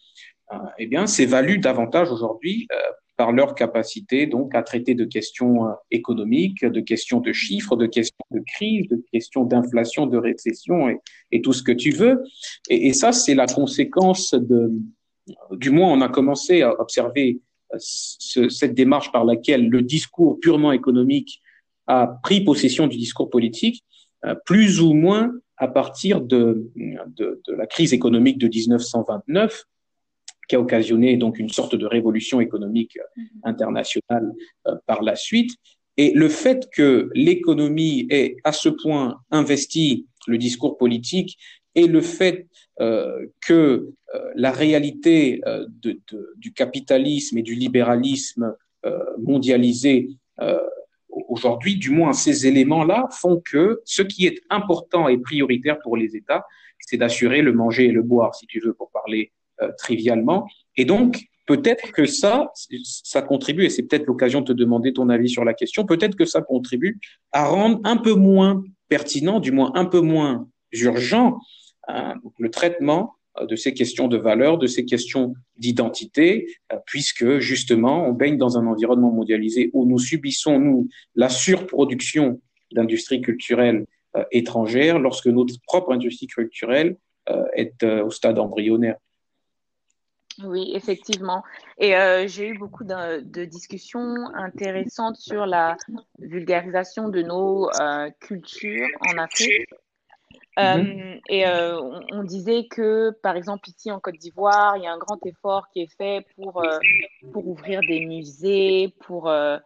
euh, 0.52 0.58
eh 0.78 0.88
bien, 0.88 1.08
s'évalue 1.08 1.60
davantage 1.60 2.12
aujourd'hui 2.12 2.68
par 3.24 3.32
leur 3.32 3.56
capacité 3.56 4.28
donc 4.28 4.54
à 4.54 4.64
traiter 4.64 4.96
de 4.96 5.06
questions 5.06 5.68
économiques, 5.92 6.66
de 6.66 6.82
questions 6.82 7.22
de 7.22 7.32
chiffres, 7.32 7.78
de 7.78 7.86
questions 7.86 8.26
de 8.32 8.42
crise, 8.46 8.90
de 8.90 9.02
questions 9.14 9.46
d'inflation, 9.46 10.08
de 10.08 10.18
récession 10.18 10.90
et, 11.32 11.42
tout 11.42 11.54
ce 11.54 11.64
que 11.64 11.72
tu 11.72 11.92
veux. 11.92 12.22
Et, 12.70 12.92
ça, 12.92 13.14
c'est 13.14 13.34
la 13.34 13.46
conséquence 13.46 14.34
de, 14.34 14.74
du 15.52 15.70
moins, 15.70 15.94
on 15.94 16.02
a 16.02 16.10
commencé 16.10 16.64
à 16.64 16.78
observer 16.82 17.40
ce, 17.78 18.50
cette 18.50 18.74
démarche 18.74 19.14
par 19.14 19.24
laquelle 19.24 19.70
le 19.70 19.82
discours 19.82 20.38
purement 20.42 20.74
économique 20.74 21.42
a 21.88 22.20
pris 22.24 22.42
possession 22.42 22.88
du 22.88 22.98
discours 22.98 23.30
politique, 23.30 23.86
plus 24.46 24.82
ou 24.82 24.92
moins 24.92 25.32
à 25.56 25.70
partir 25.70 26.20
de, 26.20 26.70
de, 26.76 27.42
la 27.56 27.68
crise 27.68 27.94
économique 27.94 28.38
de 28.38 28.50
1929, 28.50 29.64
qui 30.54 30.58
a 30.58 30.60
occasionné 30.60 31.18
donc 31.18 31.40
une 31.40 31.50
sorte 31.50 31.76
de 31.76 31.88
révolution 31.88 32.40
économique 32.40 32.96
mm-hmm. 32.96 33.24
internationale 33.44 34.32
euh, 34.68 34.76
par 34.86 35.02
la 35.02 35.16
suite. 35.16 35.52
Et 35.98 36.12
le 36.14 36.30
fait 36.30 36.70
que 36.72 37.10
l'économie 37.16 38.06
ait 38.12 38.38
à 38.44 38.52
ce 38.52 38.70
point 38.70 39.18
investi 39.32 40.06
le 40.28 40.38
discours 40.38 40.78
politique 40.78 41.40
et 41.74 41.88
le 41.88 42.02
fait 42.02 42.48
euh, 42.82 43.26
que 43.42 43.90
euh, 44.14 44.32
la 44.36 44.52
réalité 44.52 45.42
euh, 45.48 45.66
de, 45.82 46.00
de, 46.12 46.34
du 46.38 46.54
capitalisme 46.54 47.40
et 47.40 47.42
du 47.42 47.56
libéralisme 47.56 48.56
euh, 48.86 49.00
mondialisé 49.18 50.10
euh, 50.40 50.60
aujourd'hui, 51.28 51.78
du 51.78 51.90
moins 51.90 52.14
ces 52.14 52.46
éléments-là 52.46 53.08
font 53.10 53.42
que 53.44 53.82
ce 53.86 54.04
qui 54.04 54.28
est 54.28 54.40
important 54.52 55.08
et 55.08 55.18
prioritaire 55.18 55.80
pour 55.80 55.98
les 55.98 56.16
États, 56.16 56.46
c'est 56.80 56.98
d'assurer 56.98 57.42
le 57.42 57.54
manger 57.54 57.86
et 57.86 57.92
le 57.92 58.04
boire, 58.04 58.36
si 58.36 58.46
tu 58.46 58.60
veux, 58.60 58.74
pour 58.74 58.92
parler 58.92 59.32
euh, 59.62 59.70
trivialement. 59.78 60.48
Et 60.78 60.86
donc, 60.86 61.26
peut-être 61.46 61.92
que 61.92 62.08
ça, 62.08 62.52
ça 62.84 63.22
contribue, 63.22 63.66
et 63.66 63.70
c'est 63.70 63.84
peut-être 63.84 64.08
l'occasion 64.08 64.42
de 64.42 64.48
te 64.48 64.54
demander 64.54 64.94
ton 64.94 65.10
avis 65.10 65.30
sur 65.30 65.46
la 65.46 65.54
question, 65.54 65.86
peut-être 65.86 66.16
que 66.16 66.26
ça 66.26 66.42
contribue 66.42 67.00
à 67.32 67.46
rendre 67.46 67.80
un 67.84 67.98
peu 67.98 68.16
moins 68.16 68.64
pertinent, 68.90 69.40
du 69.40 69.52
moins 69.52 69.72
un 69.76 69.86
peu 69.86 70.00
moins 70.00 70.48
urgent, 70.72 71.38
euh, 71.90 72.16
le 72.40 72.50
traitement 72.50 73.14
euh, 73.40 73.46
de 73.46 73.56
ces 73.56 73.76
questions 73.76 74.08
de 74.08 74.18
valeur, 74.18 74.58
de 74.58 74.66
ces 74.66 74.86
questions 74.86 75.36
d'identité, 75.56 76.48
puisque 76.88 77.38
justement, 77.38 78.08
on 78.08 78.14
baigne 78.14 78.38
dans 78.38 78.58
un 78.58 78.66
environnement 78.66 79.12
mondialisé 79.12 79.70
où 79.74 79.86
nous 79.86 80.00
subissons, 80.00 80.60
nous, 80.60 80.90
la 81.14 81.30
surproduction 81.30 82.42
d'industries 82.72 83.22
culturelles 83.22 83.86
étrangères 84.32 84.98
lorsque 84.98 85.28
notre 85.28 85.54
propre 85.68 85.92
industrie 85.92 86.26
culturelle 86.26 86.98
est 87.56 87.84
au 87.84 88.10
stade 88.10 88.40
embryonnaire. 88.40 88.96
Oui, 90.44 90.72
effectivement. 90.74 91.44
Et 91.78 91.96
euh, 91.96 92.28
j'ai 92.28 92.48
eu 92.48 92.58
beaucoup 92.58 92.84
de, 92.84 93.22
de, 93.22 93.46
discussions 93.46 94.16
intéressantes 94.34 95.18
sur 95.18 95.46
la 95.46 95.78
vulgarisation 96.20 97.10
de 97.10 97.22
nos 97.22 97.70
euh, 97.80 98.10
cultures 98.20 98.88
en 99.12 99.18
Afrique. 99.20 99.68
Euh, 100.60 101.16
et 101.30 101.48
euh, 101.48 101.80
on, 101.82 102.02
on, 102.12 102.24
disait 102.24 102.66
que, 102.70 103.12
par 103.24 103.36
exemple, 103.36 103.70
ici 103.70 103.92
en 103.92 104.00
Côte 104.00 104.18
d'Ivoire, 104.18 104.78
il 104.78 104.84
y 104.84 104.88
a 104.88 104.94
un 104.94 105.00
grand 105.00 105.24
effort 105.26 105.68
qui 105.72 105.82
est 105.82 105.96
fait 105.98 106.26
pour, 106.36 106.64
euh, 106.64 106.78
pour 107.32 107.48
ouvrir 107.48 107.82
des 107.82 108.06
musées, 108.06 108.94
pour, 109.00 109.30
euh, 109.30 109.58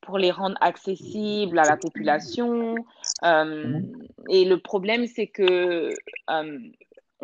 pour 0.00 0.18
les 0.18 0.32
rendre 0.32 0.56
accessibles 0.60 1.58
à 1.58 1.64
la 1.64 1.76
population. 1.76 2.74
Mm-hmm. 3.22 4.08
et 4.28 4.44
le 4.44 4.58
problème, 4.58 5.06
c'est 5.06 5.28
que 5.28 5.90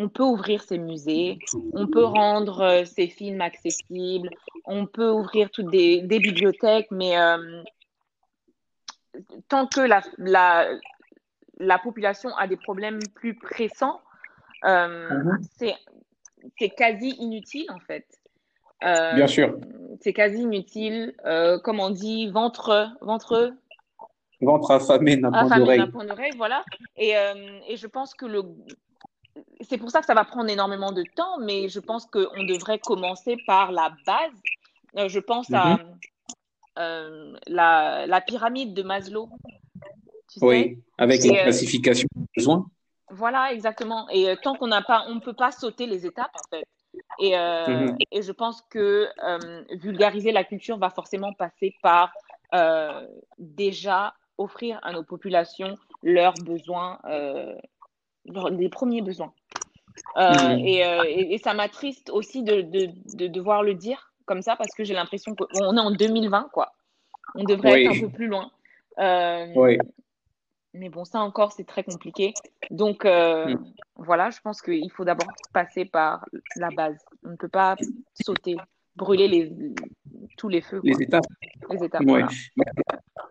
on 0.03 0.09
peut 0.09 0.23
ouvrir 0.25 0.63
ces 0.63 0.79
musées, 0.79 1.39
on 1.73 1.87
peut 1.87 2.05
rendre 2.05 2.85
ces 2.85 3.09
films 3.09 3.41
accessibles, 3.41 4.31
on 4.65 4.87
peut 4.87 5.11
ouvrir 5.11 5.51
toutes 5.51 5.71
des, 5.71 6.03
des 6.03 6.19
bibliothèques, 6.19 6.89
mais 6.91 7.15
tant 9.49 9.67
que 9.67 9.81
la, 9.81 10.01
la, 10.19 10.69
la 11.59 11.79
population 11.79 12.31
a 12.37 12.47
des 12.47 12.57
problèmes 12.57 13.01
plus 13.15 13.35
pressants, 13.35 14.01
euh, 14.65 15.09
mm-hmm. 15.09 15.77
c'est 16.59 16.71
quasi 16.71 17.11
inutile 17.19 17.67
en 17.71 17.81
fait. 17.81 18.07
Euh, 18.85 19.15
Bien 19.15 19.27
sûr. 19.27 19.59
C'est 20.01 20.13
quasi 20.13 20.43
inutile. 20.43 21.15
Euh, 21.27 21.59
comme 21.59 21.81
on 21.81 21.91
dit, 21.91 22.31
ventre, 22.31 22.91
ventre. 23.01 23.53
Ventre 24.41 24.71
affamé 24.71 25.17
n'a 25.17 25.31
point 25.31 26.05
d'oreille. 26.05 26.33
Voilà. 26.37 26.65
Et, 26.97 27.17
euh, 27.17 27.35
et, 27.69 27.77
je 27.77 27.87
pense 27.87 28.15
que 28.15 28.25
le. 28.25 28.43
C'est 29.61 29.79
pour 29.79 29.91
ça 29.91 30.01
que 30.01 30.07
ça 30.07 30.15
va 30.15 30.25
prendre 30.25 30.51
énormément 30.51 30.93
de 30.93 31.05
temps, 31.15 31.39
mais 31.39 31.69
je 31.69 31.81
pense 31.81 32.07
qu'on 32.07 32.45
devrait 32.45 32.79
commencer 32.79 33.37
par 33.47 33.73
la 33.73 33.93
base. 34.07 34.33
Euh, 34.97 35.09
je 35.09 35.21
pense 35.21 35.53
à 35.53 35.79
la, 36.77 38.07
la 38.07 38.21
pyramide 38.21 38.75
de 38.75 38.83
Maslow. 38.83 39.29
Tu 40.33 40.39
oui, 40.43 40.79
avec 40.97 41.25
la 41.25 41.43
classification 41.43 42.07
des 42.15 42.27
besoins. 42.37 42.67
Voilà, 43.11 43.53
exactement. 43.53 44.09
Et 44.11 44.29
euh, 44.29 44.37
tant 44.41 44.55
qu'on 44.55 44.69
n'a 44.69 44.83
pas, 44.83 45.05
on 45.09 45.17
ne 45.17 45.21
peut 45.21 45.33
pas 45.35 45.51
sauter 45.51 45.87
les 45.87 46.07
étapes, 46.07 46.31
en 46.35 46.57
fait. 46.57 46.65
Et, 47.19 47.37
euh, 47.37 47.93
et 48.11 48.23
je 48.23 48.33
pense 48.33 48.63
que 48.71 49.09
euh, 49.25 49.65
vulgariser 49.73 50.33
la 50.33 50.45
culture 50.45 50.79
va 50.79 50.91
forcément 50.91 51.33
passer 51.33 51.75
par 51.83 52.13
euh, 52.55 53.07
déjà 53.39 54.15
offrir 54.39 54.79
à 54.83 54.93
nos 54.93 55.03
populations 55.03 55.77
leurs 56.03 56.35
besoins, 56.35 56.99
euh, 57.05 57.55
les 58.25 58.69
premiers 58.69 59.03
besoins. 59.03 59.33
Mm-hmm. 60.17 60.65
Et, 60.65 61.35
et, 61.35 61.39
ça 61.39 61.53
m'attriste 61.53 62.11
aussi 62.11 62.43
de, 62.43 62.63
de, 62.63 62.91
de, 63.15 63.27
devoir 63.27 63.63
le 63.63 63.75
dire 63.75 64.13
comme 64.25 64.41
ça 64.41 64.57
parce 64.57 64.73
que 64.75 64.85
j'ai 64.85 64.95
l'impression 64.95 65.35
qu'on 65.35 65.77
est 65.77 65.81
en 65.81 65.91
2020, 65.91 66.51
quoi. 66.53 66.73
On 67.35 67.45
devrait 67.45 67.73
oui. 67.73 67.85
être 67.85 67.97
un 67.97 68.01
peu 68.01 68.13
plus 68.13 68.29
loin. 68.29 68.51
oui. 69.57 69.79
Mais 70.73 70.89
bon, 70.89 71.05
ça 71.05 71.21
encore, 71.21 71.53
c'est 71.53 71.65
très 71.65 71.83
compliqué. 71.83 72.33
Donc, 72.71 73.05
euh, 73.05 73.55
mm. 73.55 73.73
voilà, 73.97 74.31
je 74.31 74.41
pense 74.41 74.63
qu'il 74.63 74.91
faut 74.93 75.05
d'abord 75.05 75.29
passer 75.53 75.85
par 75.85 76.25
la 76.57 76.71
base. 76.71 76.97
On 77.25 77.31
ne 77.31 77.37
peut 77.37 77.49
pas 77.49 77.75
sauter, 78.15 78.57
brûler 78.95 79.27
les, 79.27 79.53
tous 80.37 80.49
les 80.49 80.61
feux. 80.61 80.81
Quoi. 80.81 80.91
Les 80.91 81.03
étapes. 81.03 81.25
Les 81.71 81.85
étapes 81.85 82.03
ouais. 82.03 82.07
voilà. 82.07 82.29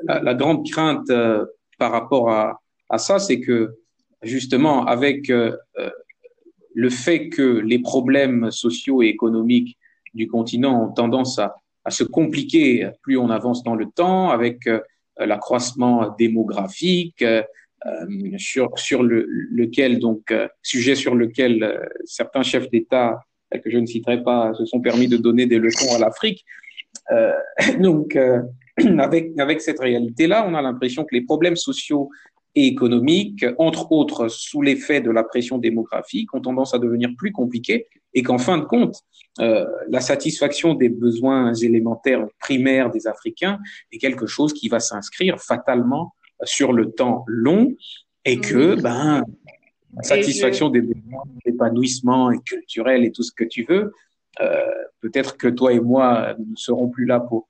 la, 0.04 0.20
la, 0.22 0.34
grande 0.34 0.70
crainte 0.70 1.10
euh, 1.10 1.46
par 1.78 1.92
rapport 1.92 2.30
à, 2.30 2.62
à 2.90 2.98
ça, 2.98 3.20
c'est 3.20 3.40
que 3.40 3.80
justement, 4.24 4.86
avec 4.86 5.30
euh, 5.30 5.56
le 6.74 6.90
fait 6.90 7.30
que 7.30 7.60
les 7.60 7.80
problèmes 7.80 8.52
sociaux 8.52 9.02
et 9.02 9.08
économiques 9.08 9.78
du 10.14 10.28
continent 10.28 10.84
ont 10.84 10.94
tendance 10.94 11.40
à, 11.40 11.56
à 11.86 11.92
se 11.92 12.04
compliquer 12.04 12.90
plus 13.02 13.18
on 13.18 13.30
avance 13.30 13.64
dans 13.64 13.76
le 13.76 13.86
temps, 13.88 14.30
avec 14.30 14.68
euh, 14.68 14.80
l'accroissement 15.18 16.16
démographique, 16.18 17.22
euh, 17.24 17.44
sur, 18.38 18.78
sur 18.78 19.04
le, 19.04 19.26
lequel, 19.52 20.00
donc, 20.00 20.32
euh, 20.32 20.48
sujet 20.62 20.96
sur 20.96 21.16
lequel 21.16 21.90
certains 22.06 22.44
chefs 22.44 22.70
d'État, 22.70 23.20
que 23.52 23.70
je 23.70 23.78
ne 23.78 23.86
citerai 23.86 24.22
pas, 24.22 24.54
se 24.54 24.66
sont 24.66 24.80
permis 24.80 25.08
de 25.08 25.18
donner 25.18 25.46
des 25.46 25.58
leçons 25.58 25.96
à 25.96 26.00
l'Afrique. 26.00 26.46
donc, 27.80 28.16
avec, 29.00 29.40
avec 29.40 29.62
cette 29.62 29.80
réalité-là, 29.80 30.46
on 30.48 30.54
a 30.54 30.62
l'impression 30.62 31.04
que 31.04 31.16
les 31.16 31.22
problèmes 31.22 31.56
sociaux 31.56 32.10
et 32.56 32.68
économiques, 32.68 33.46
entre 33.58 33.92
autres 33.92 34.28
sous 34.28 34.62
l'effet 34.62 35.02
de 35.02 35.12
la 35.12 35.24
pression 35.24 35.58
démographique, 35.58 36.34
ont 36.34 36.42
tendance 36.42 36.74
à 36.74 36.80
devenir 36.80 37.10
plus 37.18 37.32
compliqués 37.32 37.88
et 38.14 38.24
qu'en 38.24 38.38
fin 38.38 38.58
de 38.58 38.66
compte, 38.66 38.96
euh, 39.40 39.66
la 39.90 40.02
satisfaction 40.02 40.74
des 40.74 40.90
besoins 40.90 41.54
élémentaires 41.54 42.26
primaires 42.40 42.90
des 42.90 43.08
Africains 43.08 43.60
est 43.92 43.98
quelque 43.98 44.26
chose 44.26 44.54
qui 44.54 44.68
va 44.68 44.80
s'inscrire 44.80 45.40
fatalement 45.40 46.14
sur 46.44 46.74
le 46.74 46.92
temps 46.92 47.24
long 47.28 47.76
et 48.26 48.40
que 48.40 48.76
ben 48.82 49.24
la 49.96 50.04
satisfaction 50.04 50.70
des 50.70 50.82
besoins 50.82 51.24
d'épanouissement 51.46 52.32
et 52.32 52.40
culturel 52.40 53.04
et 53.04 53.12
tout 53.12 53.24
ce 53.24 53.32
que 53.32 53.44
tu 53.44 53.66
veux, 53.68 53.92
euh, 54.40 54.66
peut-être 55.02 55.38
que 55.38 55.48
toi 55.48 55.74
et 55.74 55.80
moi 55.80 56.36
ne 56.38 56.56
serons 56.56 56.90
plus 56.90 57.06
là 57.06 57.20
pour 57.20 57.48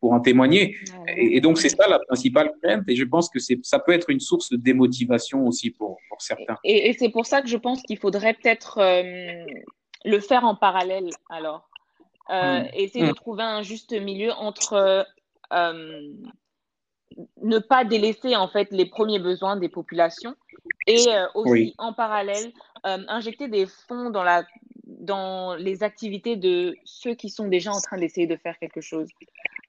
pour, 0.00 0.12
en 0.12 0.20
témoigner. 0.20 0.76
Et, 1.16 1.36
et 1.36 1.40
donc 1.40 1.58
c'est 1.58 1.68
ça 1.68 1.88
la 1.88 1.98
principale 1.98 2.52
crainte 2.62 2.84
et 2.88 2.96
je 2.96 3.04
pense 3.04 3.28
que 3.28 3.38
ça 3.62 3.78
peut 3.78 3.92
être 3.92 4.10
une 4.10 4.20
source 4.20 4.50
de 4.50 4.56
démotivation 4.56 5.46
aussi 5.46 5.70
pour 5.70 5.98
pour 6.08 6.20
certains. 6.22 6.56
Et, 6.64 6.88
et 6.88 6.92
c'est 6.92 7.10
pour 7.10 7.26
ça 7.26 7.42
que 7.42 7.48
je 7.48 7.56
pense 7.56 7.82
qu'il 7.82 7.98
faudrait 7.98 8.34
peut-être 8.34 8.78
euh, 8.78 9.44
le 10.04 10.20
faire 10.20 10.44
en 10.44 10.54
parallèle 10.54 11.10
alors. 11.28 11.68
Euh, 12.30 12.60
mmh. 12.60 12.68
Essayer 12.74 13.04
mmh. 13.04 13.08
de 13.08 13.14
trouver 13.14 13.42
un 13.42 13.62
juste 13.62 13.92
milieu 13.92 14.32
entre 14.32 15.06
euh, 15.52 16.12
ne 17.42 17.58
pas 17.58 17.84
délaisser 17.84 18.36
en 18.36 18.48
fait 18.48 18.68
les 18.70 18.84
premiers 18.84 19.18
besoins 19.18 19.56
des 19.56 19.70
populations 19.70 20.34
et 20.86 21.08
euh, 21.08 21.26
aussi 21.34 21.50
oui. 21.50 21.74
en 21.78 21.94
parallèle 21.94 22.52
injecter 22.84 23.48
des 23.48 23.66
fonds 23.66 24.10
dans 24.10 24.22
la 24.22 24.44
dans 24.84 25.54
les 25.54 25.82
activités 25.82 26.36
de 26.36 26.76
ceux 26.84 27.14
qui 27.14 27.30
sont 27.30 27.48
déjà 27.48 27.72
en 27.72 27.80
train 27.80 27.98
d'essayer 27.98 28.26
de 28.26 28.36
faire 28.36 28.58
quelque 28.58 28.80
chose. 28.80 29.08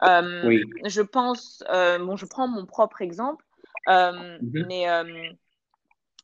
Euh, 0.03 0.47
oui. 0.47 0.63
Je 0.85 1.01
pense, 1.01 1.63
bon, 1.67 2.15
je 2.15 2.25
prends 2.25 2.47
mon 2.47 2.65
propre 2.65 3.01
exemple, 3.01 3.43
mmh. 3.87 4.37
mais 4.67 4.87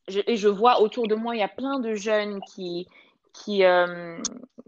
je, 0.08 0.22
et 0.28 0.38
je 0.38 0.48
vois 0.48 0.82
autour 0.82 1.08
de 1.08 1.16
moi, 1.16 1.36
il 1.36 1.40
y 1.40 1.44
a 1.44 1.48
plein 1.48 1.80
de 1.80 1.96
jeunes 1.96 2.40
qui 2.54 2.88
qui, 3.44 3.66
euh, 3.66 4.18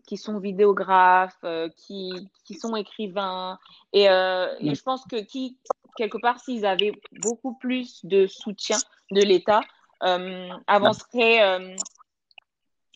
qui 0.06 0.18
sont 0.18 0.40
vidéographes, 0.40 1.46
qui, 1.78 2.30
qui, 2.44 2.54
sont 2.54 2.76
écrivains. 2.76 3.58
Et, 3.94 4.04
et, 4.04 4.76
je 4.76 4.84
pense 4.84 5.06
que 5.06 5.24
qui, 5.24 5.58
quelque 5.96 6.18
part, 6.18 6.40
s'ils 6.42 6.66
avaient 6.66 6.92
beaucoup 7.22 7.56
plus 7.56 8.06
de 8.06 8.28
soutien 8.28 8.78
de 9.12 9.22
l'État, 9.22 9.62
avanceraient 10.02 11.76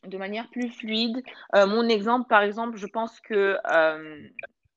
de 0.03 0.18
manière 0.18 0.49
plus 0.49 0.70
fluide. 0.70 1.24
mon 1.53 1.88
exemple, 1.88 2.28
par 2.28 2.41
exemple, 2.41 2.78
je 2.78 2.88
pense 2.88 3.20
que 3.22 3.57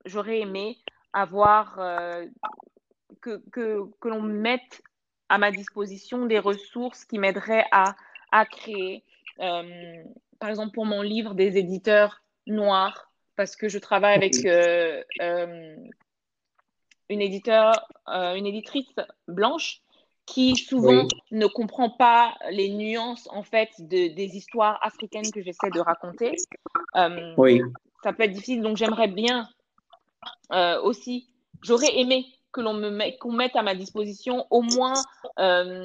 j'aurais 0.06 0.40
aimé 0.40 0.78
avoir 1.14 1.76
que, 3.22 3.42
que, 3.50 3.80
que 4.00 4.08
l'on 4.08 4.20
mette 4.20 4.82
à 5.28 5.38
ma 5.38 5.50
disposition 5.50 6.26
des 6.26 6.38
ressources 6.38 7.04
qui 7.04 7.18
m'aideraient 7.18 7.64
à, 7.72 7.96
à 8.30 8.44
créer. 8.44 9.02
Euh, 9.40 10.02
par 10.38 10.50
exemple, 10.50 10.72
pour 10.74 10.86
mon 10.86 11.02
livre, 11.02 11.34
des 11.34 11.56
éditeurs 11.56 12.22
noirs, 12.46 13.10
parce 13.36 13.56
que 13.56 13.68
je 13.68 13.78
travaille 13.78 14.14
avec 14.14 14.44
euh, 14.44 15.02
euh, 15.22 15.76
une, 17.08 17.22
éditeur, 17.22 17.88
une 18.06 18.46
éditrice 18.46 18.94
blanche 19.26 19.80
qui 20.26 20.56
souvent 20.56 21.06
ne 21.30 21.46
comprend 21.46 21.90
pas 21.90 22.34
les 22.50 22.70
nuances 22.70 23.28
en 23.30 23.42
fait 23.42 23.70
de, 23.78 24.14
des 24.14 24.36
histoires 24.36 24.78
africaines 24.82 25.30
que 25.32 25.42
j'essaie 25.42 25.70
de 25.70 25.80
raconter. 25.80 26.36
oui. 27.36 27.62
Ça 28.02 28.12
peut 28.12 28.24
être 28.24 28.32
difficile, 28.32 28.60
donc 28.60 28.76
j'aimerais 28.76 29.08
bien 29.08 29.48
aussi, 30.82 31.28
j'aurais 31.62 31.98
aimé 31.98 32.26
que 32.54 32.60
l'on 32.62 32.72
me 32.72 32.88
met, 32.88 33.18
qu'on 33.18 33.32
mette 33.32 33.56
à 33.56 33.62
ma 33.62 33.74
disposition 33.74 34.46
au 34.48 34.62
moins, 34.62 34.94
euh, 35.38 35.84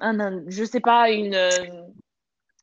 un, 0.00 0.42
je 0.48 0.64
sais 0.64 0.80
pas, 0.80 1.10
une, 1.10 1.34
euh, 1.34 1.48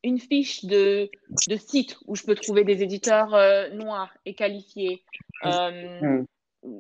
une 0.04 0.20
fiche 0.20 0.66
de, 0.66 1.10
de 1.48 1.56
site 1.56 1.98
où 2.06 2.16
je 2.16 2.24
peux 2.24 2.36
trouver 2.36 2.64
des 2.64 2.84
éditeurs 2.84 3.34
euh, 3.34 3.70
noirs 3.70 4.14
et 4.26 4.36
qualifiés. 4.36 5.02
Mm. 5.44 6.26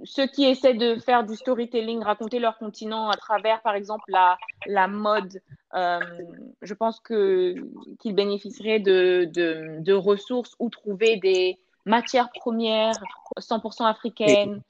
Ceux 0.04 0.28
qui 0.28 0.44
essaient 0.44 0.74
de 0.74 0.98
faire 0.98 1.26
du 1.26 1.38
storytelling, 1.38 2.04
raconter 2.04 2.40
leur 2.40 2.58
continent 2.58 3.10
à 3.10 3.16
travers, 3.16 3.62
par 3.62 3.76
exemple, 3.76 4.04
la, 4.10 4.38
la 4.68 4.90
mode, 4.90 5.42
je 5.74 6.74
pense 6.74 7.00
que, 7.00 7.56
qu'ils 8.00 8.14
bénéficieraient 8.14 8.82
de, 8.82 9.30
de, 9.34 9.78
de, 9.80 9.94
ressources 9.94 10.54
ou 10.60 10.70
trouver 10.70 11.16
des 11.16 11.58
matières 11.86 12.30
premières 12.32 13.02
100% 13.40 13.86
africaines. 13.86 14.62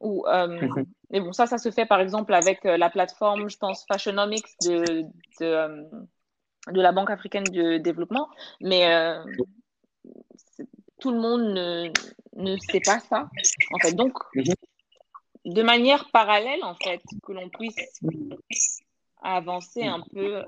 Ou, 0.00 0.24
mais 1.10 1.20
bon, 1.20 1.32
ça, 1.32 1.46
ça 1.46 1.58
se 1.58 1.70
fait 1.70 1.86
par 1.86 2.00
exemple 2.00 2.34
avec 2.34 2.64
euh, 2.66 2.76
la 2.76 2.90
plateforme, 2.90 3.48
je 3.48 3.56
pense, 3.56 3.84
Fashionomics 3.86 4.46
de, 4.62 5.02
de, 5.02 5.06
euh, 5.42 5.84
de 6.70 6.80
la 6.80 6.92
Banque 6.92 7.10
africaine 7.10 7.44
de 7.44 7.78
développement. 7.78 8.28
Mais 8.60 8.92
euh, 8.92 9.24
tout 11.00 11.10
le 11.10 11.18
monde 11.18 11.42
ne, 11.42 11.90
ne, 12.36 12.56
sait 12.58 12.80
pas 12.80 13.00
ça, 13.00 13.28
en 13.72 13.78
fait. 13.78 13.92
Donc, 13.92 14.18
mhm. 14.34 14.54
de 15.46 15.62
manière 15.62 16.10
parallèle, 16.12 16.62
en 16.62 16.74
fait, 16.74 17.00
que 17.22 17.32
l'on 17.32 17.48
puisse 17.48 17.76
avancer 19.22 19.84
un 19.84 20.00
peu 20.12 20.42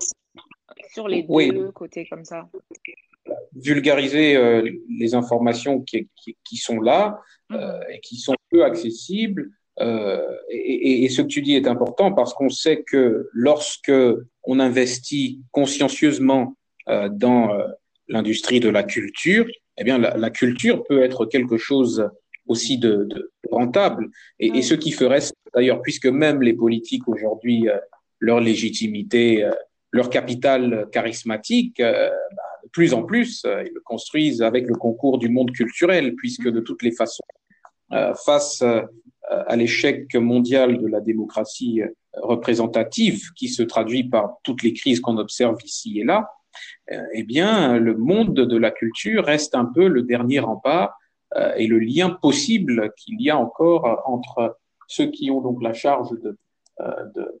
sur 0.93 1.07
les 1.07 1.23
deux 1.23 1.71
côtés 1.71 2.05
comme 2.07 2.25
ça. 2.25 2.47
Vulgariser 3.55 4.37
les 4.89 5.13
informations 5.13 5.81
qui, 5.81 6.07
qui, 6.15 6.37
qui 6.43 6.57
sont 6.57 6.79
là 6.79 7.19
mhm. 7.49 7.79
et 7.93 7.99
qui 7.99 8.17
sont 8.17 8.35
peu 8.49 8.63
accessibles 8.63 9.49
euh, 9.79 10.35
et, 10.49 11.05
et, 11.05 11.09
ce 11.09 11.21
que 11.21 11.27
tu 11.27 11.41
dis 11.41 11.55
est 11.55 11.67
important 11.67 12.11
parce 12.11 12.33
qu'on 12.33 12.49
sait 12.49 12.83
que 12.83 13.29
lorsque 13.33 13.91
on 14.43 14.59
investit 14.59 15.41
consciencieusement 15.51 16.55
euh, 16.89 17.09
dans 17.09 17.53
euh, 17.53 17.67
l'industrie 18.07 18.59
de 18.59 18.69
la 18.69 18.83
culture, 18.83 19.47
eh 19.77 19.83
bien 19.83 19.97
la, 19.97 20.17
la, 20.17 20.29
culture 20.29 20.83
peut 20.83 21.03
être 21.03 21.25
quelque 21.25 21.57
chose 21.57 22.09
aussi 22.47 22.77
de, 22.77 23.05
de 23.05 23.31
rentable. 23.49 24.09
Et, 24.39 24.47
et, 24.57 24.61
ce 24.61 24.73
qui 24.73 24.91
ferait, 24.91 25.21
d'ailleurs, 25.53 25.81
puisque 25.81 26.07
même 26.07 26.41
les 26.41 26.53
politiques 26.53 27.07
aujourd'hui, 27.07 27.69
euh, 27.69 27.77
leur 28.19 28.41
légitimité, 28.41 29.45
euh, 29.45 29.51
leur 29.91 30.09
capital 30.09 30.87
charismatique, 30.91 31.81
bah, 31.81 32.11
de 32.11 32.50
plus 32.71 32.93
en 32.93 33.03
plus, 33.03 33.45
ils 33.45 33.73
le 33.73 33.81
construisent 33.81 34.41
avec 34.41 34.67
le 34.67 34.75
concours 34.75 35.17
du 35.17 35.29
monde 35.29 35.51
culturel, 35.51 36.15
puisque 36.15 36.49
de 36.49 36.59
toutes 36.59 36.83
les 36.83 36.91
façons, 36.91 37.23
face 38.25 38.63
à 39.29 39.55
l'échec 39.55 40.13
mondial 40.15 40.77
de 40.79 40.87
la 40.87 40.99
démocratie 40.99 41.81
euh, 41.81 41.87
représentative, 42.15 43.31
qui 43.35 43.47
se 43.47 43.63
traduit 43.63 44.03
par 44.03 44.37
toutes 44.43 44.63
les 44.63 44.73
crises 44.73 44.99
qu'on 44.99 45.17
observe 45.17 45.57
ici 45.63 45.99
et 45.99 46.03
là, 46.03 46.29
euh, 46.91 47.01
eh 47.13 47.23
bien, 47.23 47.77
le 47.77 47.95
monde 47.95 48.33
de 48.33 48.57
la 48.57 48.71
culture 48.71 49.25
reste 49.25 49.55
un 49.55 49.65
peu 49.65 49.87
le 49.87 50.03
dernier 50.03 50.39
rempart 50.39 50.97
euh, 51.37 51.53
et 51.55 51.67
le 51.67 51.79
lien 51.79 52.09
possible 52.09 52.91
qu'il 52.97 53.21
y 53.21 53.29
a 53.29 53.37
encore 53.37 54.01
entre 54.05 54.57
ceux 54.87 55.09
qui 55.09 55.31
ont 55.31 55.39
donc 55.39 55.63
la 55.63 55.73
charge 55.73 56.09
de, 56.21 56.37
de 57.15 57.39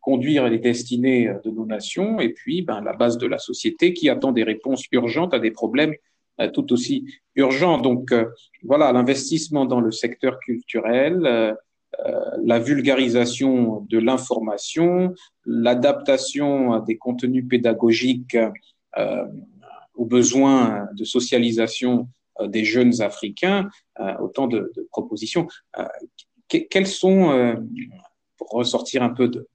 conduire 0.00 0.48
les 0.48 0.58
destinées 0.58 1.32
de 1.44 1.50
nos 1.50 1.66
nations 1.66 2.20
et 2.20 2.30
puis 2.30 2.62
ben, 2.62 2.80
la 2.80 2.92
base 2.92 3.18
de 3.18 3.26
la 3.26 3.38
société 3.38 3.92
qui 3.92 4.08
attend 4.08 4.32
des 4.32 4.44
réponses 4.44 4.84
urgentes 4.92 5.34
à 5.34 5.38
des 5.38 5.50
problèmes 5.50 5.94
euh, 6.40 6.48
tout 6.48 6.72
aussi 6.72 7.06
urgent. 7.34 7.78
Donc 7.78 8.12
euh, 8.12 8.26
voilà, 8.62 8.92
l'investissement 8.92 9.66
dans 9.66 9.80
le 9.80 9.90
secteur 9.90 10.38
culturel, 10.40 11.26
euh, 11.26 11.54
la 12.44 12.58
vulgarisation 12.58 13.86
de 13.90 13.98
l'information, 13.98 15.14
l'adaptation 15.44 16.78
des 16.80 16.96
contenus 16.96 17.46
pédagogiques 17.48 18.38
aux 19.94 20.06
besoins 20.06 20.88
de 20.94 21.04
socialisation 21.04 22.08
des 22.44 22.64
jeunes 22.64 23.02
Africains, 23.02 23.68
autant 24.20 24.46
de, 24.46 24.72
de 24.74 24.88
propositions. 24.90 25.48
quelles 26.48 26.86
sont, 26.86 27.56
pour 28.38 28.48
ressortir 28.50 29.02
un 29.02 29.10
peu 29.10 29.28
de, 29.28 29.48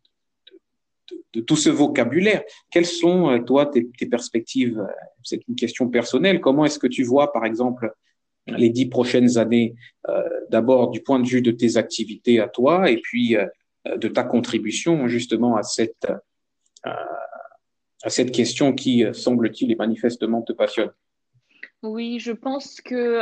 de 1.35 1.41
tout 1.41 1.57
ce 1.57 1.69
vocabulaire. 1.69 2.43
Quelles 2.71 2.85
sont, 2.85 3.29
euh, 3.29 3.39
toi, 3.39 3.65
tes, 3.65 3.83
perspectives 4.09 4.79
euh, 4.79 4.91
C'est 5.21 5.41
une 5.47 5.55
question 5.55 5.89
personnelle. 5.89 6.39
Comment 6.39 6.65
est-ce 6.65 6.79
que 6.79 6.87
tu 6.87 7.03
vois, 7.03 7.31
par 7.33 7.45
exemple, 7.45 7.91
les 8.47 8.69
dix 8.69 8.87
prochaines 8.87 9.37
années, 9.37 9.75
euh, 10.07 10.23
d'abord 10.49 10.91
du 10.91 11.01
point 11.01 11.19
de 11.19 11.27
vue 11.27 11.41
de 11.41 11.51
tes 11.51 11.77
activités 11.77 12.39
à 12.39 12.47
toi, 12.47 12.89
et 12.89 12.97
puis 12.97 13.35
de 13.85 14.07
ta 14.07 14.23
contribution 14.23 15.07
justement 15.07 15.57
à 15.57 15.63
cette, 15.63 16.07
à 16.83 18.09
cette 18.09 18.31
question 18.31 18.73
qui, 18.73 19.03
semble-t-il, 19.13 19.71
et 19.71 19.75
manifestement 19.75 20.43
te 20.43 20.53
passionne? 20.53 20.91
Oui, 21.81 22.19
je 22.19 22.31
pense 22.31 22.81
que 22.81 23.21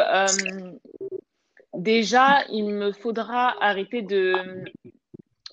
déjà, 1.73 2.43
il 2.51 2.65
me 2.65 2.91
faudra 2.91 3.55
arrêter 3.63 4.01
de, 4.01 4.33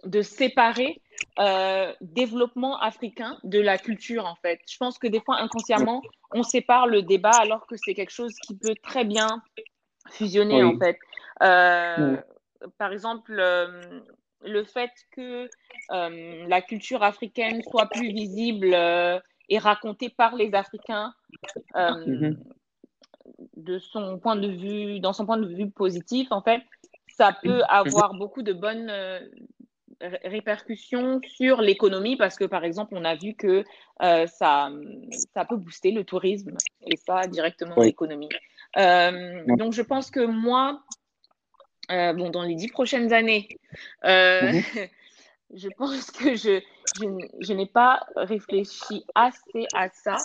de 0.04 0.22
séparer 0.22 1.00
euh, 1.38 1.92
développement 2.00 2.78
africain 2.80 3.38
de 3.44 3.60
la 3.60 3.78
culture, 3.78 4.26
en 4.26 4.34
fait. 4.36 4.60
Je 4.68 4.76
pense 4.76 4.98
que 4.98 5.06
des 5.06 5.20
fois, 5.20 5.36
inconsciemment, 5.40 6.02
on 6.32 6.42
sépare 6.42 6.86
le 6.86 7.02
débat 7.02 7.36
alors 7.40 7.66
que 7.66 7.76
c'est 7.76 7.94
quelque 7.94 8.12
chose 8.12 8.34
qui 8.46 8.56
peut 8.56 8.74
très 8.82 9.04
bien 9.04 9.42
fusionner, 10.10 10.62
en 10.62 10.78
fait. 10.78 10.98
Euh, 11.42 12.16
par 12.78 12.92
exemple, 12.92 13.36
euh, 13.38 14.00
le 14.42 14.64
fait 14.64 14.90
que 15.12 15.48
la 15.90 16.62
culture 16.62 17.02
africaine 17.02 17.62
soit 17.62 17.86
plus 17.86 18.12
visible 18.12 18.74
et 19.48 19.58
racontée 19.58 20.08
par 20.10 20.36
les 20.36 20.54
Africains. 20.54 21.14
Mhm. 21.74 22.36
de 23.56 23.78
son 23.78 24.18
point 24.18 24.36
de 24.36 24.48
vue, 24.48 25.00
dans 25.00 25.12
son 25.12 25.24
point 25.24 25.36
de 25.38 25.46
vue 25.46 25.70
positif, 25.70 26.28
en 26.30 26.42
fait, 26.42 26.62
ça 27.08 27.36
peut 27.42 27.58
mhm. 27.58 27.66
avoir 27.68 28.14
beaucoup 28.14 28.42
de 28.42 28.52
bonnes, 28.52 28.90
répercussions 30.00 31.20
sur 31.22 31.60
l'économie 31.60 32.16
parce 32.16 32.36
que, 32.36 32.44
par 32.44 32.64
exemple, 32.64 32.94
on 32.96 33.04
a 33.04 33.14
vu 33.14 33.34
que 33.34 33.64
euh, 34.02 34.26
ça, 34.26 34.70
ça 35.34 35.44
peut 35.44 35.56
booster 35.56 35.90
le 35.90 36.04
tourisme 36.04 36.56
et 36.86 36.96
ça 36.96 37.26
directement 37.26 37.76
l'économie. 37.76 38.30
Euh, 38.76 39.42
donc, 39.56 39.72
je 39.72 39.82
pense 39.82 40.10
que 40.10 40.20
moi, 40.20 40.82
euh, 41.90 42.12
bon, 42.12 42.30
dans 42.30 42.42
les 42.42 42.54
dix 42.54 42.68
prochaines 42.68 43.12
années, 43.12 43.48
mhm. 44.04 44.62
je 45.54 45.68
pense 45.76 46.10
que 46.10 46.34
je, 46.34 46.62
je, 47.40 47.52
n'ai 47.52 47.66
pas 47.66 48.06
réfléchi 48.16 49.04
assez 49.14 49.66
à 49.74 49.88
ça, 49.90 50.16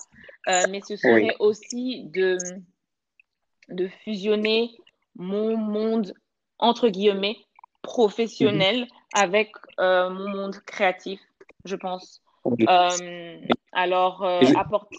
mais 0.70 0.82
ce 0.82 0.96
serait 0.96 1.36
aussi 1.40 2.06
de, 2.06 2.38
de 3.70 3.88
fusionner 4.04 4.72
mon 5.16 5.58
monde, 5.58 6.14
entre 6.60 6.90
guillemets, 6.90 7.45
professionnel 7.86 8.82
mhm. 8.82 8.88
avec 9.14 9.52
euh, 9.80 10.10
mon 10.10 10.30
monde 10.30 10.56
créatif, 10.66 11.20
je 11.64 11.76
pense. 11.76 12.22
Euh, 12.46 13.38
alors, 13.72 14.24
euh, 14.24 14.42
apporte. 14.56 14.92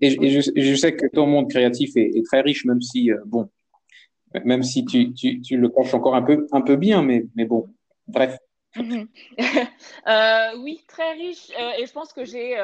Et, 0.00 0.40
je, 0.40 0.74
sais 0.74 0.96
que 0.96 1.06
ton 1.06 1.26
monde 1.26 1.48
créatif 1.48 1.92
est, 1.96 2.24
très 2.24 2.40
riche, 2.40 2.64
même 2.64 2.80
si, 2.80 3.10
bon, 3.26 3.48
même 4.44 4.64
si 4.64 4.84
tu, 4.84 5.12
tu, 5.14 5.40
tu, 5.40 5.56
le 5.56 5.68
caches 5.68 5.94
encore 5.94 6.16
un 6.16 6.22
peu, 6.22 6.48
un 6.50 6.60
peu 6.60 6.74
bien, 6.74 7.02
mais, 7.02 7.26
mais 7.36 7.44
bon, 7.44 7.72
bref. 8.08 8.36
Mhm. 8.74 9.06
oui, 10.64 10.80
très 10.88 11.12
riche. 11.12 11.50
et 11.78 11.86
je 11.86 11.92
pense 11.92 12.12
que 12.12 12.24
j'ai, 12.24 12.56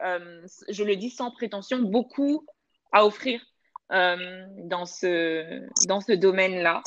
je 0.00 0.84
le 0.84 0.94
dis 0.94 1.10
sans 1.10 1.32
prétention, 1.32 1.80
beaucoup 1.80 2.46
à 2.92 3.04
offrir 3.04 3.40
dans 3.90 4.86
ce, 4.86 5.66
dans 5.88 6.00
ce 6.00 6.12
domaine-là. 6.12 6.82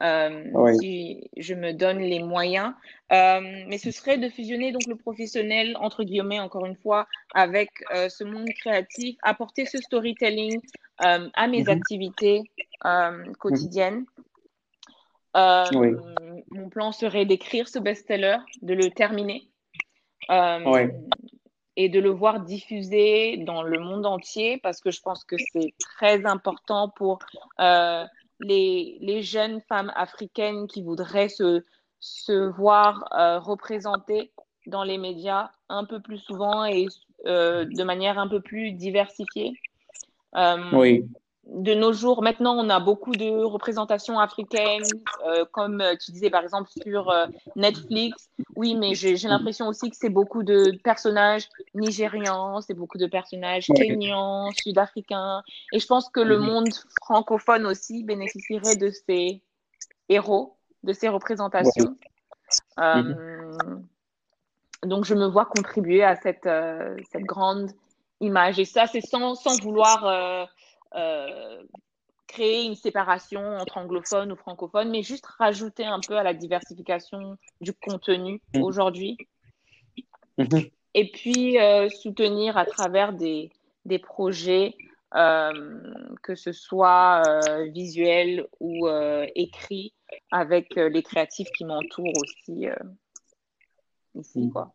Si 0.00 1.30
je 1.36 1.54
me 1.54 1.72
donne 1.72 1.98
les 1.98 2.22
moyens. 2.22 2.72
mais 3.10 3.78
ce 3.78 3.90
serait 3.90 4.18
de 4.18 4.28
fusionner 4.28 4.72
donc 4.72 4.86
le 4.86 4.96
professionnel, 4.96 5.76
entre 5.80 6.04
guillemets, 6.04 6.40
encore 6.40 6.66
une 6.66 6.76
fois, 6.76 7.06
avec 7.34 7.70
ce 7.92 8.24
monde 8.24 8.48
créatif, 8.60 9.16
apporter 9.22 9.66
ce 9.66 9.78
storytelling 9.78 10.60
à 10.98 11.46
mes 11.46 11.62
mhm. 11.62 11.68
activités 11.68 12.42
quotidiennes. 13.38 14.04
Mon 15.34 16.68
plan 16.70 16.92
serait 16.92 17.26
d'écrire 17.26 17.68
ce 17.68 17.78
best-seller, 17.78 18.38
de 18.62 18.74
le 18.74 18.90
terminer. 18.90 19.48
Et 21.80 21.88
de 21.88 22.00
le 22.00 22.10
voir 22.10 22.40
diffusé 22.40 23.36
dans 23.36 23.62
le 23.62 23.78
monde 23.78 24.04
entier 24.04 24.58
parce 24.58 24.80
que 24.80 24.90
je 24.90 25.00
pense 25.00 25.22
que 25.22 25.36
c'est 25.52 25.74
très 25.78 26.26
important 26.26 26.88
pour 26.88 27.20
les, 28.40 29.22
jeunes 29.22 29.60
femmes 29.68 29.92
africaines 29.94 30.66
qui 30.66 30.82
voudraient 30.82 31.28
se, 31.28 31.64
se 32.00 32.50
voir 32.50 33.08
euh, 33.12 33.38
représentées 33.38 34.32
dans 34.66 34.84
les 34.84 34.98
médias 34.98 35.50
un 35.68 35.84
peu 35.84 36.00
plus 36.00 36.18
souvent 36.18 36.64
et 36.64 36.86
euh, 37.26 37.64
de 37.64 37.84
manière 37.84 38.18
un 38.18 38.28
peu 38.28 38.40
plus 38.40 38.72
diversifiée. 38.72 39.54
Euh, 40.36 40.70
oui 40.72 41.04
de 41.48 41.74
nos 41.74 41.92
jours, 41.94 42.22
maintenant, 42.22 42.54
on 42.54 42.68
a 42.68 42.78
beaucoup 42.78 43.12
de 43.12 43.42
représentations 43.42 44.18
africaines, 44.18 44.84
euh, 45.26 45.46
comme 45.50 45.80
euh, 45.80 45.94
tu 45.96 46.12
disais 46.12 46.28
par 46.28 46.42
exemple 46.42 46.68
sur 46.82 47.10
euh, 47.10 47.26
Netflix. 47.56 48.28
Oui, 48.54 48.74
mais 48.74 48.94
j'ai 48.94 49.16
l'impression 49.16 49.66
aussi 49.66 49.90
que 49.90 49.96
c'est 49.96 50.10
beaucoup 50.10 50.42
de 50.42 50.78
personnages 50.84 51.48
nigérians, 51.74 52.60
c'est 52.60 52.74
beaucoup 52.74 52.98
de 52.98 53.06
personnages 53.06 53.66
kenyans, 53.74 54.50
sud-africains. 54.52 55.42
Et 55.72 55.78
je 55.78 55.86
pense 55.86 56.10
que 56.10 56.20
le 56.20 56.38
mhm. 56.38 56.46
monde 56.46 56.68
francophone 57.02 57.64
aussi 57.64 58.04
bénéficierait 58.04 58.76
de 58.76 58.90
ces 58.90 59.42
héros, 60.10 60.56
de 60.82 60.92
ces 60.92 61.08
représentations. 61.08 61.96
Donc, 64.84 65.04
je 65.06 65.14
me 65.14 65.26
vois 65.26 65.46
contribuer 65.46 66.04
à 66.04 66.14
cette, 66.14 66.48
cette 67.10 67.24
grande 67.24 67.72
image. 68.20 68.58
Et 68.60 68.64
ça, 68.64 68.86
c'est 68.86 69.00
sans, 69.00 69.34
sans, 69.34 69.60
vouloir 69.60 70.48
créer 72.26 72.64
une 72.64 72.74
séparation 72.74 73.40
entre 73.56 73.78
anglophones 73.78 74.32
ou 74.32 74.36
francophones, 74.36 74.90
mais 74.90 75.02
juste 75.02 75.26
rajouter 75.26 75.84
un 75.84 76.00
peu 76.00 76.16
à 76.16 76.22
la 76.22 76.34
diversification 76.34 77.36
du 77.60 77.72
contenu 77.72 78.40
mmh. 78.54 78.62
aujourd'hui. 78.62 79.16
Mmh. 80.36 80.44
Et 80.94 81.10
puis 81.10 81.58
euh, 81.58 81.88
soutenir 81.88 82.56
à 82.56 82.66
travers 82.66 83.12
des, 83.12 83.50
des 83.86 83.98
projets, 83.98 84.74
euh, 85.14 85.80
que 86.22 86.34
ce 86.34 86.52
soit 86.52 87.22
visuel 87.72 88.46
ou 88.60 88.88
écrit, 89.34 89.94
avec 90.30 90.74
les 90.76 91.02
créatifs 91.02 91.50
qui 91.56 91.64
m'entourent 91.64 92.12
aussi 92.22 92.66
ici. 94.14 94.40
Mmh. 94.40 94.50
Quoi. 94.52 94.74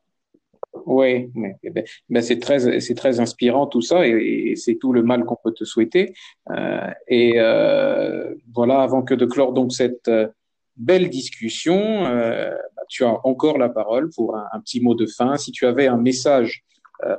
Oui, 0.85 1.31
eh 1.63 1.69
ben, 1.69 1.83
ben, 2.09 2.23
c'est 2.23 2.39
très, 2.39 2.79
c'est 2.79 2.95
très 2.95 3.19
inspirant 3.19 3.67
tout 3.67 3.81
ça 3.81 4.07
et, 4.07 4.55
c'est 4.55 4.75
tout 4.75 4.91
le 4.91 5.03
mal 5.03 5.23
qu'on 5.23 5.37
peut 5.41 5.53
te 5.53 5.63
souhaiter. 5.65 6.13
Euh, 6.49 6.89
et 7.07 7.33
euh, 7.37 8.33
voilà, 8.53 8.81
avant 8.81 9.03
que 9.03 9.13
de 9.13 9.25
clore 9.25 9.53
donc 9.53 9.71
cette 9.71 10.07
euh, 10.07 10.27
belle 10.75 11.09
discussion, 11.09 12.03
bah, 12.03 12.83
tu 12.89 13.03
as 13.03 13.25
encore 13.25 13.59
la 13.59 13.69
parole 13.69 14.09
pour 14.09 14.35
un, 14.35 14.59
petit 14.61 14.81
mot 14.81 14.95
de 14.95 15.05
fin. 15.05 15.37
Si 15.37 15.51
tu 15.51 15.67
avais 15.67 15.87
un 15.87 15.97
message 15.97 16.63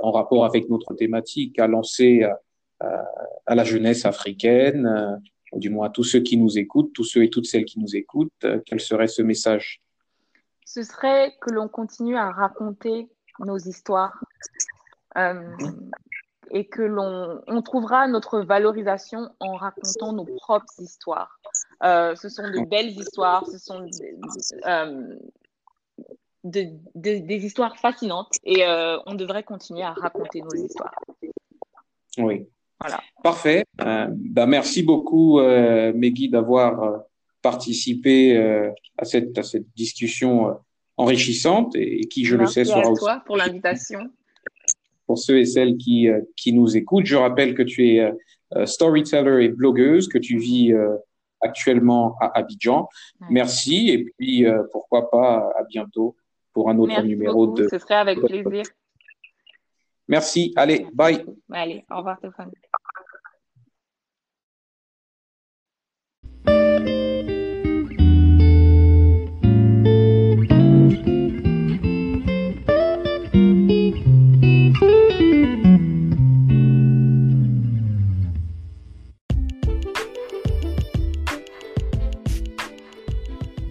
en 0.02 0.11
rapport 0.11 0.44
avec 0.44 0.68
notre 0.68 0.94
thématique 0.94 1.59
à 1.59 1.68
lancer 1.68 2.26
à 2.80 3.55
la 3.55 3.62
jeunesse 3.62 4.05
africaine, 4.05 5.20
du 5.52 5.70
moins 5.70 5.86
à 5.86 5.90
tous 5.90 6.02
ceux 6.02 6.20
qui 6.20 6.36
nous 6.36 6.59
écoutent, 6.59 6.92
tous 6.92 7.05
ceux 7.05 7.22
et 7.22 7.30
toutes 7.30 7.46
celles 7.46 7.64
qui 7.64 7.78
nous 7.78 7.94
écoutent, 7.94 8.44
quel 8.66 8.80
serait 8.80 9.07
ce 9.07 9.22
message? 9.22 9.80
Ce 10.64 10.82
serait 10.82 11.32
que 11.40 11.52
l'on 11.52 11.68
continue 11.68 12.16
à 12.16 12.30
raconter 12.30 13.07
nos 13.41 13.59
histoires 13.59 14.22
euh, 15.16 15.57
et 16.51 16.66
que 16.66 16.82
l'on 16.82 17.41
on 17.47 17.62
trouvera 17.62 18.07
notre 18.07 18.41
valorisation 18.41 19.30
en 19.41 19.55
racontant 19.55 20.12
nos 20.12 20.24
propres 20.24 20.72
histoires. 20.78 21.41
Euh, 21.82 22.14
ce 22.16 22.28
sont 22.28 22.43
de 22.43 22.68
belles 22.68 22.91
histoires, 22.91 23.47
ce 23.47 23.59
sont 23.59 23.87
euh, 24.66 25.16
des 26.45 27.45
histoires 27.45 27.76
fascinantes 27.78 28.37
et 28.45 28.64
on 29.07 29.14
devrait 29.14 29.43
continuer 29.43 29.82
à 29.82 29.93
raconter 29.93 30.43
nos 30.43 30.55
histoires. 30.55 30.95
Oui. 32.18 32.47
Voilà. 32.78 33.01
Parfait. 33.22 33.64
Ben 33.78 34.47
merci 34.47 34.82
beaucoup, 34.82 35.41
Meggy, 35.41 36.28
d'avoir 36.28 37.05
participé 37.41 38.37
à, 38.99 39.05
cette, 39.07 39.37
à 39.39 39.43
cette 39.43 39.66
discussion 39.74 40.59
enrichissante 40.97 41.74
et, 41.76 42.01
qui, 42.09 42.24
je 42.24 42.36
le 42.36 42.47
sais, 42.47 42.64
sera 42.64 42.80
à 42.80 42.95
toi 42.95 43.22
pour 43.26 43.36
l'invitation. 43.36 44.11
Pour 45.07 45.18
ceux 45.18 45.38
et 45.38 45.45
celles 45.45 45.76
qui, 45.76 46.09
euh, 46.09 46.20
qui 46.36 46.53
nous 46.53 46.76
écoutent, 46.76 47.07
je 47.07 47.16
rappelle 47.16 47.55
que 47.55 47.62
tu 47.62 47.88
es 47.88 48.01
euh, 48.01 48.12
euh, 48.55 48.66
storyteller 48.66 49.45
et 49.45 49.49
blogueuse, 49.49 50.09
que 50.09 50.18
tu 50.18 50.38
vis 50.38 50.72
actuellement 51.40 52.16
à 52.20 52.38
Abidjan. 52.38 52.88
Merci 53.28 53.90
et 53.90 54.05
puis 54.05 54.47
pourquoi 54.72 55.11
pas 55.11 55.51
à 55.59 55.64
bientôt 55.64 56.16
pour 56.53 56.70
un 56.70 56.78
autre 56.78 57.03
numéro 57.03 57.49
de. 57.49 57.68
Ce 57.68 57.78
serait 57.78 57.97
avec 57.97 58.20
plaisir. 58.20 58.62
Merci. 60.09 60.53
Allez, 60.57 60.86
bye. 60.92 61.24
Allez, 61.51 61.84
au 61.90 61.97
revoir 61.97 62.18
Stéphane. 62.18 62.53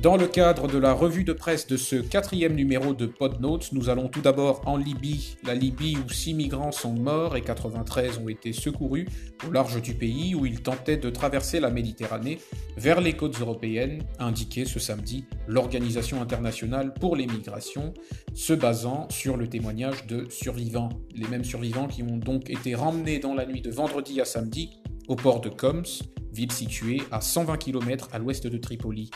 Dans 0.04 0.18
le 0.18 0.28
cadre 0.28 0.68
de 0.68 0.78
la 0.78 0.91
revue 0.91 1.24
de 1.24 1.32
presse 1.32 1.66
de 1.66 1.78
ce 1.78 1.95
quatrième 1.95 2.56
numéro 2.56 2.93
de 2.93 3.06
Podnotes, 3.06 3.72
nous 3.72 3.88
allons 3.88 4.10
tout 4.10 4.20
d'abord 4.20 4.62
en 4.66 4.76
Libye, 4.76 5.38
la 5.45 5.56
Libye 5.56 5.95
où 5.95 6.10
six 6.10 6.34
migrants 6.34 6.74
sont 6.74 6.91
morts 6.91 7.38
et 7.38 7.41
93 7.41 8.18
ont 8.18 8.28
été 8.28 8.51
secourus 8.51 9.08
au 9.47 9.51
large 9.54 9.82
du 9.82 9.93
pays 9.93 10.36
où 10.36 10.45
ils 10.45 10.62
tentaient 10.62 10.97
de 10.97 11.10
traverser 11.10 11.62
la 11.62 11.70
Méditerranée 11.70 12.39
vers 12.76 12.99
les 12.99 13.14
côtes 13.14 13.39
européennes, 13.39 14.04
a 14.20 14.26
indiqué 14.26 14.66
ce 14.66 14.78
samedi 14.78 15.24
l'Organisation 15.47 16.22
internationale 16.22 16.93
pour 16.93 17.16
les 17.16 17.26
migrations, 17.26 17.93
se 18.34 18.51
basant 18.51 19.08
sur 19.10 19.38
le 19.38 19.47
témoignage 19.47 20.06
de 20.06 20.28
survivants. 20.30 20.89
Les 21.16 21.30
mêmes 21.30 21.45
survivants 21.45 21.88
qui 21.88 22.04
ont 22.04 22.18
donc 22.18 22.49
été 22.49 22.76
ramenés 22.76 23.20
dans 23.20 23.36
la 23.36 23.45
nuit 23.45 23.62
de 23.62 23.72
vendredi 23.72 24.20
à 24.20 24.26
samedi 24.26 24.82
au 25.08 25.16
port 25.16 25.39
de 25.39 25.47
Coms, 25.47 26.04
ville 26.34 26.51
située 26.51 27.04
à 27.10 27.22
120 27.22 27.56
km 27.56 28.10
à 28.12 28.20
l'ouest 28.20 28.45
de 28.45 28.58
Tripoli. 28.58 29.10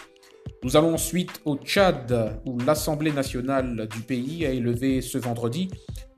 Nous 0.64 0.76
allons 0.76 0.96
ensuite 0.96 1.42
au 1.46 1.56
Tchad, 1.56 2.42
où 2.46 2.58
l'Assemblée 2.60 3.12
nationale 3.12 3.88
du 3.88 4.00
pays 4.02 4.46
a 4.46 4.50
élevé 4.50 5.02
ce 5.02 5.18
vendredi 5.18 5.70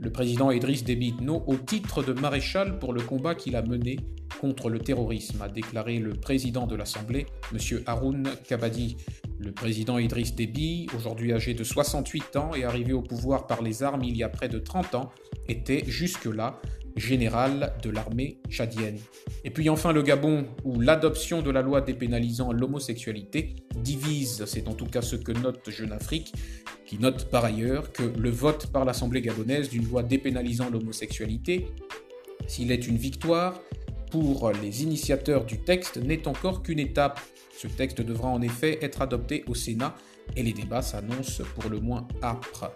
le 0.02 0.12
président 0.12 0.50
Idriss 0.50 0.86
Déby 0.86 1.10
Itno 1.10 1.44
au 1.46 1.56
titre 1.56 2.02
de 2.02 2.14
maréchal 2.14 2.80
pour 2.80 2.94
le 2.94 3.02
combat 3.02 3.36
qu'il 3.36 3.58
a 3.58 3.62
mené 3.62 3.98
contre 4.40 4.70
le 4.70 4.80
terrorisme, 4.80 5.42
a 5.42 5.50
déclaré 5.50 6.00
le 6.00 6.14
président 6.14 6.66
de 6.68 6.76
l'Assemblée, 6.78 7.26
M. 7.52 7.82
Haroun 7.86 8.30
Kabadi. 8.48 8.96
Le 9.40 9.52
président 9.52 9.98
Idriss 9.98 10.36
Déby, 10.36 10.88
aujourd'hui 10.96 11.34
âgé 11.34 11.54
de 11.54 11.66
68 11.66 12.38
ans 12.38 12.52
et 12.56 12.64
arrivé 12.64 12.94
au 12.94 13.02
pouvoir 13.02 13.48
par 13.48 13.62
les 13.62 13.84
armes 13.84 14.04
il 14.04 14.16
y 14.16 14.24
a 14.24 14.30
près 14.30 14.48
de 14.48 14.60
30 14.60 14.96
ans, 14.96 15.12
était 15.50 15.84
jusque-là 15.86 16.62
général 17.00 17.74
de 17.82 17.89
l'armée 17.89 18.39
tchadienne. 18.50 19.00
Et 19.43 19.50
puis 19.50 19.70
enfin 19.70 19.91
le 19.91 20.02
Gabon, 20.02 20.45
où 20.64 20.80
l'adoption 20.80 21.41
de 21.41 21.50
la 21.50 21.62
loi 21.62 21.82
dépénalisant 21.82 22.52
l'homosexualité 22.52 23.56
divise, 23.76 24.43
c'est 24.45 24.68
en 24.68 24.74
tout 24.74 24.86
cas 24.86 25.02
ce 25.02 25.16
que 25.16 25.32
note 25.32 25.70
Jeune 25.70 25.91
Afrique, 25.91 26.34
qui 26.86 26.97
note 26.97 27.30
par 27.30 27.45
ailleurs 27.45 27.91
que 27.91 28.04
le 28.04 28.30
vote 28.30 28.68
par 28.68 28.86
l'Assemblée 28.86 29.22
gabonaise 29.22 29.70
d'une 29.70 29.88
loi 29.88 30.04
dépénalisant 30.04 30.70
l'homosexualité, 30.70 31.68
s'il 32.47 32.72
est 32.72 32.88
une 32.88 32.97
victoire, 32.97 33.62
pour 34.12 34.52
les 34.52 34.84
initiateurs 34.84 35.45
du 35.45 35.60
texte 35.60 35.97
n'est 35.97 36.28
encore 36.28 36.64
qu'une 36.64 36.80
étape. 36.80 37.20
Ce 37.56 37.68
texte 37.68 38.02
devra 38.02 38.30
en 38.30 38.41
effet 38.41 38.80
être 38.82 39.02
adopté 39.02 39.43
au 39.47 39.54
Sénat 39.54 39.95
et 40.36 40.43
les 40.43 40.54
débats 40.54 40.82
s'annoncent 40.82 41.43
pour 41.56 41.70
le 41.70 41.80
moins 41.80 42.08
âpres. 42.24 42.72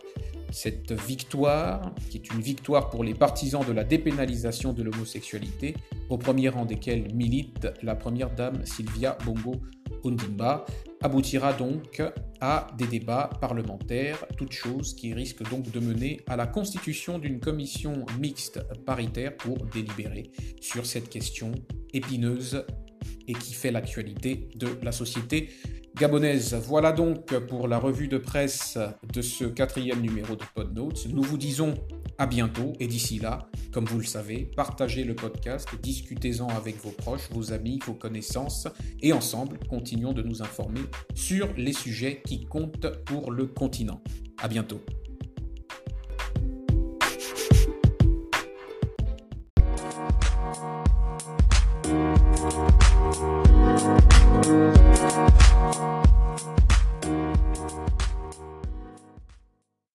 Cette 0.53 0.91
victoire, 0.91 1.95
qui 2.11 2.17
est 2.17 2.31
une 2.31 2.39
victoire 2.39 2.91
pour 2.91 3.03
les 3.03 3.15
partisans 3.15 3.65
de 3.65 3.71
la 3.71 3.83
dépénalisation 3.83 4.71
de 4.71 4.83
l'homosexualité, 4.83 5.75
au 6.09 6.17
premier 6.19 6.49
rang 6.49 6.65
desquels 6.65 7.11
milite 7.11 7.67
la 7.81 7.95
première 7.95 8.29
dame 8.29 8.63
Sylvia 8.63 9.17
Bongo 9.25 9.55
Ondimba, 10.03 10.63
aboutira 11.01 11.53
donc 11.53 12.03
à 12.39 12.67
des 12.77 12.85
débats 12.85 13.31
parlementaires, 13.41 14.23
toute 14.37 14.51
chose 14.51 14.93
qui 14.93 15.15
risque 15.15 15.41
donc 15.49 15.71
de 15.71 15.79
mener 15.79 16.21
à 16.27 16.35
la 16.35 16.45
constitution 16.45 17.17
d'une 17.17 17.39
commission 17.39 18.05
mixte 18.19 18.61
paritaire 18.85 19.35
pour 19.35 19.57
délibérer 19.73 20.29
sur 20.61 20.85
cette 20.85 21.09
question 21.09 21.51
épineuse 21.93 22.63
et 23.27 23.33
qui 23.33 23.53
fait 23.53 23.71
l'actualité 23.71 24.49
de 24.55 24.67
la 24.81 24.91
société 24.91 25.49
gabonaise. 25.95 26.55
Voilà 26.67 26.91
donc 26.91 27.37
pour 27.47 27.67
la 27.67 27.77
revue 27.77 28.07
de 28.07 28.17
presse 28.17 28.77
de 29.13 29.21
ce 29.21 29.45
quatrième 29.45 30.01
numéro 30.01 30.35
de 30.35 30.43
PodNotes. 30.55 31.07
Nous 31.07 31.23
vous 31.23 31.37
disons 31.37 31.75
à 32.17 32.25
bientôt 32.25 32.73
et 32.79 32.87
d'ici 32.87 33.19
là, 33.19 33.47
comme 33.71 33.85
vous 33.85 33.99
le 33.99 34.05
savez, 34.05 34.49
partagez 34.55 35.03
le 35.03 35.15
podcast, 35.15 35.67
discutez-en 35.81 36.47
avec 36.47 36.77
vos 36.77 36.91
proches, 36.91 37.29
vos 37.31 37.53
amis, 37.53 37.79
vos 37.85 37.93
connaissances 37.93 38.67
et 39.01 39.13
ensemble, 39.13 39.59
continuons 39.69 40.13
de 40.13 40.21
nous 40.21 40.41
informer 40.41 40.81
sur 41.15 41.49
les 41.57 41.73
sujets 41.73 42.21
qui 42.25 42.45
comptent 42.45 43.03
pour 43.05 43.31
le 43.31 43.47
continent. 43.47 44.01
À 44.41 44.47
bientôt. 44.47 44.81